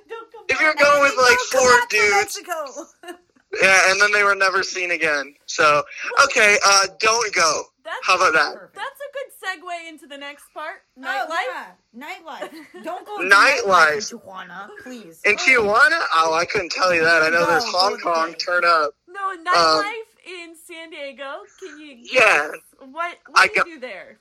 If 0.51 0.61
you're 0.61 0.75
going 0.75 1.03
with 1.03 1.17
like 1.17 1.39
four 1.51 1.71
dudes, 1.89 2.39
yeah, 3.63 3.91
and 3.91 4.01
then 4.01 4.13
they 4.13 4.25
were 4.25 4.35
never 4.35 4.63
seen 4.63 4.91
again. 4.91 5.35
So 5.47 5.83
okay, 6.25 6.59
uh, 6.67 6.89
don't 7.01 7.35
go. 7.35 7.63
That's 7.87 8.05
How 8.07 8.17
about 8.17 8.33
that? 8.35 8.55
Perfect. 8.55 8.75
That's 8.75 9.01
a 9.01 9.11
good 9.15 9.63
segue 9.65 9.89
into 9.89 10.07
the 10.07 10.19
next 10.19 10.45
part. 10.53 10.83
Oh, 10.99 11.03
Nightlife. 11.03 11.47
yeah. 11.49 11.71
Nightlife. 11.97 12.83
Don't 12.85 13.07
go 13.07 13.19
to 13.23 13.29
Nightlife. 13.29 14.13
in 14.13 14.19
Tijuana, 14.19 14.69
please. 14.83 15.21
In 15.25 15.37
Tijuana? 15.37 16.03
Oh, 16.17 16.35
I 16.35 16.45
couldn't 16.45 16.73
tell 16.73 16.93
you 16.93 17.03
that. 17.05 17.23
I 17.23 17.29
know 17.31 17.47
there's 17.47 17.65
Hong 17.65 17.97
Kong. 17.99 18.31
say. 18.33 18.37
Turn 18.39 18.65
up. 18.67 18.91
No, 19.09 19.35
nightlife 19.43 19.93
in 20.27 20.55
San 20.57 20.91
Diego. 20.91 21.37
Can 21.61 21.79
you? 21.79 21.97
Yeah. 22.13 22.49
What? 22.81 23.17
What 23.29 23.37
I 23.37 23.47
do 23.47 23.53
you 23.71 23.77
do 23.77 23.81
there? 23.81 24.19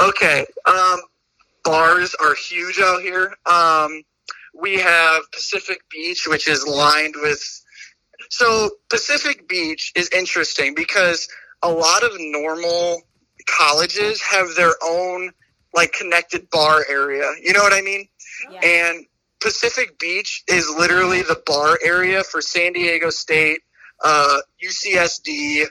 Okay. 0.00 0.46
Um, 0.66 1.00
bars 1.64 2.14
are 2.22 2.34
huge 2.34 2.78
out 2.80 3.02
here. 3.02 3.34
Um, 3.46 4.02
we 4.54 4.78
have 4.78 5.22
Pacific 5.32 5.80
Beach, 5.90 6.26
which 6.28 6.46
is 6.48 6.66
lined 6.66 7.14
with. 7.20 7.42
So 8.30 8.70
Pacific 8.88 9.48
Beach 9.48 9.92
is 9.96 10.08
interesting 10.10 10.74
because 10.74 11.28
a 11.62 11.70
lot 11.70 12.02
of 12.02 12.12
normal 12.18 13.02
colleges 13.46 14.20
have 14.22 14.54
their 14.56 14.74
own 14.84 15.30
like 15.74 15.92
connected 15.92 16.48
bar 16.50 16.84
area. 16.88 17.30
You 17.42 17.52
know 17.52 17.62
what 17.62 17.72
I 17.72 17.80
mean? 17.80 18.08
Yeah. 18.50 18.60
And 18.64 19.06
Pacific 19.40 19.98
Beach 19.98 20.44
is 20.48 20.68
literally 20.70 21.22
the 21.22 21.40
bar 21.46 21.78
area 21.82 22.22
for 22.22 22.40
San 22.40 22.72
Diego 22.72 23.10
State, 23.10 23.60
uh, 24.04 24.38
UCSD, 24.64 25.64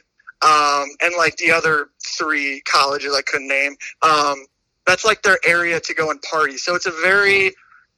um, 0.44 0.90
and 1.02 1.14
like 1.18 1.38
the 1.38 1.52
other 1.52 1.90
three 2.04 2.62
colleges 2.62 3.14
I 3.16 3.22
couldn't 3.22 3.48
name. 3.48 3.76
Um, 4.02 4.46
that's 4.86 5.06
like 5.06 5.22
their 5.22 5.38
area 5.46 5.80
to 5.80 5.94
go 5.94 6.10
and 6.10 6.22
party. 6.22 6.58
So 6.58 6.76
it's 6.76 6.88
a 6.88 6.92
very 6.92 7.54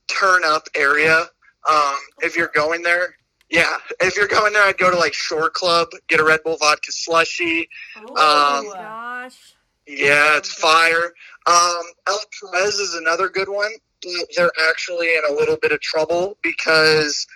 turn 0.08 0.42
up 0.46 0.68
area. 0.76 1.22
Um, 1.70 1.96
if 2.22 2.36
you're 2.36 2.52
going 2.54 2.84
there, 2.84 3.16
yeah, 3.50 3.78
if 4.02 4.16
you're 4.18 4.28
going 4.28 4.54
there, 4.54 4.64
I'd 4.64 4.78
go 4.78 4.90
to 4.90 4.98
like 4.98 5.14
Shore 5.14 5.50
Club, 5.50 5.90
get 6.08 6.20
a 6.20 6.24
Red 6.24 6.42
Bull 6.44 6.58
vodka 6.58 6.92
slushy. 6.92 7.70
Oh 7.98 8.60
Um, 8.60 8.68
my 8.70 8.74
gosh. 8.74 9.54
Yeah, 9.86 10.38
it's 10.38 10.54
fire. 10.54 11.14
Um, 11.46 11.82
El 12.08 12.20
Prez 12.32 12.76
is 12.76 12.96
another 12.96 13.30
good 13.30 13.50
one. 13.50 13.72
but 14.02 14.12
They're 14.36 14.52
actually 14.70 15.16
in 15.16 15.22
a 15.30 15.34
little 15.34 15.58
bit 15.62 15.72
of 15.72 15.82
trouble 15.82 16.38
because 16.42 17.28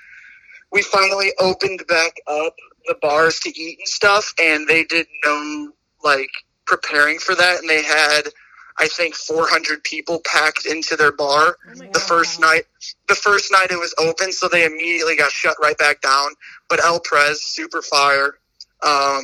we 0.72 0.82
finally 0.82 1.32
opened 1.40 1.84
back 1.88 2.14
up 2.28 2.56
the 2.88 2.96
bars 3.02 3.40
to 3.42 3.50
eat 3.50 3.80
and 3.80 3.88
stuff, 3.88 4.34
and 4.42 4.68
they 4.68 4.86
did 4.86 5.08
no 5.26 5.72
like 6.04 6.30
preparing 6.66 7.20
for 7.20 7.36
that, 7.36 7.60
and 7.60 7.70
they 7.70 7.84
had. 7.84 8.30
I 8.80 8.88
think 8.88 9.16
400 9.16 9.84
people 9.84 10.22
packed 10.26 10.66
into 10.66 10.96
their 10.96 11.12
bar 11.12 11.58
Oh 11.68 11.74
the 11.94 12.00
first 12.00 12.40
night. 12.40 12.64
The 13.08 13.16
first 13.16 13.52
night 13.52 13.72
it 13.72 13.80
was 13.80 13.94
open, 13.98 14.32
so 14.32 14.48
they 14.48 14.66
immediately 14.66 15.16
got 15.16 15.32
shut 15.32 15.58
right 15.62 15.78
back 15.78 16.02
down. 16.02 16.30
But 16.70 16.84
El 16.84 17.00
Prez, 17.00 17.42
super 17.42 17.82
fire. 17.82 18.36
Um, 18.84 19.24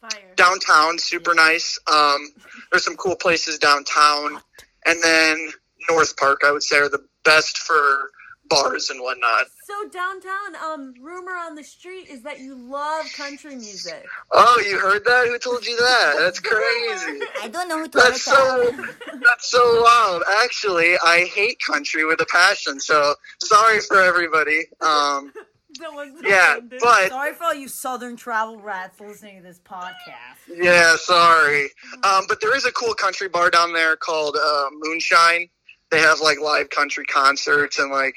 Fire. 0.00 0.34
downtown 0.36 0.98
super 0.98 1.32
nice 1.34 1.78
um 1.90 2.30
there's 2.70 2.84
some 2.84 2.96
cool 2.96 3.16
places 3.16 3.58
downtown 3.58 4.38
and 4.84 5.02
then 5.02 5.50
north 5.88 6.14
park 6.18 6.40
i 6.44 6.50
would 6.52 6.62
say 6.62 6.76
are 6.76 6.90
the 6.90 7.02
best 7.24 7.56
for 7.56 8.10
bars 8.48 8.90
and 8.90 9.00
whatnot 9.00 9.46
So 9.66 9.88
downtown, 9.88 10.54
um, 10.62 10.94
rumor 11.00 11.32
on 11.32 11.54
the 11.54 11.64
street 11.64 12.08
is 12.10 12.22
that 12.22 12.40
you 12.40 12.54
love 12.54 13.06
country 13.16 13.56
music. 13.56 14.04
oh 14.32 14.62
you 14.66 14.78
heard 14.78 15.04
that 15.04 15.26
who 15.28 15.38
told 15.38 15.66
you 15.66 15.76
that 15.78 16.14
that's 16.18 16.40
crazy 16.40 17.20
I 17.42 17.48
don't 17.48 17.68
know 17.68 17.78
who 17.78 17.88
told 17.88 18.04
that's 18.04 18.26
us 18.28 18.34
that. 18.34 18.86
so 19.04 19.18
that's 19.26 19.50
so 19.50 19.82
wild 19.82 20.22
actually 20.42 20.94
i 21.04 21.24
hate 21.34 21.58
country 21.66 22.04
with 22.04 22.20
a 22.20 22.26
passion 22.26 22.80
so 22.80 23.14
sorry 23.42 23.80
for 23.80 24.00
everybody 24.00 24.64
um 24.80 25.32
No 25.80 26.00
yeah 26.22 26.52
offended. 26.52 26.78
but 26.80 27.08
Sorry 27.08 27.32
for 27.34 27.44
all 27.46 27.54
you 27.54 27.66
southern 27.66 28.14
travel 28.16 28.60
rats 28.60 29.00
listening 29.00 29.38
to 29.38 29.42
this 29.42 29.58
podcast. 29.58 30.38
Yeah, 30.48 30.94
sorry. 30.94 31.64
Um, 32.04 32.26
but 32.28 32.40
there 32.40 32.54
is 32.56 32.64
a 32.64 32.70
cool 32.70 32.94
country 32.94 33.28
bar 33.28 33.50
down 33.50 33.72
there 33.72 33.96
called 33.96 34.36
uh, 34.40 34.66
Moonshine. 34.72 35.48
They 35.90 35.98
have 35.98 36.20
like 36.20 36.38
live 36.40 36.70
country 36.70 37.04
concerts 37.06 37.80
and 37.80 37.90
like 37.90 38.14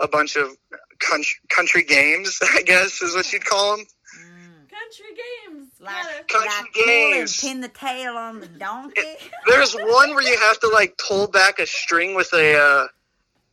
a 0.00 0.08
bunch 0.08 0.36
of 0.36 0.56
country, 0.98 1.34
country 1.48 1.82
games. 1.84 2.38
I 2.54 2.62
guess 2.62 3.00
is 3.02 3.14
what 3.14 3.32
you'd 3.32 3.44
call 3.44 3.76
them. 3.76 3.86
Mm. 3.86 4.68
country 4.70 5.06
games. 5.50 5.68
Like, 5.80 5.94
Gotta- 5.94 6.24
Country 6.48 6.48
like 6.64 6.86
games. 6.86 7.40
pin 7.40 7.60
the 7.60 7.68
tail 7.68 8.16
on 8.16 8.40
the 8.40 8.46
donkey. 8.46 9.00
There's 9.46 9.74
one 9.74 10.14
where 10.14 10.22
you 10.22 10.38
have 10.38 10.60
to 10.60 10.68
like 10.68 10.96
pull 10.98 11.26
back 11.26 11.58
a 11.58 11.66
string 11.66 12.14
with 12.14 12.32
a 12.32 12.56
uh, 12.58 12.86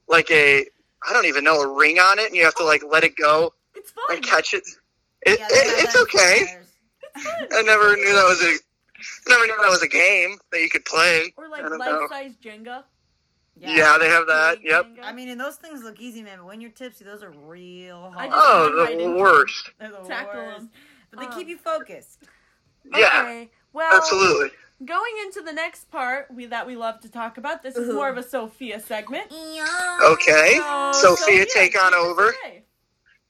like 0.08 0.30
a 0.32 0.65
I 1.08 1.13
don't 1.13 1.25
even 1.25 1.43
know 1.43 1.62
a 1.62 1.67
ring 1.78 1.97
on 1.97 2.19
it, 2.19 2.28
and 2.28 2.36
you 2.36 2.43
have 2.43 2.56
to 2.56 2.65
like 2.65 2.84
let 2.89 3.04
it 3.04 3.15
go 3.15 3.54
It's 3.75 3.91
fun. 3.91 4.04
and 4.17 4.23
catch 4.25 4.54
it. 4.54 4.63
It, 5.25 5.39
Yeah, 5.39 5.45
it 5.49 5.84
it's 5.86 5.95
okay. 6.02 6.45
flyers. 6.45 6.65
I 7.52 7.62
never 7.63 7.95
knew 7.97 8.13
that 8.13 8.25
was 8.28 8.41
a 8.43 9.30
never 9.30 9.45
knew 9.47 9.56
that 9.62 9.69
was 9.69 9.82
a 9.82 9.88
game 9.88 10.38
that 10.52 10.62
you 10.62 10.69
could 10.69 10.86
play. 10.86 11.34
Or 11.38 11.49
like 11.49 11.63
I 11.63 11.69
don't 11.69 11.80
know. 11.80 11.99
life-size 12.10 12.34
Jenga. 12.43 12.84
Yeah, 13.62 13.98
they 14.00 14.08
have 14.10 14.28
that. 14.28 14.58
Big 14.62 14.67
Yep. 14.72 14.86
I 15.04 15.12
mean, 15.13 15.30
and 15.30 15.39
those 15.39 15.56
things 15.58 15.84
look 15.84 16.00
easy, 16.00 16.22
man. 16.24 16.38
But 16.39 16.45
when 16.48 16.62
you're 16.62 16.72
tipsy, 16.72 17.04
those 17.06 17.22
are 17.24 17.32
real 17.32 18.12
hard. 18.12 18.30
Oh, 18.34 18.72
run 18.76 18.86
right 18.88 18.98
the 18.98 19.12
worst. 19.12 19.72
They're 19.80 19.91
the 19.91 19.98
tackle 20.08 20.41
worst. 20.41 20.58
'em. 20.60 20.69
But 21.12 21.19
they 21.19 21.26
Um, 21.28 21.34
keep 21.34 21.48
you 21.48 21.58
focused. 21.58 22.19
Yeah, 22.95 23.08
Okay. 23.24 23.50
Well, 23.74 23.95
absolutely. 23.95 24.52
going 24.86 25.13
into 25.26 25.41
the 25.41 25.52
next 25.54 25.91
part 25.91 26.32
we, 26.34 26.45
that 26.48 26.65
we 26.65 26.76
love 26.76 27.02
to 27.02 27.10
talk 27.12 27.38
about, 27.38 27.62
this 27.63 27.76
is 27.76 27.89
Ooh. 27.89 27.93
more 27.93 28.10
of 28.10 28.17
a 28.17 28.24
Sophia 28.24 28.80
segment. 28.80 29.28
Yeah. 29.32 29.98
Okay. 30.04 30.56
So, 30.93 31.15
Sophia, 31.15 31.45
take 31.45 31.80
on 31.82 31.93
over. 31.93 32.30
away. 32.43 32.63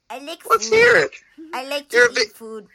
I 0.10 0.20
like 0.20 0.46
Let's 0.50 0.70
food. 0.70 0.76
hear 0.76 0.96
it. 0.98 1.12
I 1.54 1.66
like 1.66 1.90
to 1.90 1.98
You're 1.98 2.10
eat 2.12 2.16
bit- 2.16 2.32
food. 2.34 2.68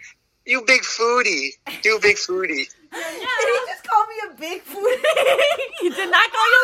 You 0.46 0.62
big 0.66 0.82
foodie. 0.82 1.50
You 1.84 1.98
big 2.00 2.16
foodie. 2.16 2.68
Yeah, 2.94 3.00
Did 3.10 3.48
he 3.48 3.72
just 3.72 3.82
call 3.88 4.06
me 4.06 4.14
a 4.30 4.34
big 4.38 4.64
foodie? 4.64 5.96
did 5.96 6.10
not 6.12 6.30
call 6.30 6.46
you 6.46 6.60
a 6.60 6.63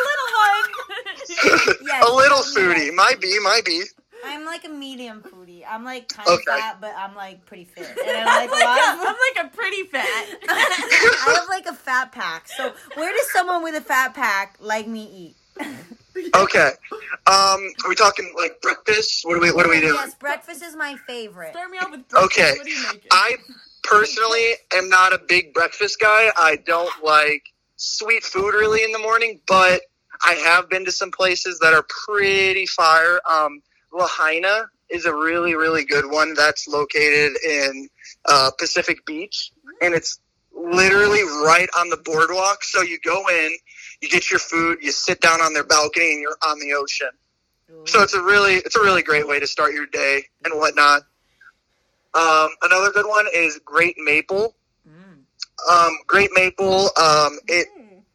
Yes, 2.35 2.55
little 2.55 2.73
foodie. 2.73 2.93
Might 2.95 3.21
be, 3.21 3.39
might 3.39 3.65
be. 3.65 3.83
I'm 4.23 4.45
like 4.45 4.63
a 4.65 4.69
medium 4.69 5.21
foodie. 5.23 5.63
I'm 5.67 5.83
like 5.83 6.07
kind 6.07 6.27
of 6.27 6.35
Okay. 6.35 6.43
fat, 6.59 6.79
but 6.79 6.93
I'm 6.95 7.15
like 7.15 7.45
pretty 7.45 7.65
fit. 7.65 7.87
And 8.05 8.27
I 8.29 8.43
I'm, 8.43 8.49
like, 8.49 8.51
like 8.51 8.61
a 8.61 8.65
lot 8.65 8.77
a, 8.79 8.91
of- 8.93 9.07
I'm 9.07 9.15
like 9.35 9.45
a 9.53 9.55
pretty 9.55 9.83
fat. 9.83 10.25
I 10.49 11.33
have 11.39 11.49
like 11.49 11.65
a 11.65 11.73
fat 11.73 12.11
pack. 12.11 12.47
So 12.47 12.71
where 12.95 13.11
does 13.11 13.31
someone 13.31 13.63
with 13.63 13.75
a 13.75 13.81
fat 13.81 14.13
pack 14.13 14.57
like 14.59 14.87
me 14.87 15.03
eat? 15.05 15.35
Okay. 16.35 16.71
Um, 17.27 17.71
are 17.83 17.89
we 17.89 17.95
talking 17.95 18.31
like 18.37 18.61
breakfast? 18.61 19.25
What 19.25 19.37
are 19.37 19.39
we 19.41 19.51
what 19.51 19.65
are 19.65 19.69
we 19.69 19.79
doing? 19.79 19.93
Yes, 19.95 20.13
breakfast 20.15 20.61
is 20.61 20.75
my 20.75 20.95
favorite. 21.07 21.51
Start 21.53 21.71
me 21.71 21.77
off 21.79 21.91
with 21.91 22.07
breakfast. 22.09 22.39
Okay. 22.39 22.57
What 22.57 22.65
are 22.67 22.69
you 22.69 22.83
making? 22.87 23.01
I 23.11 23.35
personally 23.83 24.53
am 24.75 24.89
not 24.89 25.13
a 25.13 25.17
big 25.17 25.53
breakfast 25.53 25.99
guy. 25.99 26.29
I 26.37 26.57
don't 26.65 26.91
like 27.03 27.43
sweet 27.77 28.23
food 28.23 28.53
really 28.53 28.83
in 28.83 28.91
the 28.91 28.99
morning, 28.99 29.39
but 29.47 29.81
I 30.25 30.33
have 30.33 30.69
been 30.69 30.85
to 30.85 30.91
some 30.91 31.11
places 31.11 31.59
that 31.59 31.73
are 31.73 31.85
pretty 32.05 32.65
fire. 32.65 33.19
Um, 33.29 33.61
Lahaina 33.91 34.69
is 34.89 35.05
a 35.05 35.13
really, 35.13 35.55
really 35.55 35.85
good 35.85 36.09
one 36.09 36.33
that's 36.33 36.67
located 36.67 37.33
in 37.45 37.89
uh, 38.25 38.51
Pacific 38.57 39.05
Beach, 39.05 39.51
and 39.81 39.93
it's 39.93 40.19
literally 40.53 41.23
right 41.23 41.69
on 41.77 41.89
the 41.89 41.97
boardwalk. 41.97 42.63
So 42.63 42.81
you 42.81 42.99
go 42.99 43.27
in, 43.29 43.51
you 44.01 44.09
get 44.09 44.29
your 44.29 44.39
food, 44.39 44.79
you 44.81 44.91
sit 44.91 45.21
down 45.21 45.41
on 45.41 45.53
their 45.53 45.63
balcony, 45.63 46.13
and 46.13 46.21
you're 46.21 46.37
on 46.45 46.59
the 46.59 46.73
ocean. 46.73 47.09
So 47.85 48.03
it's 48.03 48.13
a 48.13 48.21
really 48.21 48.55
it's 48.55 48.75
a 48.75 48.81
really 48.81 49.01
great 49.01 49.27
way 49.27 49.39
to 49.39 49.47
start 49.47 49.73
your 49.73 49.85
day 49.85 50.25
and 50.43 50.53
whatnot. 50.55 51.03
Um, 52.13 52.49
another 52.61 52.91
good 52.91 53.07
one 53.07 53.25
is 53.33 53.59
Great 53.63 53.95
Maple. 53.97 54.55
Mm. 54.87 55.23
Um, 55.71 55.97
Great 56.05 56.31
Maple. 56.33 56.89
Um, 56.97 57.39
it. 57.47 57.67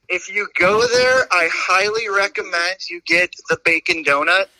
If 0.08 0.32
you 0.32 0.48
go 0.58 0.86
there, 0.86 1.26
I 1.32 1.48
highly 1.52 2.08
recommend 2.08 2.76
you 2.90 3.00
get 3.06 3.30
the 3.48 3.58
bacon 3.64 4.04
donut. 4.04 4.46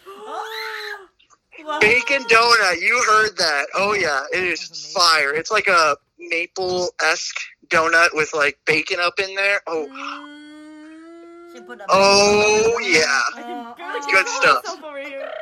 Wow. 1.64 1.80
Bacon 1.80 2.22
donut. 2.24 2.80
You 2.80 3.02
heard 3.08 3.36
that? 3.38 3.66
Oh 3.74 3.92
yeah, 3.94 4.22
it 4.32 4.44
is 4.44 4.92
fire. 4.94 5.32
It's 5.34 5.50
like 5.50 5.66
a 5.66 5.96
maple 6.18 6.90
esque 7.02 7.40
donut 7.68 8.10
with 8.12 8.32
like 8.34 8.58
bacon 8.66 8.98
up 9.00 9.18
in 9.18 9.34
there. 9.34 9.60
Oh, 9.66 9.86
She 11.52 11.58
Mm. 11.60 11.66
put 11.66 11.80
a- 11.80 11.86
oh 11.88 12.78
yeah, 12.78 13.02
I 13.34 13.42
can 13.42 13.74
barely 13.76 13.98
uh, 14.00 14.06
Good 14.12 14.28
stuff. 14.28 14.64
myself 14.64 14.84
over 14.84 15.00
here. 15.00 15.32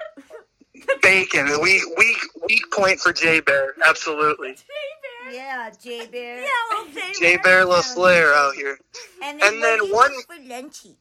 bacon. 1.02 1.60
Weak, 1.60 1.82
weak, 1.98 2.16
weak 2.48 2.62
point 2.72 3.00
for 3.00 3.12
J 3.12 3.40
Bear. 3.40 3.74
Absolutely, 3.84 4.52
J-Bear. 4.54 5.03
Yeah, 5.32 5.70
J 5.82 6.06
Bear. 6.06 6.40
Yeah, 6.40 6.46
little 6.70 6.86
J-Bear. 6.92 7.12
J 7.14 7.36
Bear 7.38 7.64
LaFleur 7.64 8.34
out 8.34 8.54
here. 8.54 8.78
And 9.22 9.40
then, 9.40 9.54
And 9.54 9.62
then 9.62 9.78
what 9.90 10.08
do 10.08 10.14
you 10.14 10.24
one- 10.28 10.70
for 10.70 10.70
lunchy. 10.70 10.96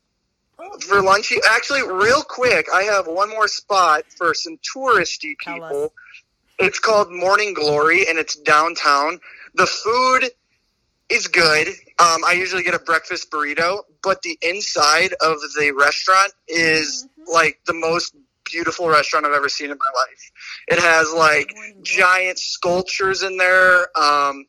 for 0.81 1.01
lunchy. 1.01 1.37
Actually, 1.49 1.83
real 1.83 2.23
quick, 2.23 2.67
I 2.73 2.83
have 2.83 3.07
one 3.07 3.29
more 3.29 3.47
spot 3.47 4.03
for 4.17 4.33
some 4.33 4.57
touristy 4.75 5.35
people. 5.37 5.93
It's 6.59 6.79
called 6.79 7.11
Morning 7.11 7.53
Glory, 7.53 8.07
and 8.07 8.17
it's 8.17 8.35
downtown. 8.35 9.19
The 9.55 9.65
food 9.67 10.29
is 11.09 11.27
good. 11.27 11.67
Um, 11.99 12.23
I 12.25 12.33
usually 12.37 12.63
get 12.63 12.73
a 12.75 12.79
breakfast 12.79 13.29
burrito, 13.31 13.83
but 14.01 14.21
the 14.21 14.37
inside 14.41 15.13
of 15.21 15.37
the 15.57 15.71
restaurant 15.77 16.31
is 16.47 17.07
like 17.27 17.59
the 17.65 17.73
most 17.73 18.15
beautiful 18.53 18.87
restaurant 18.87 19.25
I've 19.25 19.33
ever 19.33 19.49
seen 19.49 19.71
in 19.71 19.77
my 19.77 19.99
life. 20.01 20.31
It 20.67 20.79
has 20.79 21.11
like 21.11 21.53
giant 21.81 22.37
sculptures 22.39 23.23
in 23.23 23.37
there. 23.37 23.87
Um, 23.97 24.45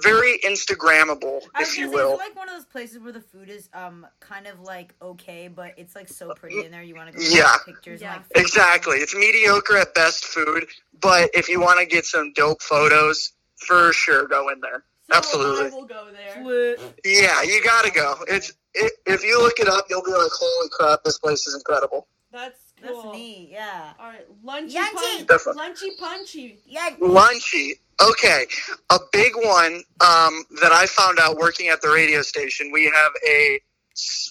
very 0.00 0.38
Instagrammable, 0.46 1.40
if 1.58 1.76
you 1.76 1.90
will. 1.90 2.12
it's 2.12 2.20
like 2.20 2.36
one 2.36 2.48
of 2.48 2.54
those 2.54 2.66
places 2.66 3.00
where 3.00 3.10
the 3.10 3.20
food 3.20 3.48
is 3.50 3.68
um 3.74 4.06
kind 4.20 4.46
of 4.46 4.60
like 4.60 4.94
okay, 5.02 5.48
but 5.48 5.74
it's 5.76 5.96
like 5.96 6.06
so 6.08 6.32
pretty 6.34 6.64
in 6.64 6.70
there. 6.70 6.84
You 6.84 6.94
want 6.94 7.10
to 7.10 7.18
go 7.18 7.24
Yeah. 7.24 7.50
take 7.66 7.74
pictures. 7.74 8.00
Yeah. 8.00 8.14
And, 8.14 8.24
like, 8.32 8.44
Exactly. 8.44 8.98
It's 8.98 9.14
mediocre 9.16 9.76
at 9.76 9.94
best 9.94 10.24
food, 10.24 10.68
but 11.00 11.30
if 11.34 11.48
you 11.48 11.60
want 11.60 11.80
to 11.80 11.86
get 11.86 12.06
some 12.06 12.32
dope 12.32 12.62
photos, 12.62 13.32
for 13.56 13.92
sure 13.92 14.28
go 14.28 14.50
in 14.50 14.60
there. 14.60 14.84
So 15.10 15.16
Absolutely. 15.16 15.66
I 15.66 15.70
will 15.70 15.84
go 15.86 16.06
there. 16.12 16.76
Yeah, 17.04 17.42
you 17.42 17.60
gotta 17.64 17.90
go. 17.90 18.18
It's 18.28 18.52
it, 18.74 18.92
if 19.06 19.24
you 19.24 19.42
look 19.42 19.58
it 19.58 19.66
up, 19.66 19.86
you'll 19.90 20.04
be 20.04 20.12
like, 20.12 20.30
"Holy 20.30 20.68
crap, 20.70 21.02
this 21.02 21.18
place 21.18 21.46
is 21.46 21.54
incredible." 21.54 22.06
That's 22.30 22.67
That's 22.82 22.94
cool. 22.94 23.12
neat. 23.12 23.50
Yeah. 23.50 23.92
All 23.98 24.06
right, 24.06 24.26
lunchy, 24.44 24.72
Yankee. 24.72 25.24
punch, 25.24 25.42
lunchy 25.56 25.98
punchy. 25.98 26.58
Yeah. 26.66 26.90
Lunchy. 27.00 27.72
Okay, 28.00 28.46
a 28.90 28.98
big 29.12 29.32
one 29.34 29.82
um, 30.00 30.44
that 30.60 30.70
I 30.70 30.86
found 30.86 31.18
out 31.20 31.36
working 31.36 31.68
at 31.68 31.82
the 31.82 31.88
radio 31.88 32.22
station. 32.22 32.70
We 32.72 32.84
have 32.84 33.12
a 33.28 33.60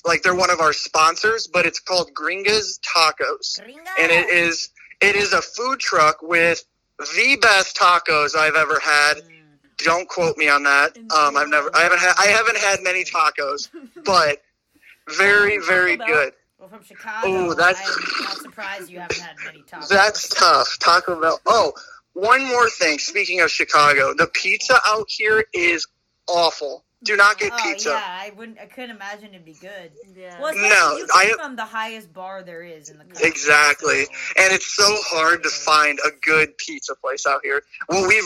like 0.05 0.23
they're 0.23 0.35
one 0.35 0.49
of 0.49 0.61
our 0.61 0.71
sponsors, 0.71 1.47
but 1.47 1.65
it's 1.65 1.79
called 1.81 2.13
Gringas 2.13 2.79
Tacos, 2.79 3.59
Gringa. 3.59 3.89
and 3.99 4.11
it 4.11 4.29
is 4.29 4.69
it 5.01 5.15
is 5.15 5.33
a 5.33 5.41
food 5.41 5.79
truck 5.79 6.21
with 6.21 6.63
the 6.97 7.37
best 7.41 7.75
tacos 7.75 8.35
I've 8.35 8.55
ever 8.55 8.79
had. 8.79 9.15
Don't 9.77 10.07
quote 10.09 10.37
me 10.37 10.49
on 10.49 10.63
that. 10.63 10.97
Um, 10.97 11.37
I've 11.37 11.49
never, 11.49 11.69
I 11.75 11.81
haven't 11.81 11.99
had, 11.99 12.13
I 12.17 12.27
haven't 12.27 12.57
had 12.57 12.81
many 12.81 13.03
tacos, 13.03 13.69
but 14.05 14.41
very, 15.07 15.59
very 15.59 15.97
good. 15.97 16.33
Well, 16.59 16.69
from 16.69 16.83
Chicago, 16.83 17.27
Ooh, 17.51 17.53
that's- 17.55 17.79
I'm 17.87 18.23
not 18.25 18.37
surprised 18.37 18.89
you 18.89 18.99
haven't 18.99 19.19
had 19.19 19.35
many 19.45 19.61
tacos. 19.61 19.89
That's 19.89 20.27
tough. 20.29 20.77
Taco 20.79 21.19
Bell. 21.19 21.39
Oh, 21.45 21.73
one 22.13 22.43
more 22.45 22.69
thing. 22.69 22.97
Speaking 22.97 23.41
of 23.41 23.51
Chicago, 23.51 24.13
the 24.15 24.25
pizza 24.27 24.79
out 24.85 25.05
here 25.07 25.45
is 25.53 25.85
awful. 26.27 26.83
Do 27.03 27.15
not 27.15 27.37
get 27.37 27.53
Oh 27.53 27.57
pizza. 27.61 27.89
yeah, 27.89 28.03
I 28.03 28.31
wouldn't. 28.35 28.57
I 28.59 28.65
couldn't 28.65 28.89
imagine 28.89 29.29
it'd 29.35 29.45
be 29.45 29.53
good. 29.53 29.91
Yeah. 30.15 30.39
Well, 30.41 30.49
especially 30.49 30.69
No, 30.69 30.97
you 30.97 31.07
I- 31.13 31.33
from 31.37 31.55
the 31.55 31.65
highest 31.65 32.11
bar 32.11 32.41
there 32.41 32.63
is 32.63 32.89
in 32.89 32.97
the 32.97 33.03
country. 33.05 33.27
Exactly. 33.27 34.05
so- 34.05 34.11
And 34.37 34.51
it's 34.51 34.65
so 34.73 34.95
hard 35.03 35.43
to 35.43 35.49
find 35.49 35.99
a 36.03 36.09
good 36.23 36.57
pizza 36.57 36.95
place 36.95 37.27
out 37.27 37.41
here. 37.43 37.63
What 37.85 38.07
we've 38.07 38.23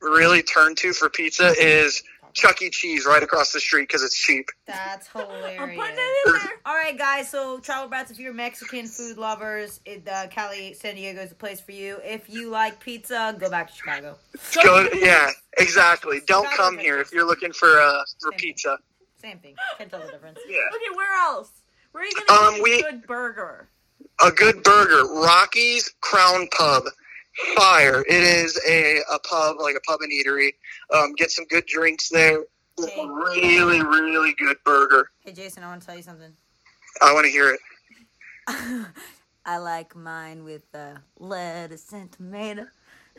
really 0.00 0.42
turned 0.42 0.78
to 0.78 0.94
for 0.94 1.10
pizza 1.10 1.54
is 1.58 2.02
Chuck 2.38 2.62
E. 2.62 2.70
Cheese 2.70 3.04
right 3.04 3.22
across 3.22 3.52
the 3.52 3.60
street 3.60 3.82
because 3.88 4.02
it's 4.02 4.16
cheap. 4.16 4.46
That's 4.66 5.08
hilarious. 5.08 5.58
I'm 5.60 5.68
putting 5.70 5.96
it 5.96 6.26
in 6.26 6.32
there. 6.32 6.42
All 6.64 6.74
right, 6.74 6.96
guys. 6.96 7.28
So, 7.30 7.58
travel 7.58 7.88
brats, 7.88 8.10
if 8.10 8.18
you're 8.18 8.32
Mexican 8.32 8.86
food 8.86 9.18
lovers, 9.18 9.80
it, 9.84 10.06
uh, 10.08 10.28
Cali, 10.28 10.72
San 10.74 10.94
Diego 10.94 11.20
is 11.22 11.32
a 11.32 11.34
place 11.34 11.60
for 11.60 11.72
you. 11.72 11.98
If 12.04 12.30
you 12.30 12.48
like 12.50 12.80
pizza, 12.80 13.36
go 13.38 13.50
back 13.50 13.68
to 13.70 13.76
Chicago. 13.76 14.16
Go, 14.64 14.88
yeah, 14.94 15.30
exactly. 15.58 16.20
Don't 16.26 16.48
come 16.52 16.78
here 16.78 17.00
if 17.00 17.12
you're 17.12 17.26
looking 17.26 17.52
for 17.52 17.80
uh, 17.80 18.02
for 18.20 18.30
Same. 18.32 18.38
pizza. 18.38 18.78
Same 19.20 19.38
thing. 19.40 19.56
Can't 19.76 19.90
tell 19.90 20.00
the 20.00 20.06
difference. 20.12 20.38
Yeah. 20.48 20.58
Okay, 20.74 20.94
where 20.96 21.14
else? 21.22 21.50
Where 21.92 22.04
are 22.04 22.06
you 22.06 22.12
gonna 22.28 22.40
Um, 22.48 22.54
get 22.54 22.62
we- 22.62 22.78
a 22.80 22.82
good 22.82 23.06
burger? 23.06 23.68
a 24.24 24.30
good 24.30 24.62
burger. 24.62 25.04
Rocky's 25.12 25.92
Crown 26.00 26.46
Pub. 26.56 26.84
Fire. 27.56 28.04
It 28.08 28.22
is 28.22 28.60
a, 28.68 29.00
a 29.12 29.18
pub, 29.20 29.56
like 29.60 29.76
a 29.76 29.80
pub 29.80 30.00
and 30.00 30.12
eatery. 30.12 30.50
Um, 30.92 31.12
get 31.14 31.30
some 31.30 31.44
good 31.46 31.66
drinks 31.66 32.08
there. 32.08 32.44
Really, 32.78 33.82
really 33.82 34.34
good 34.34 34.56
burger. 34.64 35.10
Hey, 35.24 35.32
Jason, 35.32 35.64
I 35.64 35.68
want 35.68 35.80
to 35.82 35.86
tell 35.86 35.96
you 35.96 36.02
something. 36.02 36.32
I 37.00 37.12
want 37.12 37.26
to 37.26 37.32
hear 37.32 37.50
it. 37.50 37.60
I 39.44 39.56
like 39.58 39.96
mine 39.96 40.44
with 40.44 40.64
uh, 40.74 40.96
lettuce 41.18 41.92
and 41.92 42.10
tomato. 42.10 42.66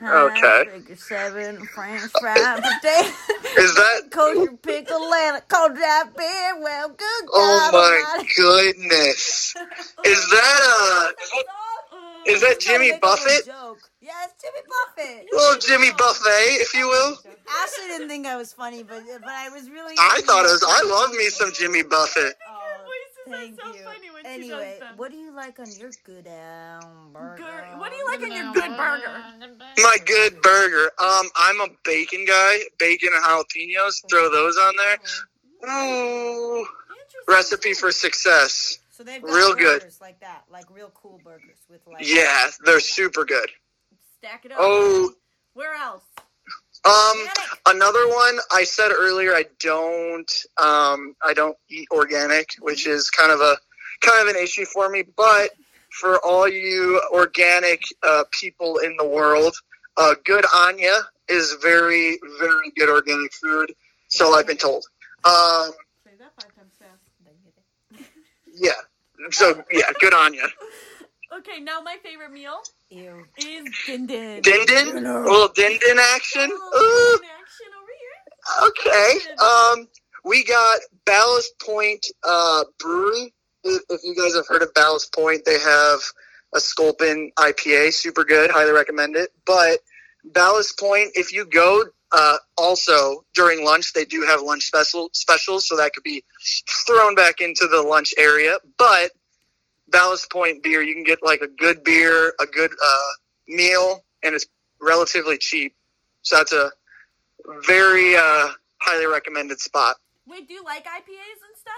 Okay. 0.02 0.66
Figure 0.72 0.96
seven, 0.96 1.66
French 1.66 2.02
fried 2.22 2.38
potato. 2.38 3.10
Is 3.58 3.76
that? 3.76 4.02
Kosher 4.12 4.56
pickle 4.58 5.14
and 5.14 5.38
a 5.38 5.42
cold 5.42 5.76
dry 5.76 6.04
beer. 6.16 6.62
Well, 6.62 6.90
good 6.90 7.26
God. 7.26 7.30
Oh 7.34 7.70
my 7.74 8.24
goodness. 8.38 9.56
Is 10.06 10.30
that 10.30 11.12
uh? 11.36 11.42
Is 12.28 12.42
that 12.42 12.60
Jimmy 12.60 12.92
Make 12.92 13.04
a 13.04 13.08
little 13.08 13.26
Buffett? 13.26 13.46
Joke. 13.46 13.80
Yeah, 14.02 14.12
it's 14.24 14.42
Jimmy 14.42 14.62
Buffett. 14.68 15.28
Little 15.32 15.60
Jimmy 15.60 15.92
Buffett, 15.98 16.62
if 16.62 16.74
you 16.74 16.88
will. 16.88 17.18
Ashley 17.50 17.88
didn't 17.88 18.10
think 18.10 18.28
I 18.28 18.36
was 18.36 18.54
funny, 18.54 18.84
but 18.84 19.04
but 19.06 19.30
I 19.30 19.50
was 19.50 19.70
really. 19.70 19.96
I 20.00 20.22
thought 20.22 20.46
it 20.46 20.52
was. 20.52 20.64
I 20.68 20.84
love 20.88 21.12
me 21.12 21.30
some 21.30 21.52
Jimmy 21.54 21.84
Buffett. 21.84 22.36
Oh, 22.48 22.60
thank 23.32 23.60
so 23.60 23.68
you. 23.68 23.84
funny 23.84 24.10
when 24.12 24.24
she 24.24 24.30
anyway, 24.30 24.78
does 24.80 24.98
what 24.98 25.12
do 25.12 25.18
you 25.18 25.34
like 25.34 25.60
on 25.60 25.68
your 25.78 25.92
good 26.04 26.28
um, 26.28 27.14
burger? 27.14 27.38
Good- 27.38 27.80
what 27.80 27.92
do 27.92 27.98
you 27.98 28.08
like 28.08 28.22
on 28.22 28.32
your 28.32 28.54
good 28.54 28.78
burger? 28.78 29.24
My 29.78 29.98
good 30.06 30.42
burger. 30.42 30.92
Um, 31.00 31.30
I'm 31.36 31.62
a 31.62 31.68
bacon 31.84 32.26
guy. 32.26 32.58
Bacon 32.78 33.10
and 33.16 33.24
jalapenos. 33.24 34.10
Throw 34.10 34.32
those 34.32 34.58
on 34.58 34.74
there. 34.78 35.70
Ooh. 35.70 36.66
Recipe 37.28 37.74
for 37.74 37.92
success. 37.92 38.80
So 39.00 39.06
they've 39.06 39.22
got 39.22 39.34
Real 39.34 39.56
good. 39.56 39.82
like 40.02 40.20
that, 40.20 40.44
like 40.52 40.66
real 40.70 40.92
cool 40.94 41.22
burgers 41.24 41.56
with 41.70 41.80
like. 41.88 42.06
Yeah, 42.06 42.50
they're 42.66 42.82
super 42.82 43.24
good. 43.24 43.50
Stack 44.18 44.44
it 44.44 44.52
up. 44.52 44.58
Oh. 44.60 45.14
Where 45.54 45.74
else? 45.74 46.04
Um, 46.84 47.28
another 47.70 48.10
one 48.10 48.40
I 48.52 48.66
said 48.66 48.92
earlier. 48.92 49.34
I 49.34 49.46
don't. 49.60 50.30
Um, 50.58 51.16
I 51.24 51.34
don't 51.34 51.56
eat 51.70 51.88
organic, 51.92 52.56
which 52.60 52.88
is 52.88 53.10
kind 53.10 53.32
of 53.32 53.40
a 53.40 53.56
kind 54.02 54.22
of 54.28 54.36
an 54.36 54.44
issue 54.44 54.66
for 54.66 54.90
me. 54.90 55.06
But 55.16 55.52
for 55.92 56.20
all 56.20 56.50
you 56.50 57.02
organic 57.14 57.82
uh, 58.04 58.26
people 58.32 58.80
in 58.80 58.98
the 58.98 59.08
world, 59.08 59.56
uh, 59.96 60.16
Good 60.26 60.44
Onya 60.54 60.98
is 61.30 61.56
very 61.62 62.20
very 62.38 62.72
good 62.76 62.90
organic 62.90 63.32
food. 63.32 63.74
So 64.10 64.34
I've 64.34 64.48
been 64.48 64.58
told. 64.58 64.84
Um, 65.24 65.72
Say 66.04 66.12
that 66.20 66.34
five 66.36 66.54
times 66.54 66.74
fast. 66.78 68.04
yeah. 68.54 68.72
So 69.32 69.64
yeah, 69.72 69.84
good 70.00 70.14
on 70.14 70.34
you. 70.34 70.48
Okay, 71.38 71.60
now 71.60 71.80
my 71.82 71.98
favorite 72.04 72.32
meal 72.32 72.60
Ew. 72.90 73.26
is 73.38 73.66
din 73.86 74.06
din. 74.08 74.42
Din 74.42 74.66
din, 74.66 75.06
a 75.06 75.20
little 75.22 75.50
din 75.54 75.78
din 75.78 76.00
action. 76.16 76.50
Oh, 76.52 76.80
Ooh. 76.82 77.20
action 77.40 77.68
over 77.80 77.94
here. 78.02 78.68
Okay. 78.68 79.20
Um, 79.38 79.88
we 80.26 80.44
got 80.44 80.80
Ballast 81.06 81.54
Point 81.60 82.06
uh, 82.28 82.64
Brewery. 82.80 83.34
If, 83.64 83.82
if 83.90 84.02
you 84.04 84.16
guys 84.16 84.36
have 84.36 84.48
heard 84.48 84.64
of 84.64 84.74
Ballast 84.74 85.14
Point, 85.14 85.46
they 85.46 85.60
have 85.60 86.00
a 86.56 86.60
Sculpin 86.60 87.32
IPA, 87.38 87.94
super 87.94 88.24
good. 88.24 88.50
Highly 88.50 88.72
recommend 88.72 89.16
it. 89.16 89.30
But 89.46 89.80
Ballast 90.24 90.80
Point, 90.80 91.12
if 91.14 91.32
you 91.32 91.46
go, 91.46 91.84
uh, 92.12 92.38
also 92.58 93.24
during 93.34 93.64
lunch, 93.64 93.94
they 93.94 94.06
do 94.06 94.24
have 94.24 94.42
lunch 94.42 94.66
special 94.66 95.10
specials, 95.14 95.68
so 95.68 95.78
that 95.78 95.94
could 95.94 96.04
be 96.04 96.24
thrown 96.88 97.16
back 97.16 97.42
into 97.42 97.68
the 97.68 97.82
lunch 97.82 98.14
area. 98.18 98.58
But 98.78 99.12
Ballast 99.90 100.32
Point 100.32 100.64
beer, 100.64 100.82
you 100.82 100.94
can 100.94 101.04
get 101.04 101.20
like 101.24 101.42
a 101.42 101.48
good 101.48 101.84
beer, 101.84 102.34
a 102.40 102.46
good 102.46 102.72
uh, 102.72 103.12
meal, 103.48 104.04
and 104.24 104.34
it's 104.34 104.48
relatively 104.82 105.38
cheap. 105.38 105.76
So 106.22 106.38
that's 106.38 106.54
a 106.54 106.72
very 107.66 108.16
uh, 108.16 108.50
highly 108.82 109.06
recommended 109.06 109.60
spot. 109.60 109.98
Wait, 110.28 110.48
do 110.48 110.54
you 110.54 110.64
like 110.64 110.86
IPAs 110.86 111.40
and 111.48 111.58
stuff? 111.58 111.76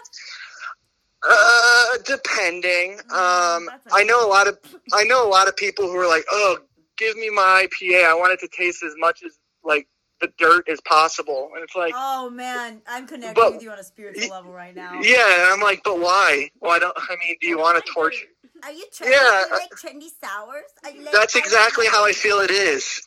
Uh, 1.23 1.97
depending. 2.05 2.93
Um, 3.11 3.69
I 3.91 4.03
know 4.03 4.25
a 4.25 4.29
lot 4.29 4.47
of 4.47 4.57
I 4.93 5.03
know 5.03 5.27
a 5.27 5.29
lot 5.29 5.47
of 5.47 5.55
people 5.55 5.85
who 5.85 5.97
are 5.97 6.07
like, 6.07 6.25
"Oh, 6.31 6.57
give 6.97 7.15
me 7.17 7.29
my 7.29 7.67
IPA. 7.67 8.05
I 8.05 8.13
want 8.13 8.33
it 8.33 8.39
to 8.39 8.47
taste 8.47 8.83
as 8.83 8.93
much 8.97 9.23
as 9.23 9.37
like 9.63 9.87
the 10.21 10.31
dirt 10.37 10.67
as 10.69 10.79
possible." 10.81 11.49
And 11.53 11.63
it's 11.63 11.75
like, 11.75 11.93
Oh 11.95 12.29
man, 12.29 12.81
I'm 12.87 13.07
connected 13.07 13.35
But- 13.39 13.53
with 13.53 13.63
you 13.63 13.71
on 13.71 13.79
a 13.79 13.83
spiritual 13.83 14.29
level 14.29 14.51
right 14.51 14.75
now. 14.75 14.99
yeah. 15.01 15.41
And 15.43 15.53
I'm 15.53 15.59
like, 15.61 15.81
but 15.83 15.99
why? 15.99 16.49
Why 16.59 16.79
don't. 16.79 16.95
I 16.97 17.15
mean, 17.17 17.35
do 17.41 17.47
you 17.47 17.57
want 17.57 17.83
to 17.83 17.91
torture? 17.91 18.25
Are 18.63 18.71
you 18.71 18.85
trendy? 18.95 19.11
Yeah, 19.11 19.43
you 19.45 19.51
like 19.53 19.71
trendy 19.71 20.09
sours? 20.23 20.65
Are 20.83 20.91
you 20.91 21.01
like, 21.03 21.13
That's 21.13 21.35
exactly 21.35 21.87
how 21.87 22.05
I 22.05 22.11
feel. 22.11 22.39
It 22.39 22.51
is. 22.51 23.01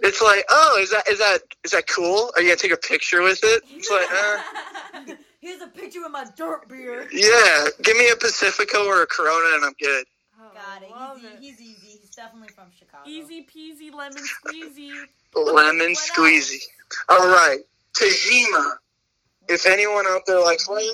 It's 0.00 0.20
like, 0.20 0.44
oh, 0.50 0.78
is 0.80 0.90
that 0.90 1.08
is 1.08 1.18
that 1.20 1.40
is 1.64 1.70
that 1.70 1.86
cool? 1.88 2.30
Are 2.36 2.42
you 2.42 2.48
gonna 2.48 2.56
take 2.56 2.72
a 2.72 2.76
picture 2.76 3.22
with 3.22 3.40
it? 3.42 3.62
It's 3.70 3.90
like, 3.90 4.06
uh, 4.12 5.14
Here's 5.40 5.60
a 5.62 5.66
picture 5.68 6.00
with 6.02 6.10
my 6.12 6.24
dirt 6.36 6.68
beer. 6.68 7.08
yeah. 7.12 7.66
Give 7.82 7.96
me 7.96 8.08
a 8.10 8.16
Pacifico 8.16 8.86
or 8.86 9.02
a 9.02 9.06
Corona, 9.06 9.54
and 9.56 9.64
I'm 9.66 9.74
good. 9.80 10.04
Oh, 10.40 10.50
Got 10.54 10.82
it. 10.82 10.90
love 10.90 11.18
Easy. 11.18 11.26
it. 11.28 11.38
He's 11.40 11.60
easy. 11.60 11.93
He's 12.14 12.22
definitely 12.22 12.54
from 12.54 12.66
Chicago. 12.78 13.08
Easy 13.08 13.44
peasy 13.44 13.92
lemon 13.92 14.22
squeezy. 14.22 14.92
Lemon 15.34 15.78
What 15.78 15.88
else? 15.88 16.10
squeezy. 16.10 16.62
All 17.08 17.26
right, 17.26 17.58
Tajima. 17.98 18.74
If 19.48 19.66
anyone 19.66 20.06
out 20.06 20.22
there 20.26 20.40
likes 20.40 20.68
ramen, 20.68 20.92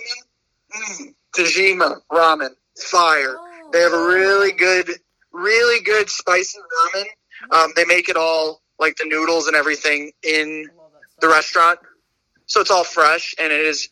mm, 0.75 1.15
Tajima 1.37 2.01
ramen, 2.11 2.51
fire. 2.79 3.37
Oh. 3.39 3.69
They 3.71 3.81
have 3.81 3.93
a 3.93 4.07
really 4.07 4.53
good, 4.53 4.91
really 5.33 5.83
good 5.83 6.09
spicy 6.09 6.59
ramen. 6.95 7.05
Um, 7.51 7.73
they 7.77 7.85
make 7.85 8.09
it 8.09 8.17
all 8.17 8.63
like 8.79 8.97
the 8.97 9.05
noodles 9.05 9.47
and 9.47 9.55
everything 9.55 10.13
in 10.23 10.71
I 10.73 10.83
love 10.83 10.93
that 10.93 11.21
the 11.21 11.29
restaurant. 11.29 11.81
so 12.47 12.63
it's 12.63 12.71
all 12.71 12.85
fresh 12.85 13.35
and 13.39 13.53
it 13.53 13.61
is 13.61 13.91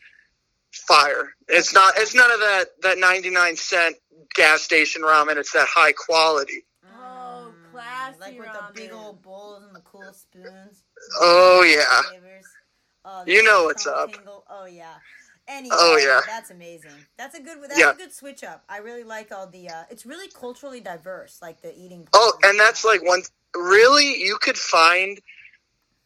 fire. 0.73 1.35
It's 1.47 1.75
not. 1.75 1.93
It's 1.99 2.15
none 2.15 2.31
of 2.31 2.41
that 2.41 2.69
that 2.83 2.97
ninety 2.97 3.29
nine 3.29 3.57
cent 3.57 3.97
gas 4.35 4.63
station 4.63 5.03
ramen. 5.03 5.37
It's 5.37 5.53
that 5.53 5.69
high 5.69 5.93
quality. 5.93 6.65
Oh, 7.79 8.13
classy 8.15 8.21
Like 8.21 8.39
with 8.39 8.49
ramen. 8.49 8.75
the 8.75 8.81
big 8.81 8.93
old 8.93 9.23
bowls 9.23 9.63
and 9.65 9.75
the 9.75 9.81
cool 9.81 10.13
spoons. 10.13 10.83
Oh 11.21 11.63
yeah. 11.63 12.03
Oh, 13.05 13.25
You 13.27 13.43
know 13.43 13.65
what's 13.65 13.87
up. 13.87 14.13
tingle. 14.13 14.45
Oh 14.51 14.67
yeah. 14.67 14.95
Anyway, 15.47 15.77
Oh, 15.79 15.97
yeah. 15.97 16.21
that's 16.27 16.51
amazing. 16.51 16.91
That's 17.17 17.35
a 17.35 17.41
good. 17.41 17.57
That's 17.63 17.79
Yeah. 17.79 17.93
a 17.93 17.97
good 17.97 18.13
switch 18.13 18.45
up. 18.45 18.65
I 18.69 18.79
really 18.79 19.03
like 19.05 19.33
all 19.33 19.47
the. 19.47 19.69
uh 19.71 19.85
It's 19.91 20.05
really 20.05 20.29
culturally 20.29 20.81
diverse, 20.81 21.39
like 21.41 21.63
the 21.63 21.75
eating. 21.75 22.07
Oh, 22.13 22.33
and 22.43 22.59
that's 22.61 22.85
like 22.85 23.03
one. 23.03 23.23
Really, 23.55 24.21
you 24.23 24.37
could 24.43 24.59
find 24.59 25.19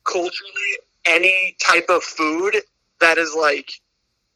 culturally 0.05 0.79
any 1.07 1.57
type 1.61 1.87
of 1.89 2.05
food 2.05 2.57
that 3.01 3.19
is 3.19 3.35
like 3.35 3.73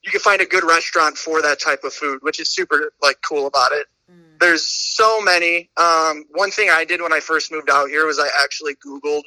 you 0.03 0.11
can 0.11 0.20
find 0.20 0.40
a 0.40 0.46
good 0.46 0.64
restaurant 0.64 1.16
for 1.16 1.42
that 1.42 1.61
type 1.61 1.85
of 1.85 1.92
food, 1.92 2.18
which 2.22 2.40
is 2.40 2.49
super 2.49 2.92
like 3.03 3.18
cool 3.22 3.46
about 3.46 3.72
it. 3.72 3.87
Mm. 4.11 4.38
There's 4.40 4.66
so 4.66 5.21
many. 5.21 5.71
Um, 5.77 6.25
one 6.33 6.51
thing 6.51 6.71
I 6.71 6.85
did 6.85 7.01
when 7.01 7.12
I 7.12 7.21
first 7.21 7.51
moved 7.51 7.71
out 7.71 7.88
here 7.88 8.07
was 8.07 8.19
I 8.19 8.29
actually 8.42 8.75
Googled 8.77 9.23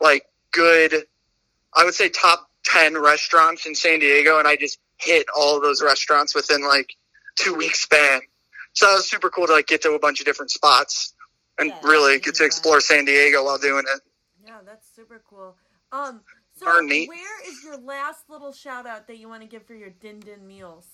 like 0.00 0.24
good, 0.52 0.94
I 1.74 1.84
would 1.84 1.94
say 1.94 2.08
top 2.08 2.48
10 2.64 3.00
restaurants 3.00 3.66
in 3.66 3.74
San 3.74 4.00
Diego, 4.00 4.38
and 4.38 4.46
I 4.46 4.56
just 4.56 4.78
hit 4.98 5.26
all 5.36 5.56
of 5.56 5.62
those 5.62 5.82
restaurants 5.82 6.34
within 6.34 6.62
like 6.62 6.94
two 7.36 7.54
weeks 7.54 7.82
span. 7.82 8.20
So 8.72 8.86
that 8.86 8.94
was 8.94 9.08
super 9.08 9.30
cool 9.30 9.46
to 9.46 9.52
like 9.52 9.66
get 9.66 9.82
to 9.82 9.92
a 9.92 9.98
bunch 9.98 10.20
of 10.20 10.26
different 10.26 10.50
spots 10.50 11.14
and 11.58 11.70
Yeah, 11.70 11.78
really 11.82 12.18
get 12.18 12.34
to 12.36 12.44
explore 12.44 12.80
San 12.80 13.04
Diego 13.04 13.44
while 13.44 13.58
doing 13.58 13.84
it. 13.92 14.00
Yeah, 14.44 14.58
that's 14.64 14.86
super 14.94 15.22
cool. 15.28 15.56
Um, 15.92 16.20
so 16.56 16.66
where 16.66 17.48
is 17.48 17.64
your 17.64 17.78
last 17.78 18.28
little 18.28 18.52
shout 18.52 18.86
out 18.86 19.06
that 19.06 19.16
you 19.16 19.28
want 19.28 19.42
to 19.42 19.48
give 19.48 19.64
for 19.64 19.74
your 19.74 19.88
Din 19.88 20.20
Din 20.20 20.46
meals? 20.46 20.86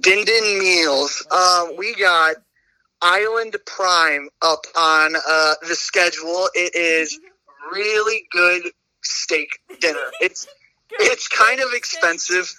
Din 0.00 0.24
Din 0.24 0.58
Meals. 0.58 1.24
Um, 1.30 1.76
we 1.76 1.94
got 1.94 2.36
Island 3.04 3.54
Prime 3.66 4.30
up 4.40 4.64
on 4.74 5.14
uh, 5.14 5.54
the 5.68 5.74
schedule. 5.74 6.48
It 6.54 6.74
is 6.74 7.20
really 7.70 8.26
good 8.32 8.62
steak 9.02 9.48
dinner. 9.78 9.98
It's 10.22 10.46
it's 10.90 11.28
kind 11.28 11.60
of 11.60 11.68
expensive. 11.74 12.50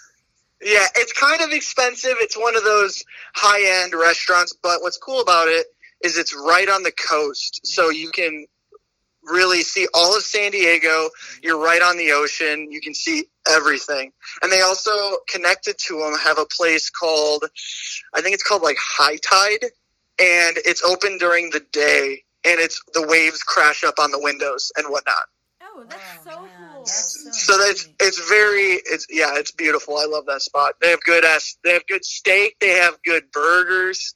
Yeah, 0.61 0.85
it's 0.95 1.13
kind 1.13 1.41
of 1.41 1.49
expensive. 1.51 2.15
It's 2.19 2.37
one 2.37 2.55
of 2.55 2.63
those 2.63 3.03
high 3.33 3.83
end 3.83 3.93
restaurants, 3.95 4.53
but 4.61 4.81
what's 4.81 4.97
cool 4.97 5.19
about 5.19 5.47
it 5.47 5.65
is 6.03 6.17
it's 6.17 6.35
right 6.35 6.69
on 6.69 6.83
the 6.83 6.91
coast, 6.91 7.61
so 7.65 7.89
you 7.89 8.11
can 8.11 8.45
really 9.23 9.63
see 9.63 9.87
all 9.95 10.15
of 10.15 10.21
San 10.21 10.51
Diego. 10.51 11.09
You're 11.41 11.59
right 11.59 11.81
on 11.81 11.97
the 11.97 12.11
ocean. 12.11 12.71
You 12.71 12.81
can 12.81 12.93
see 12.93 13.25
everything. 13.49 14.11
And 14.43 14.51
they 14.51 14.61
also 14.61 14.91
connected 15.27 15.77
to 15.87 15.97
them 15.97 16.13
have 16.23 16.37
a 16.37 16.45
place 16.45 16.91
called, 16.91 17.45
I 18.13 18.21
think 18.21 18.35
it's 18.35 18.43
called 18.43 18.61
like 18.61 18.77
High 18.79 19.17
Tide, 19.17 19.71
and 20.19 20.57
it's 20.65 20.83
open 20.83 21.17
during 21.17 21.49
the 21.51 21.61
day, 21.71 22.23
and 22.45 22.59
it's 22.59 22.81
the 22.93 23.05
waves 23.07 23.43
crash 23.43 23.83
up 23.83 23.95
on 23.99 24.11
the 24.11 24.19
windows 24.19 24.71
and 24.77 24.87
whatnot. 24.87 25.15
Oh, 25.61 25.83
that's 25.89 26.01
Oh, 26.27 26.31
so 26.31 26.41
man, 26.41 26.49
cool. 26.73 26.79
that's 26.85 27.23
so 27.23 27.53
So 27.53 27.57
that's 27.57 27.87
it's 27.99 28.29
very 28.29 28.81
it's 28.85 29.05
yeah 29.09 29.33
it's 29.35 29.51
beautiful. 29.51 29.97
I 29.97 30.05
love 30.05 30.25
that 30.27 30.41
spot. 30.41 30.75
They 30.81 30.89
have 30.89 31.01
good 31.01 31.25
ass. 31.25 31.57
They 31.63 31.73
have 31.73 31.85
good 31.87 32.05
steak. 32.05 32.55
They 32.61 32.71
have 32.71 32.97
good 33.03 33.31
burgers. 33.31 34.15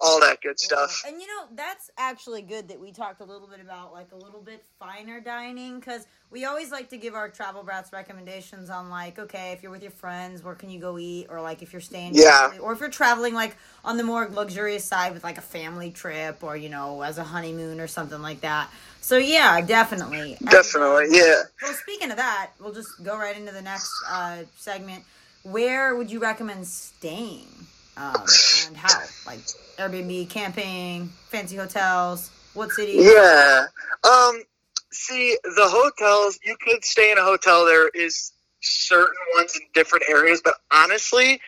All 0.00 0.20
that 0.20 0.40
good 0.40 0.60
stuff. 0.60 1.04
And 1.06 1.20
you 1.20 1.26
know, 1.26 1.46
that's 1.54 1.90
actually 1.98 2.42
good 2.42 2.68
that 2.68 2.80
we 2.80 2.92
talked 2.92 3.20
a 3.20 3.24
little 3.24 3.48
bit 3.48 3.60
about 3.60 3.92
like 3.92 4.12
a 4.12 4.16
little 4.16 4.40
bit 4.40 4.64
finer 4.78 5.20
dining 5.20 5.80
because 5.80 6.06
we 6.30 6.44
always 6.44 6.70
like 6.70 6.88
to 6.90 6.96
give 6.96 7.14
our 7.14 7.28
travel 7.28 7.62
brats 7.62 7.92
recommendations 7.92 8.70
on 8.70 8.90
like, 8.90 9.18
okay, 9.18 9.52
if 9.52 9.62
you're 9.62 9.72
with 9.72 9.82
your 9.82 9.90
friends, 9.90 10.42
where 10.42 10.54
can 10.54 10.70
you 10.70 10.78
go 10.78 10.98
eat? 10.98 11.26
Or 11.30 11.40
like 11.40 11.62
if 11.62 11.72
you're 11.72 11.80
staying, 11.80 12.14
Yeah. 12.14 12.42
locally, 12.42 12.58
or 12.58 12.72
if 12.72 12.80
you're 12.80 12.90
traveling 12.90 13.34
like 13.34 13.56
on 13.84 13.96
the 13.96 14.04
more 14.04 14.28
luxurious 14.28 14.84
side 14.84 15.14
with 15.14 15.24
like 15.24 15.38
a 15.38 15.42
family 15.42 15.90
trip 15.90 16.44
or 16.44 16.56
you 16.56 16.68
know 16.68 17.02
as 17.02 17.18
a 17.18 17.24
honeymoon 17.24 17.80
or 17.80 17.88
something 17.88 18.22
like 18.22 18.40
that. 18.42 18.70
So 19.00 19.16
yeah, 19.16 19.60
definitely, 19.62 20.36
Definitely, 20.44 21.06
um, 21.06 21.10
yeah. 21.12 21.42
Well, 21.62 21.72
speaking 21.74 22.10
of 22.10 22.18
that, 22.18 22.50
we'll 22.60 22.74
just 22.74 23.02
go 23.02 23.16
right 23.18 23.36
into 23.36 23.52
the 23.52 23.62
next 23.62 23.90
uh, 24.08 24.44
segment. 24.56 25.04
Where 25.44 25.94
would 25.96 26.10
you 26.10 26.20
recommend 26.20 26.66
staying, 26.66 27.48
um, 27.98 28.24
and 28.66 28.76
how? 28.76 29.00
Like 29.26 29.40
Airbnb, 29.76 30.30
camping, 30.30 31.08
fancy 31.28 31.56
hotels. 31.56 32.30
What 32.54 32.70
city? 32.70 32.94
Yeah. 32.96 33.66
Um. 34.04 34.42
See, 34.90 35.36
the 35.42 35.68
hotels 35.68 36.38
you 36.44 36.56
could 36.60 36.84
stay 36.84 37.12
in 37.12 37.18
a 37.18 37.22
hotel. 37.22 37.66
There 37.66 37.88
is 37.88 38.32
certain 38.60 39.14
ones 39.36 39.54
in 39.56 39.62
different 39.74 40.04
areas, 40.08 40.40
but 40.42 40.54
honestly, 40.72 41.40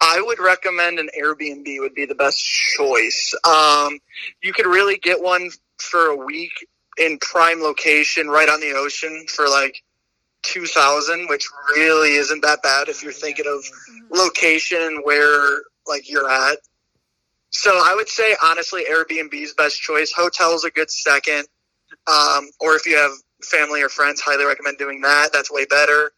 I 0.00 0.20
would 0.20 0.38
recommend 0.40 0.98
an 0.98 1.10
Airbnb 1.18 1.80
would 1.80 1.94
be 1.94 2.06
the 2.06 2.14
best 2.14 2.40
choice. 2.40 3.34
Um, 3.44 3.98
you 4.42 4.52
could 4.52 4.66
really 4.66 4.98
get 4.98 5.22
one 5.22 5.50
for 5.78 6.06
a 6.06 6.16
week 6.16 6.52
in 6.98 7.18
prime 7.18 7.60
location, 7.60 8.28
right 8.28 8.48
on 8.48 8.60
the 8.60 8.72
ocean, 8.74 9.26
for 9.28 9.48
like 9.48 9.82
two 10.42 10.66
thousand, 10.66 11.28
which 11.28 11.46
really 11.74 12.14
isn't 12.14 12.42
that 12.42 12.62
bad 12.62 12.88
if 12.88 13.02
you're 13.02 13.12
thinking 13.12 13.46
of 13.46 13.64
location 14.10 15.00
where 15.02 15.62
like 15.88 16.10
you're 16.10 16.28
at. 16.30 16.58
So 17.50 17.70
I 17.70 17.94
would 17.94 18.08
say 18.08 18.36
honestly, 18.42 18.84
Airbnb's 18.90 19.54
best 19.54 19.80
choice. 19.80 20.12
Hotel's 20.12 20.64
a 20.64 20.70
good 20.70 20.90
second. 20.90 21.46
Um, 22.06 22.50
or 22.60 22.74
if 22.74 22.86
you 22.86 22.96
have 22.96 23.12
family 23.42 23.82
or 23.82 23.88
friends, 23.88 24.20
highly 24.20 24.44
recommend 24.44 24.78
doing 24.78 25.00
that. 25.02 25.32
That's 25.32 25.50
way 25.50 25.64
better. 25.64 26.12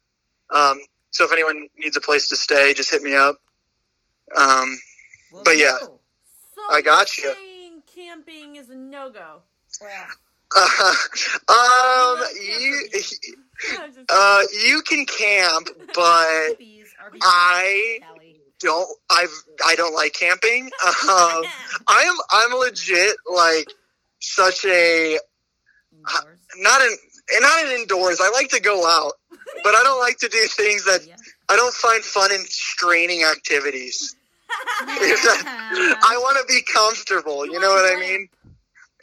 Um, 0.55 0.81
so 1.11 1.25
if 1.25 1.33
anyone 1.33 1.69
needs 1.79 1.97
a 1.97 2.01
place 2.01 2.29
to 2.29 2.37
stay, 2.37 2.75
just 2.75 2.91
hit 2.91 3.03
me 3.03 3.15
up. 3.15 3.37
Um, 4.37 4.79
Well, 5.33 5.43
but 5.45 5.59
yeah. 5.59 5.77
So 5.79 5.91
I 6.71 6.83
got 6.83 7.17
you. 7.19 7.33
camping 7.95 8.57
is 8.57 8.71
a 8.71 8.75
no 8.75 9.11
go. 9.11 9.43
Well, 9.81 10.07
um, 11.49 12.25
you, 12.43 12.89
uh, 14.09 14.43
you 14.67 14.83
can 14.83 15.05
camp, 15.07 15.69
but 15.95 16.57
I. 17.23 18.01
don't. 18.61 18.89
I've 19.11 19.31
I 19.67 19.75
don't 19.75 19.95
like 19.95 20.13
camping. 20.15 20.71
Um, 21.09 21.45
I'm 21.89 22.15
I'm 22.31 22.55
legit 22.59 23.17
like 23.33 23.69
such 24.21 24.65
a 24.65 25.19
Indoors. 25.93 26.39
not 26.59 26.81
an 26.83 26.97
and 27.35 27.43
not 27.43 27.65
an 27.65 27.71
indoors. 27.81 28.21
I 28.23 28.31
like 28.31 28.49
to 28.51 28.61
go 28.61 28.87
out, 28.87 29.13
but 29.65 29.75
I 29.75 29.83
don't 29.83 30.01
like 30.01 30.19
to 30.19 30.29
do 30.29 30.39
things 30.49 30.85
that 30.85 31.07
Yeah. 31.07 31.17
I 31.49 31.57
don't 31.57 31.75
find 31.75 32.03
fun 32.05 32.33
in 32.33 32.45
straining 32.47 33.25
activities. 33.25 34.15
I 34.81 36.17
want 36.21 36.39
to 36.39 36.45
be 36.55 36.63
comfortable. 36.73 37.47
You 37.47 37.61
know 37.61 37.69
what 37.71 37.95
I 37.95 38.01
mean? 38.01 38.29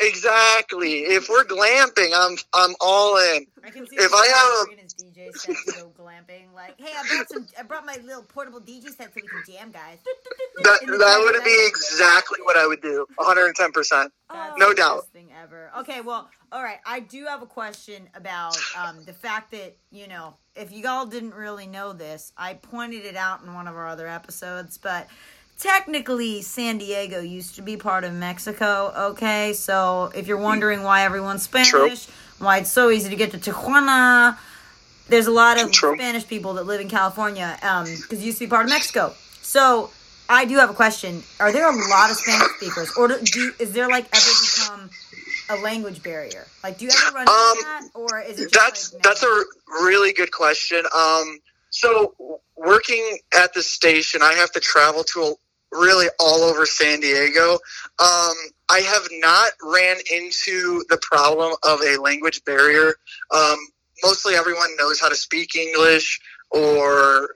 Exactly. 0.02 1.00
If 1.02 1.30
we're 1.30 1.44
glamping, 1.46 2.12
I'm 2.14 2.38
I'm 2.54 2.76
all 2.82 3.18
in. 3.18 3.46
I 3.64 3.70
can 3.70 3.88
see 3.88 3.96
If 3.96 4.14
I 4.14 4.28
have 4.28 4.68
a- 4.70 4.86
DJ 5.04 5.32
set 5.36 5.56
to 5.56 5.72
go 5.82 5.92
glamping. 6.04 6.54
Like, 6.54 6.76
hey, 6.80 6.92
I 6.96 7.08
brought 7.08 7.30
some. 7.30 7.48
I 7.58 7.64
brought 7.64 7.86
my 7.86 7.98
little 8.04 8.24
portable 8.24 8.60
DJ 8.60 8.90
set 8.96 9.08
so 9.08 9.12
we 9.16 9.22
can 9.24 9.44
jam, 9.48 9.72
guys. 9.72 10.00
That 10.64 10.80
that 10.82 11.20
would 11.24 11.44
be 11.44 11.50
that? 11.50 11.68
exactly 11.68 12.40
what 12.44 12.58
I 12.58 12.68
would 12.68 12.82
do. 12.82 13.06
110. 13.16 13.72
percent 13.72 14.12
No 14.58 14.74
doubt. 14.74 15.08
thing 15.14 15.30
ever. 15.42 15.72
Okay, 15.80 16.02
well, 16.02 16.30
all 16.52 16.64
right. 16.64 16.80
I 16.86 17.00
do 17.00 17.26
have 17.26 17.42
a 17.42 17.46
question 17.48 18.10
about 18.16 18.58
um, 18.78 19.04
the 19.06 19.14
fact 19.14 19.52
that 19.52 19.76
you 19.92 20.08
know, 20.08 20.36
if 20.56 20.72
you 20.74 20.88
all 20.88 21.06
didn't 21.06 21.34
really 21.34 21.68
know 21.68 21.94
this, 21.94 22.32
I 22.38 22.56
pointed 22.56 23.06
it 23.06 23.16
out 23.16 23.44
in 23.44 23.54
one 23.54 23.68
of 23.68 23.76
our 23.76 23.88
other 23.88 24.08
episodes, 24.08 24.78
but 24.78 25.08
technically, 25.60 26.42
San 26.42 26.78
Diego 26.78 27.20
used 27.22 27.56
to 27.56 27.62
be 27.62 27.78
part 27.78 28.04
of 28.04 28.14
Mexico. 28.14 28.94
Okay, 29.12 29.54
so 29.54 30.12
if 30.16 30.28
you're 30.28 30.38
wondering 30.38 30.84
why 30.84 31.04
everyone's 31.04 31.44
Spanish, 31.44 31.70
True. 31.70 32.14
why 32.40 32.60
it's 32.60 32.72
so 32.72 32.90
easy 32.90 33.10
to 33.10 33.16
get 33.16 33.32
to 33.32 33.38
Tijuana. 33.38 34.38
There's 35.08 35.28
a 35.28 35.32
lot 35.32 35.62
of 35.62 35.72
True. 35.72 35.96
Spanish 35.96 36.28
people 36.28 36.54
that 36.56 36.66
live 36.66 36.82
in 36.82 36.90
California 36.90 37.56
because 37.60 38.14
it 38.14 38.20
used 38.20 38.40
to 38.40 38.46
be 38.46 38.50
part 38.50 38.66
of 38.66 38.72
Mexico. 38.72 39.14
So 39.42 39.92
I 40.28 40.46
do 40.46 40.56
have 40.58 40.70
a 40.70 40.74
question. 40.74 41.22
Are 41.40 41.52
there 41.52 41.70
a 41.70 41.90
lot 41.90 42.10
of 42.10 42.18
Spanish 42.18 42.50
speakers, 42.58 42.92
or 42.98 43.08
do, 43.10 43.20
do 43.22 43.54
is 43.60 43.74
there 43.74 43.88
like 43.88 44.06
ever 44.16 44.32
become 44.42 44.90
a 45.50 45.62
language 45.64 46.02
barrier? 46.02 46.48
Like, 46.64 46.80
do 46.80 46.86
you 46.86 46.92
ever 46.92 47.16
run 47.16 47.22
into 47.22 47.32
Um, 47.32 47.58
that, 47.62 47.84
or 47.94 48.20
is 48.20 48.40
it 48.40 48.52
just 48.52 48.54
That's 48.54 48.94
like, 48.94 49.04
that's 49.04 49.24
a 49.24 49.44
really 49.84 50.12
good 50.12 50.32
question. 50.32 50.84
Um, 50.96 51.40
so 51.70 52.40
working 52.58 53.20
at 53.38 53.54
the 53.54 53.62
station, 53.62 54.22
I 54.24 54.34
have 54.34 54.52
to 54.54 54.60
travel 54.60 55.04
to 55.04 55.22
a, 55.22 55.34
really 55.76 56.08
all 56.20 56.42
over 56.44 56.66
San 56.66 57.00
Diego. 57.00 57.54
Um, 58.00 58.36
I 58.70 58.80
have 58.86 59.08
not 59.12 59.52
ran 59.64 59.98
into 60.14 60.84
the 60.90 60.98
problem 61.02 61.56
of 61.64 61.82
a 61.82 61.98
language 62.02 62.44
barrier. 62.46 62.96
Um, 63.34 63.58
mostly 64.04 64.36
everyone 64.36 64.76
knows 64.78 65.00
how 65.00 65.10
to 65.10 65.16
speak 65.16 65.56
English 65.56 66.20
or 66.52 67.36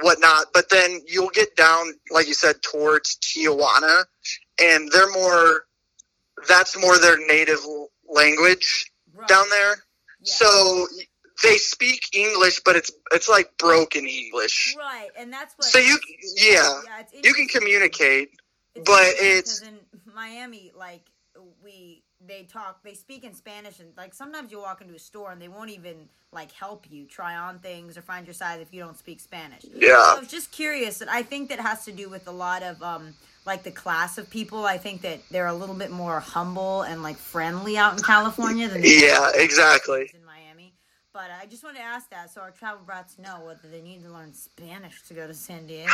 whatnot, 0.00 0.46
but 0.54 0.70
then 0.70 1.00
you'll 1.06 1.30
get 1.30 1.54
down, 1.56 1.92
like 2.10 2.26
you 2.28 2.34
said, 2.34 2.56
towards 2.62 3.16
Tijuana, 3.18 4.04
and 4.62 4.90
they're 4.92 5.10
more. 5.12 5.64
That's 6.48 6.76
more 6.80 6.98
their 6.98 7.18
native 7.26 7.60
language 8.08 8.90
Right. 9.14 9.28
down 9.28 9.48
there. 9.50 9.76
Yeah. 10.22 10.34
So 10.34 10.86
they 11.42 11.56
speak 11.56 12.02
English, 12.12 12.60
but 12.64 12.76
it's 12.76 12.90
it's 13.12 13.28
like 13.28 13.56
broken 13.58 14.06
English. 14.06 14.74
Right, 14.78 15.08
and 15.16 15.32
that's 15.32 15.54
what. 15.56 15.66
So 15.66 15.78
you, 15.78 15.98
yeah, 16.36 16.80
yeah, 16.86 17.20
you 17.22 17.34
can 17.34 17.48
communicate. 17.48 18.30
It's 18.74 18.84
but 18.88 19.02
it's- 19.20 19.62
in 19.62 19.78
Miami, 20.14 20.72
like 20.74 21.02
we 21.62 22.02
they 22.26 22.44
talk, 22.44 22.82
they 22.84 22.94
speak 22.94 23.24
in 23.24 23.34
Spanish, 23.34 23.80
and 23.80 23.88
like 23.96 24.14
sometimes 24.14 24.52
you 24.52 24.58
walk 24.60 24.80
into 24.80 24.94
a 24.94 24.98
store 24.98 25.32
and 25.32 25.40
they 25.40 25.48
won't 25.48 25.70
even 25.70 26.08
like 26.32 26.52
help 26.52 26.86
you 26.90 27.04
try 27.04 27.36
on 27.36 27.58
things 27.58 27.98
or 27.98 28.02
find 28.02 28.26
your 28.26 28.34
size 28.34 28.60
if 28.60 28.72
you 28.72 28.80
don't 28.80 28.98
speak 28.98 29.20
Spanish. 29.20 29.64
Yeah. 29.74 29.96
I 29.96 30.18
was 30.18 30.28
just 30.28 30.52
curious, 30.52 31.00
and 31.00 31.10
I 31.10 31.22
think 31.22 31.48
that 31.50 31.60
has 31.60 31.84
to 31.84 31.92
do 31.92 32.08
with 32.08 32.26
a 32.28 32.32
lot 32.32 32.62
of 32.62 32.82
um 32.82 33.14
like 33.44 33.64
the 33.64 33.70
class 33.70 34.18
of 34.18 34.30
people. 34.30 34.64
I 34.64 34.78
think 34.78 35.02
that 35.02 35.20
they're 35.30 35.46
a 35.48 35.54
little 35.54 35.74
bit 35.74 35.90
more 35.90 36.20
humble 36.20 36.82
and 36.82 37.02
like 37.02 37.16
friendly 37.16 37.76
out 37.76 37.94
in 37.94 38.02
California 38.02 38.68
than 38.68 38.80
they 38.82 39.00
Yeah, 39.02 39.30
exactly. 39.34 40.10
But 41.12 41.30
I 41.30 41.44
just 41.46 41.62
wanted 41.62 41.78
to 41.78 41.84
ask 41.84 42.08
that 42.10 42.30
so 42.32 42.40
our 42.40 42.50
travel 42.50 42.80
brats 42.86 43.18
know 43.18 43.42
whether 43.44 43.68
they 43.70 43.82
need 43.82 44.02
to 44.02 44.10
learn 44.10 44.32
Spanish 44.32 45.02
to 45.08 45.14
go 45.14 45.26
to 45.26 45.34
San 45.34 45.66
Diego. 45.66 45.90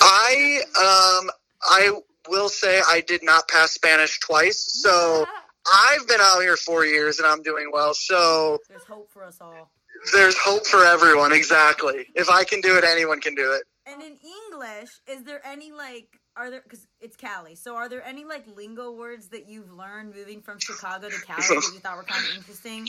I 0.00 0.60
um 0.78 1.30
I 1.62 1.90
will 2.28 2.48
say 2.48 2.80
I 2.88 3.00
did 3.00 3.24
not 3.24 3.48
pass 3.48 3.72
Spanish 3.72 4.20
twice, 4.20 4.58
so 4.82 5.26
I've 5.90 6.06
been 6.06 6.20
out 6.20 6.40
here 6.40 6.56
four 6.56 6.84
years 6.84 7.18
and 7.18 7.26
I'm 7.26 7.42
doing 7.42 7.70
well. 7.72 7.92
So 7.92 8.58
There's 8.68 8.84
hope 8.84 9.10
for 9.10 9.24
us 9.24 9.38
all. 9.40 9.70
there's 10.12 10.36
hope 10.38 10.64
for 10.66 10.84
everyone. 10.84 11.32
Exactly. 11.32 12.06
If 12.14 12.30
I 12.30 12.44
can 12.44 12.60
do 12.60 12.76
it, 12.78 12.84
anyone 12.84 13.20
can 13.20 13.34
do 13.34 13.52
it. 13.52 13.62
And 13.86 14.00
in 14.00 14.16
English, 14.52 14.90
is 15.08 15.24
there 15.24 15.44
any 15.44 15.72
like 15.72 16.20
are 16.36 16.50
there 16.50 16.60
because 16.62 16.86
it's 17.00 17.16
Cali? 17.16 17.56
So 17.56 17.74
are 17.74 17.88
there 17.88 18.06
any 18.06 18.24
like 18.24 18.44
lingo 18.56 18.92
words 18.92 19.28
that 19.30 19.48
you've 19.48 19.72
learned 19.72 20.14
moving 20.14 20.40
from 20.40 20.60
Chicago 20.60 21.08
to 21.08 21.20
Cali 21.22 21.42
that 21.42 21.70
you 21.74 21.80
thought 21.80 21.96
were 21.96 22.04
kind 22.04 22.24
of 22.30 22.36
interesting? 22.36 22.88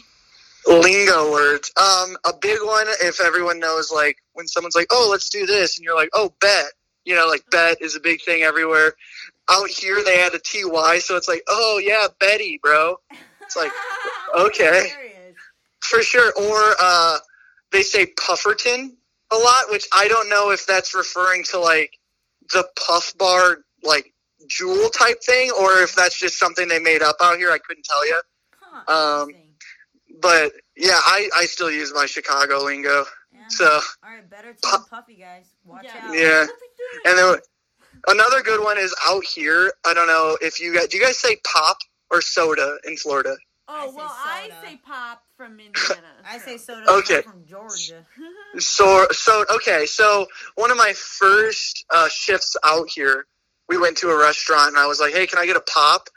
Lingo 0.68 1.32
words. 1.32 1.72
Um, 1.78 2.18
a 2.26 2.34
big 2.40 2.60
one. 2.64 2.88
If 3.02 3.20
everyone 3.20 3.60
knows, 3.60 3.92
like 3.92 4.18
when 4.34 4.48
someone's 4.48 4.76
like, 4.76 4.88
"Oh, 4.92 5.08
let's 5.12 5.30
do 5.30 5.46
this," 5.46 5.78
and 5.78 5.84
you're 5.84 5.96
like, 5.96 6.10
"Oh, 6.14 6.34
bet." 6.40 6.66
You 7.06 7.16
know, 7.16 7.28
like 7.28 7.44
bet 7.52 7.82
is 7.82 7.96
a 7.96 8.00
big 8.00 8.22
thing 8.22 8.44
everywhere. 8.44 8.94
Out 9.50 9.70
here, 9.70 10.04
they 10.04 10.22
add 10.22 10.34
a 10.36 10.40
ty, 10.40 11.00
so 11.00 11.16
it's 11.16 11.28
like, 11.28 11.44
"Oh 11.48 11.82
yeah, 11.84 12.08
Betty, 12.20 12.60
bro." 12.62 12.98
It's 13.42 13.56
like, 13.56 13.72
okay. 14.38 14.90
For 15.82 16.02
sure. 16.04 16.32
Or 16.40 16.76
uh, 16.80 17.18
they 17.72 17.82
say 17.82 18.06
pufferton 18.06 18.96
a 19.32 19.36
lot, 19.36 19.64
which 19.72 19.88
I 19.94 20.08
don't 20.08 20.30
know 20.30 20.52
if 20.52 20.66
that's 20.68 20.94
referring 20.94 21.44
to 21.46 21.60
like 21.60 21.98
the 22.54 22.68
puff 22.88 23.14
bar, 23.18 23.58
like 23.84 24.14
Juul 24.48 24.92
type 24.98 25.22
thing, 25.24 25.52
or 25.60 25.80
if 25.82 25.96
that's 25.96 26.18
just 26.18 26.38
something 26.38 26.68
they 26.68 26.80
made 26.80 27.02
up 27.02 27.16
out 27.22 27.38
here. 27.38 27.52
I 27.52 27.58
couldn't 27.58 27.86
tell 27.86 28.08
you. 28.08 28.22
Huh, 28.60 29.24
Um. 29.24 29.30
But 30.22 30.54
yeah, 30.76 31.00
I, 31.04 31.30
I 31.36 31.46
still 31.46 31.72
use 31.72 31.92
my 31.94 32.06
Chicago 32.06 32.64
lingo. 32.64 33.06
Yeah. 33.34 33.40
So, 33.50 33.66
all 33.66 33.82
right, 34.04 34.30
better 34.30 34.54
team 34.54 34.82
Puffy 34.90 35.16
guys. 35.16 35.46
Watch 35.66 35.86
Yeah. 35.86 36.08
out. 36.08 36.14
Yeah. 36.16 36.40
What's 36.42 36.52
he 36.62 36.68
doing? 36.78 37.02
and 37.06 37.18
then 37.18 37.40
another 38.08 38.42
good 38.42 38.64
one 38.64 38.78
is 38.78 38.94
out 39.08 39.24
here. 39.26 39.74
I 39.86 39.94
don't 39.94 40.08
know 40.08 40.38
if 40.42 40.60
you 40.60 40.74
guys, 40.74 40.88
do 40.88 40.98
you 40.98 41.04
guys 41.04 41.18
say 41.18 41.38
pop 41.44 41.78
or 42.10 42.22
soda 42.22 42.78
in 42.86 42.98
Florida? 42.98 43.36
Oh 43.68 43.88
say 43.90 43.94
well, 43.96 44.12
I 44.12 44.50
say 44.64 44.80
pop 44.86 45.24
from 45.38 45.60
Indiana. 45.60 46.08
I 46.26 46.38
say 46.40 46.58
soda 46.58 46.92
Okay. 46.92 47.22
from 47.22 47.46
Georgia. 47.46 48.06
So, 48.60 49.08
so 49.12 49.46
okay. 49.56 49.86
So 49.86 50.28
one 50.56 50.72
of 50.72 50.78
my 50.78 50.92
first 50.92 51.86
uh, 51.90 52.10
shifts 52.10 52.58
out 52.66 52.90
here, 52.94 53.26
we 53.70 53.78
went 53.78 53.96
to 54.00 54.10
a 54.10 54.18
restaurant, 54.20 54.68
and 54.68 54.78
I 54.78 54.88
was 54.88 55.00
like, 55.00 55.14
"Hey, 55.14 55.26
can 55.26 55.40
I 55.40 55.46
get 55.46 55.56
a 55.56 55.62
pop?" 55.62 56.10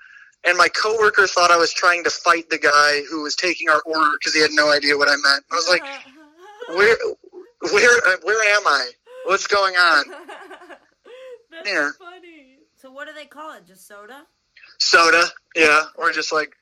And 0.47 0.59
my 0.59 0.69
coworker 0.69 1.27
thought 1.27 1.51
I 1.51 1.57
was 1.57 1.73
trying 1.73 2.05
to 2.05 2.11
fight 2.11 2.51
the 2.51 2.59
guy 2.59 3.03
who 3.11 3.23
was 3.23 3.35
taking 3.35 3.69
our 3.71 3.81
order 3.87 4.11
because 4.19 4.35
he 4.35 4.41
had 4.43 4.51
no 4.53 4.71
idea 4.71 4.97
what 4.97 5.09
I 5.09 5.17
meant. 5.17 5.45
I 5.51 5.55
was 5.55 5.69
like, 5.69 5.83
"Where, 6.77 6.97
where, 7.73 7.99
uh, 8.07 8.17
where 8.23 8.57
am 8.57 8.67
I? 8.67 8.91
What's 9.25 9.47
going 9.47 9.75
on?" 9.77 10.05
That's 11.51 11.69
Yeah. 11.69 11.91
funny. 11.99 12.59
So 12.77 12.91
what 12.91 13.07
do 13.09 13.15
they 13.15 13.25
call 13.25 13.55
it? 13.57 13.65
Just 13.67 13.87
soda? 13.89 14.27
Soda, 14.79 15.25
yeah, 15.57 15.85
or 15.97 16.11
just 16.13 16.33
like 16.33 16.53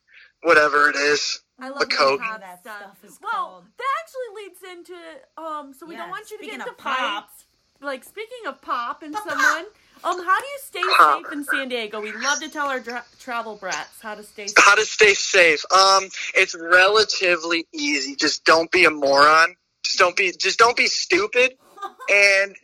whatever 0.43 0.89
it 0.89 0.97
is. 0.97 1.41
I 1.61 1.69
love 1.71 1.89
Coke. 1.89 2.21
the 2.21 2.27
pop 2.27 2.41
That 2.41 2.61
stuff. 2.61 2.77
stuff 2.79 3.05
is 3.05 3.19
well, 3.23 3.33
called. 3.33 3.65
that 3.79 3.85
actually 4.03 4.43
leads 4.45 4.63
into 4.79 4.95
um. 5.37 5.75
So 5.75 5.87
we 5.87 5.95
Yeah, 5.95 6.01
don't 6.03 6.11
want 6.11 6.31
you 6.31 6.39
to 6.39 6.43
speaking 6.45 6.59
get 6.59 6.67
of 6.69 6.73
into 6.73 6.83
pop. 6.83 7.31
fights. 7.31 7.45
Like 7.83 8.05
speaking 8.05 8.47
of 8.47 8.61
pop 8.63 9.03
and 9.03 9.15
someone. 9.15 9.65
Um, 10.05 10.25
how 10.25 10.41
do 10.41 10.47
you 10.47 10.59
stay 10.61 10.83
safe 10.99 11.33
in 11.33 11.45
San 11.45 11.69
Diego? 11.69 12.01
We 12.01 12.11
love 12.13 12.41
to 12.41 12.49
tell 12.49 12.67
our 12.67 12.81
dra- 12.81 13.05
travel 13.21 13.55
brats 13.55 14.01
how 14.01 14.17
to 14.17 14.25
stay 14.25 14.49
safe. 14.49 14.57
How 14.59 14.75
to 14.75 14.85
stay 14.85 15.15
safe? 15.15 15.63
Um, 15.73 16.09
it's 16.35 16.57
relatively 16.57 17.67
easy. 17.73 18.17
Just 18.17 18.45
don't 18.45 18.69
be 18.73 18.85
a 18.85 18.91
moron. 18.91 19.55
Just 19.85 20.01
don't 20.01 20.17
be. 20.17 20.33
Just 20.33 20.59
don't 20.59 20.77
be 20.77 20.89
stupid. 20.89 21.55
and 22.11 22.57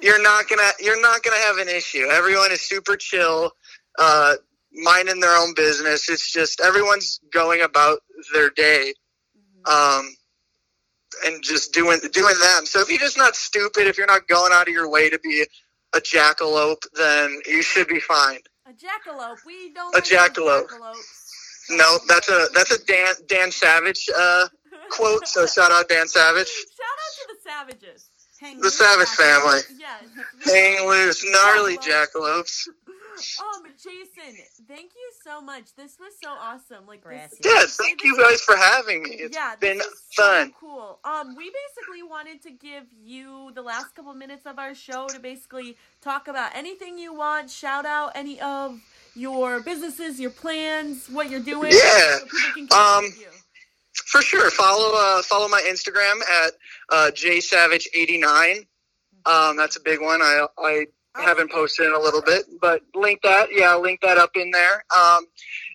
you're 0.00 0.22
not 0.22 0.48
gonna 0.48 0.70
you're 0.80 1.00
not 1.00 1.22
gonna 1.22 1.38
have 1.38 1.58
an 1.58 1.68
issue. 1.68 2.06
Everyone 2.10 2.52
is 2.52 2.60
super 2.60 2.96
chill, 2.96 3.52
uh, 3.98 4.34
minding 4.72 5.20
their 5.20 5.36
own 5.36 5.54
business. 5.54 6.08
It's 6.08 6.30
just 6.30 6.60
everyone's 6.60 7.20
going 7.32 7.62
about 7.62 8.00
their 8.32 8.50
day, 8.50 8.94
um, 9.64 10.14
and 11.24 11.42
just 11.42 11.72
doing 11.72 11.98
doing 12.12 12.34
them. 12.40 12.66
So 12.66 12.80
if 12.80 12.90
you're 12.90 12.98
just 12.98 13.18
not 13.18 13.36
stupid, 13.36 13.86
if 13.86 13.98
you're 13.98 14.06
not 14.06 14.28
going 14.28 14.52
out 14.52 14.68
of 14.68 14.74
your 14.74 14.88
way 14.90 15.10
to 15.10 15.18
be 15.18 15.44
a 15.94 16.00
jackalope, 16.00 16.82
then 16.96 17.40
you 17.46 17.62
should 17.62 17.88
be 17.88 18.00
fine. 18.00 18.40
A 18.66 18.72
jackalope. 18.72 19.38
We 19.46 19.72
don't. 19.72 19.94
A 19.94 19.98
like 19.98 20.04
jackalope. 20.04 20.68
No, 21.70 21.98
that's 22.08 22.28
a 22.28 22.46
that's 22.54 22.70
a 22.70 22.84
Dan 22.84 23.14
Dan 23.26 23.50
Savage 23.50 24.08
uh, 24.16 24.46
quote. 24.90 25.26
So 25.26 25.46
shout 25.46 25.72
out 25.72 25.88
Dan 25.88 26.08
Savage, 26.08 26.46
Shout 26.48 26.86
out 26.92 27.12
to 27.14 27.34
the 27.34 27.50
savages. 27.50 28.10
Hang 28.40 28.60
the 28.60 28.70
Savage 28.70 29.08
family. 29.08 29.60
Yes. 29.78 30.04
Hang 30.44 30.86
loose, 30.86 31.24
gnarly 31.24 31.78
jackalopes. 31.78 32.68
Um, 33.16 33.64
Jason, 33.76 34.36
thank 34.68 34.92
you 34.94 35.10
so 35.24 35.40
much. 35.40 35.74
This 35.76 35.96
was 35.98 36.12
so 36.22 36.30
awesome. 36.30 36.86
Like 36.86 37.02
this. 37.02 37.08
Gracias. 37.08 37.40
Yes, 37.44 37.76
thank 37.76 38.04
you 38.04 38.16
guys 38.16 38.40
for 38.42 38.56
having 38.56 39.02
me. 39.04 39.10
It's 39.10 39.34
yeah, 39.36 39.54
been 39.56 39.80
fun. 40.14 40.48
So 40.48 40.50
cool. 40.60 40.98
Um, 41.04 41.34
we 41.36 41.50
basically 41.50 42.02
wanted 42.02 42.42
to 42.42 42.50
give 42.50 42.84
you 43.02 43.52
the 43.54 43.62
last 43.62 43.94
couple 43.94 44.12
minutes 44.14 44.46
of 44.46 44.58
our 44.58 44.74
show 44.74 45.06
to 45.08 45.18
basically 45.18 45.76
talk 46.00 46.28
about 46.28 46.54
anything 46.54 46.98
you 46.98 47.14
want. 47.14 47.50
Shout 47.50 47.86
out 47.86 48.12
any 48.14 48.40
of 48.40 48.80
your 49.14 49.60
businesses, 49.60 50.20
your 50.20 50.30
plans, 50.30 51.08
what 51.08 51.30
you're 51.30 51.40
doing. 51.40 51.72
Yeah. 51.72 52.18
so 52.18 52.24
people 52.24 52.38
can 52.54 52.66
connect 52.68 52.72
Um. 52.72 53.04
For 54.06 54.20
sure. 54.20 54.50
Follow 54.50 54.92
uh, 54.94 55.22
follow 55.22 55.48
my 55.48 55.62
Instagram 55.68 56.20
at 56.44 56.52
uh, 56.90 57.10
jsavage89. 57.14 58.66
Um, 59.24 59.56
that's 59.56 59.76
a 59.76 59.80
big 59.80 60.00
one. 60.02 60.20
I 60.22 60.46
I 60.58 60.86
haven't 61.22 61.50
posted 61.50 61.86
in 61.86 61.92
a 61.92 61.98
little 61.98 62.22
bit, 62.22 62.44
but 62.60 62.82
link 62.94 63.20
that. 63.22 63.48
Yeah, 63.52 63.76
link 63.76 64.00
that 64.02 64.18
up 64.18 64.30
in 64.34 64.50
there. 64.50 64.84
Um, 64.96 65.26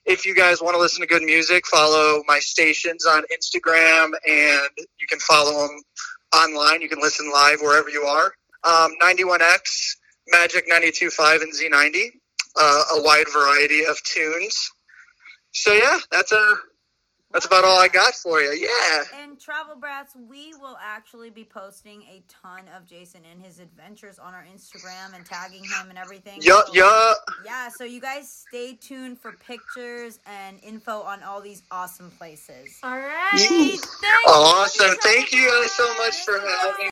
if 0.05 0.25
you 0.25 0.35
guys 0.35 0.61
want 0.61 0.75
to 0.75 0.79
listen 0.79 1.01
to 1.01 1.07
good 1.07 1.23
music, 1.23 1.67
follow 1.67 2.23
my 2.27 2.39
stations 2.39 3.05
on 3.05 3.23
Instagram, 3.23 4.11
and 4.27 4.69
you 4.99 5.07
can 5.07 5.19
follow 5.19 5.67
them 5.67 5.81
online. 6.35 6.81
You 6.81 6.89
can 6.89 7.01
listen 7.01 7.31
live 7.31 7.59
wherever 7.61 7.89
you 7.89 8.01
are. 8.03 8.33
Um, 8.63 8.93
91X, 9.01 9.95
Magic 10.29 10.69
92.5, 10.69 11.41
and 11.41 11.53
Z90. 11.53 12.07
Uh, 12.59 12.83
a 12.95 13.01
wide 13.03 13.27
variety 13.31 13.85
of 13.85 14.01
tunes. 14.03 14.71
So 15.53 15.73
yeah, 15.73 15.99
that's 16.11 16.31
a 16.31 16.55
that's 17.34 17.45
about 17.45 17.63
all 17.63 17.79
I 17.79 17.88
got 17.88 18.13
for 18.15 18.41
you. 18.41 18.51
Yeah. 18.51 19.03
And 19.23 19.39
Travel 19.39 19.75
Brats, 19.75 20.15
we 20.29 20.53
will 20.59 20.77
actually 20.82 21.29
be 21.29 21.43
posting 21.43 22.01
a 22.03 22.23
ton 22.27 22.63
of 22.75 22.86
Jason 22.86 23.21
and 23.32 23.43
his 23.43 23.59
adventures 23.59 24.19
on 24.19 24.34
our 24.34 24.45
Instagram 24.53 25.15
and 25.15 25.25
tagging 25.25 25.63
him 25.63 25.89
and 25.89 25.97
everything. 25.97 26.39
Yeah, 26.41 26.61
So- 26.65 26.73
yeah. 26.73 27.13
Yeah, 27.45 27.69
so 27.69 27.84
you 27.84 28.01
guys 28.01 28.29
stay 28.49 28.73
tuned 28.73 29.19
for 29.19 29.32
pictures 29.34 30.19
and 30.25 30.59
info 30.63 31.01
on 31.01 31.23
all 31.23 31.41
these 31.41 31.63
awesome 31.71 32.11
places. 32.17 32.77
All 32.84 32.97
right. 32.97 33.34
Yee. 33.34 33.77
Thanks. 33.77 33.99
Awesome. 34.27 34.95
Thank 35.01 35.32
you 35.32 35.47
guys 35.49 35.71
so 35.71 35.88
much 35.97 36.15
for 36.25 36.39
having 36.39 36.89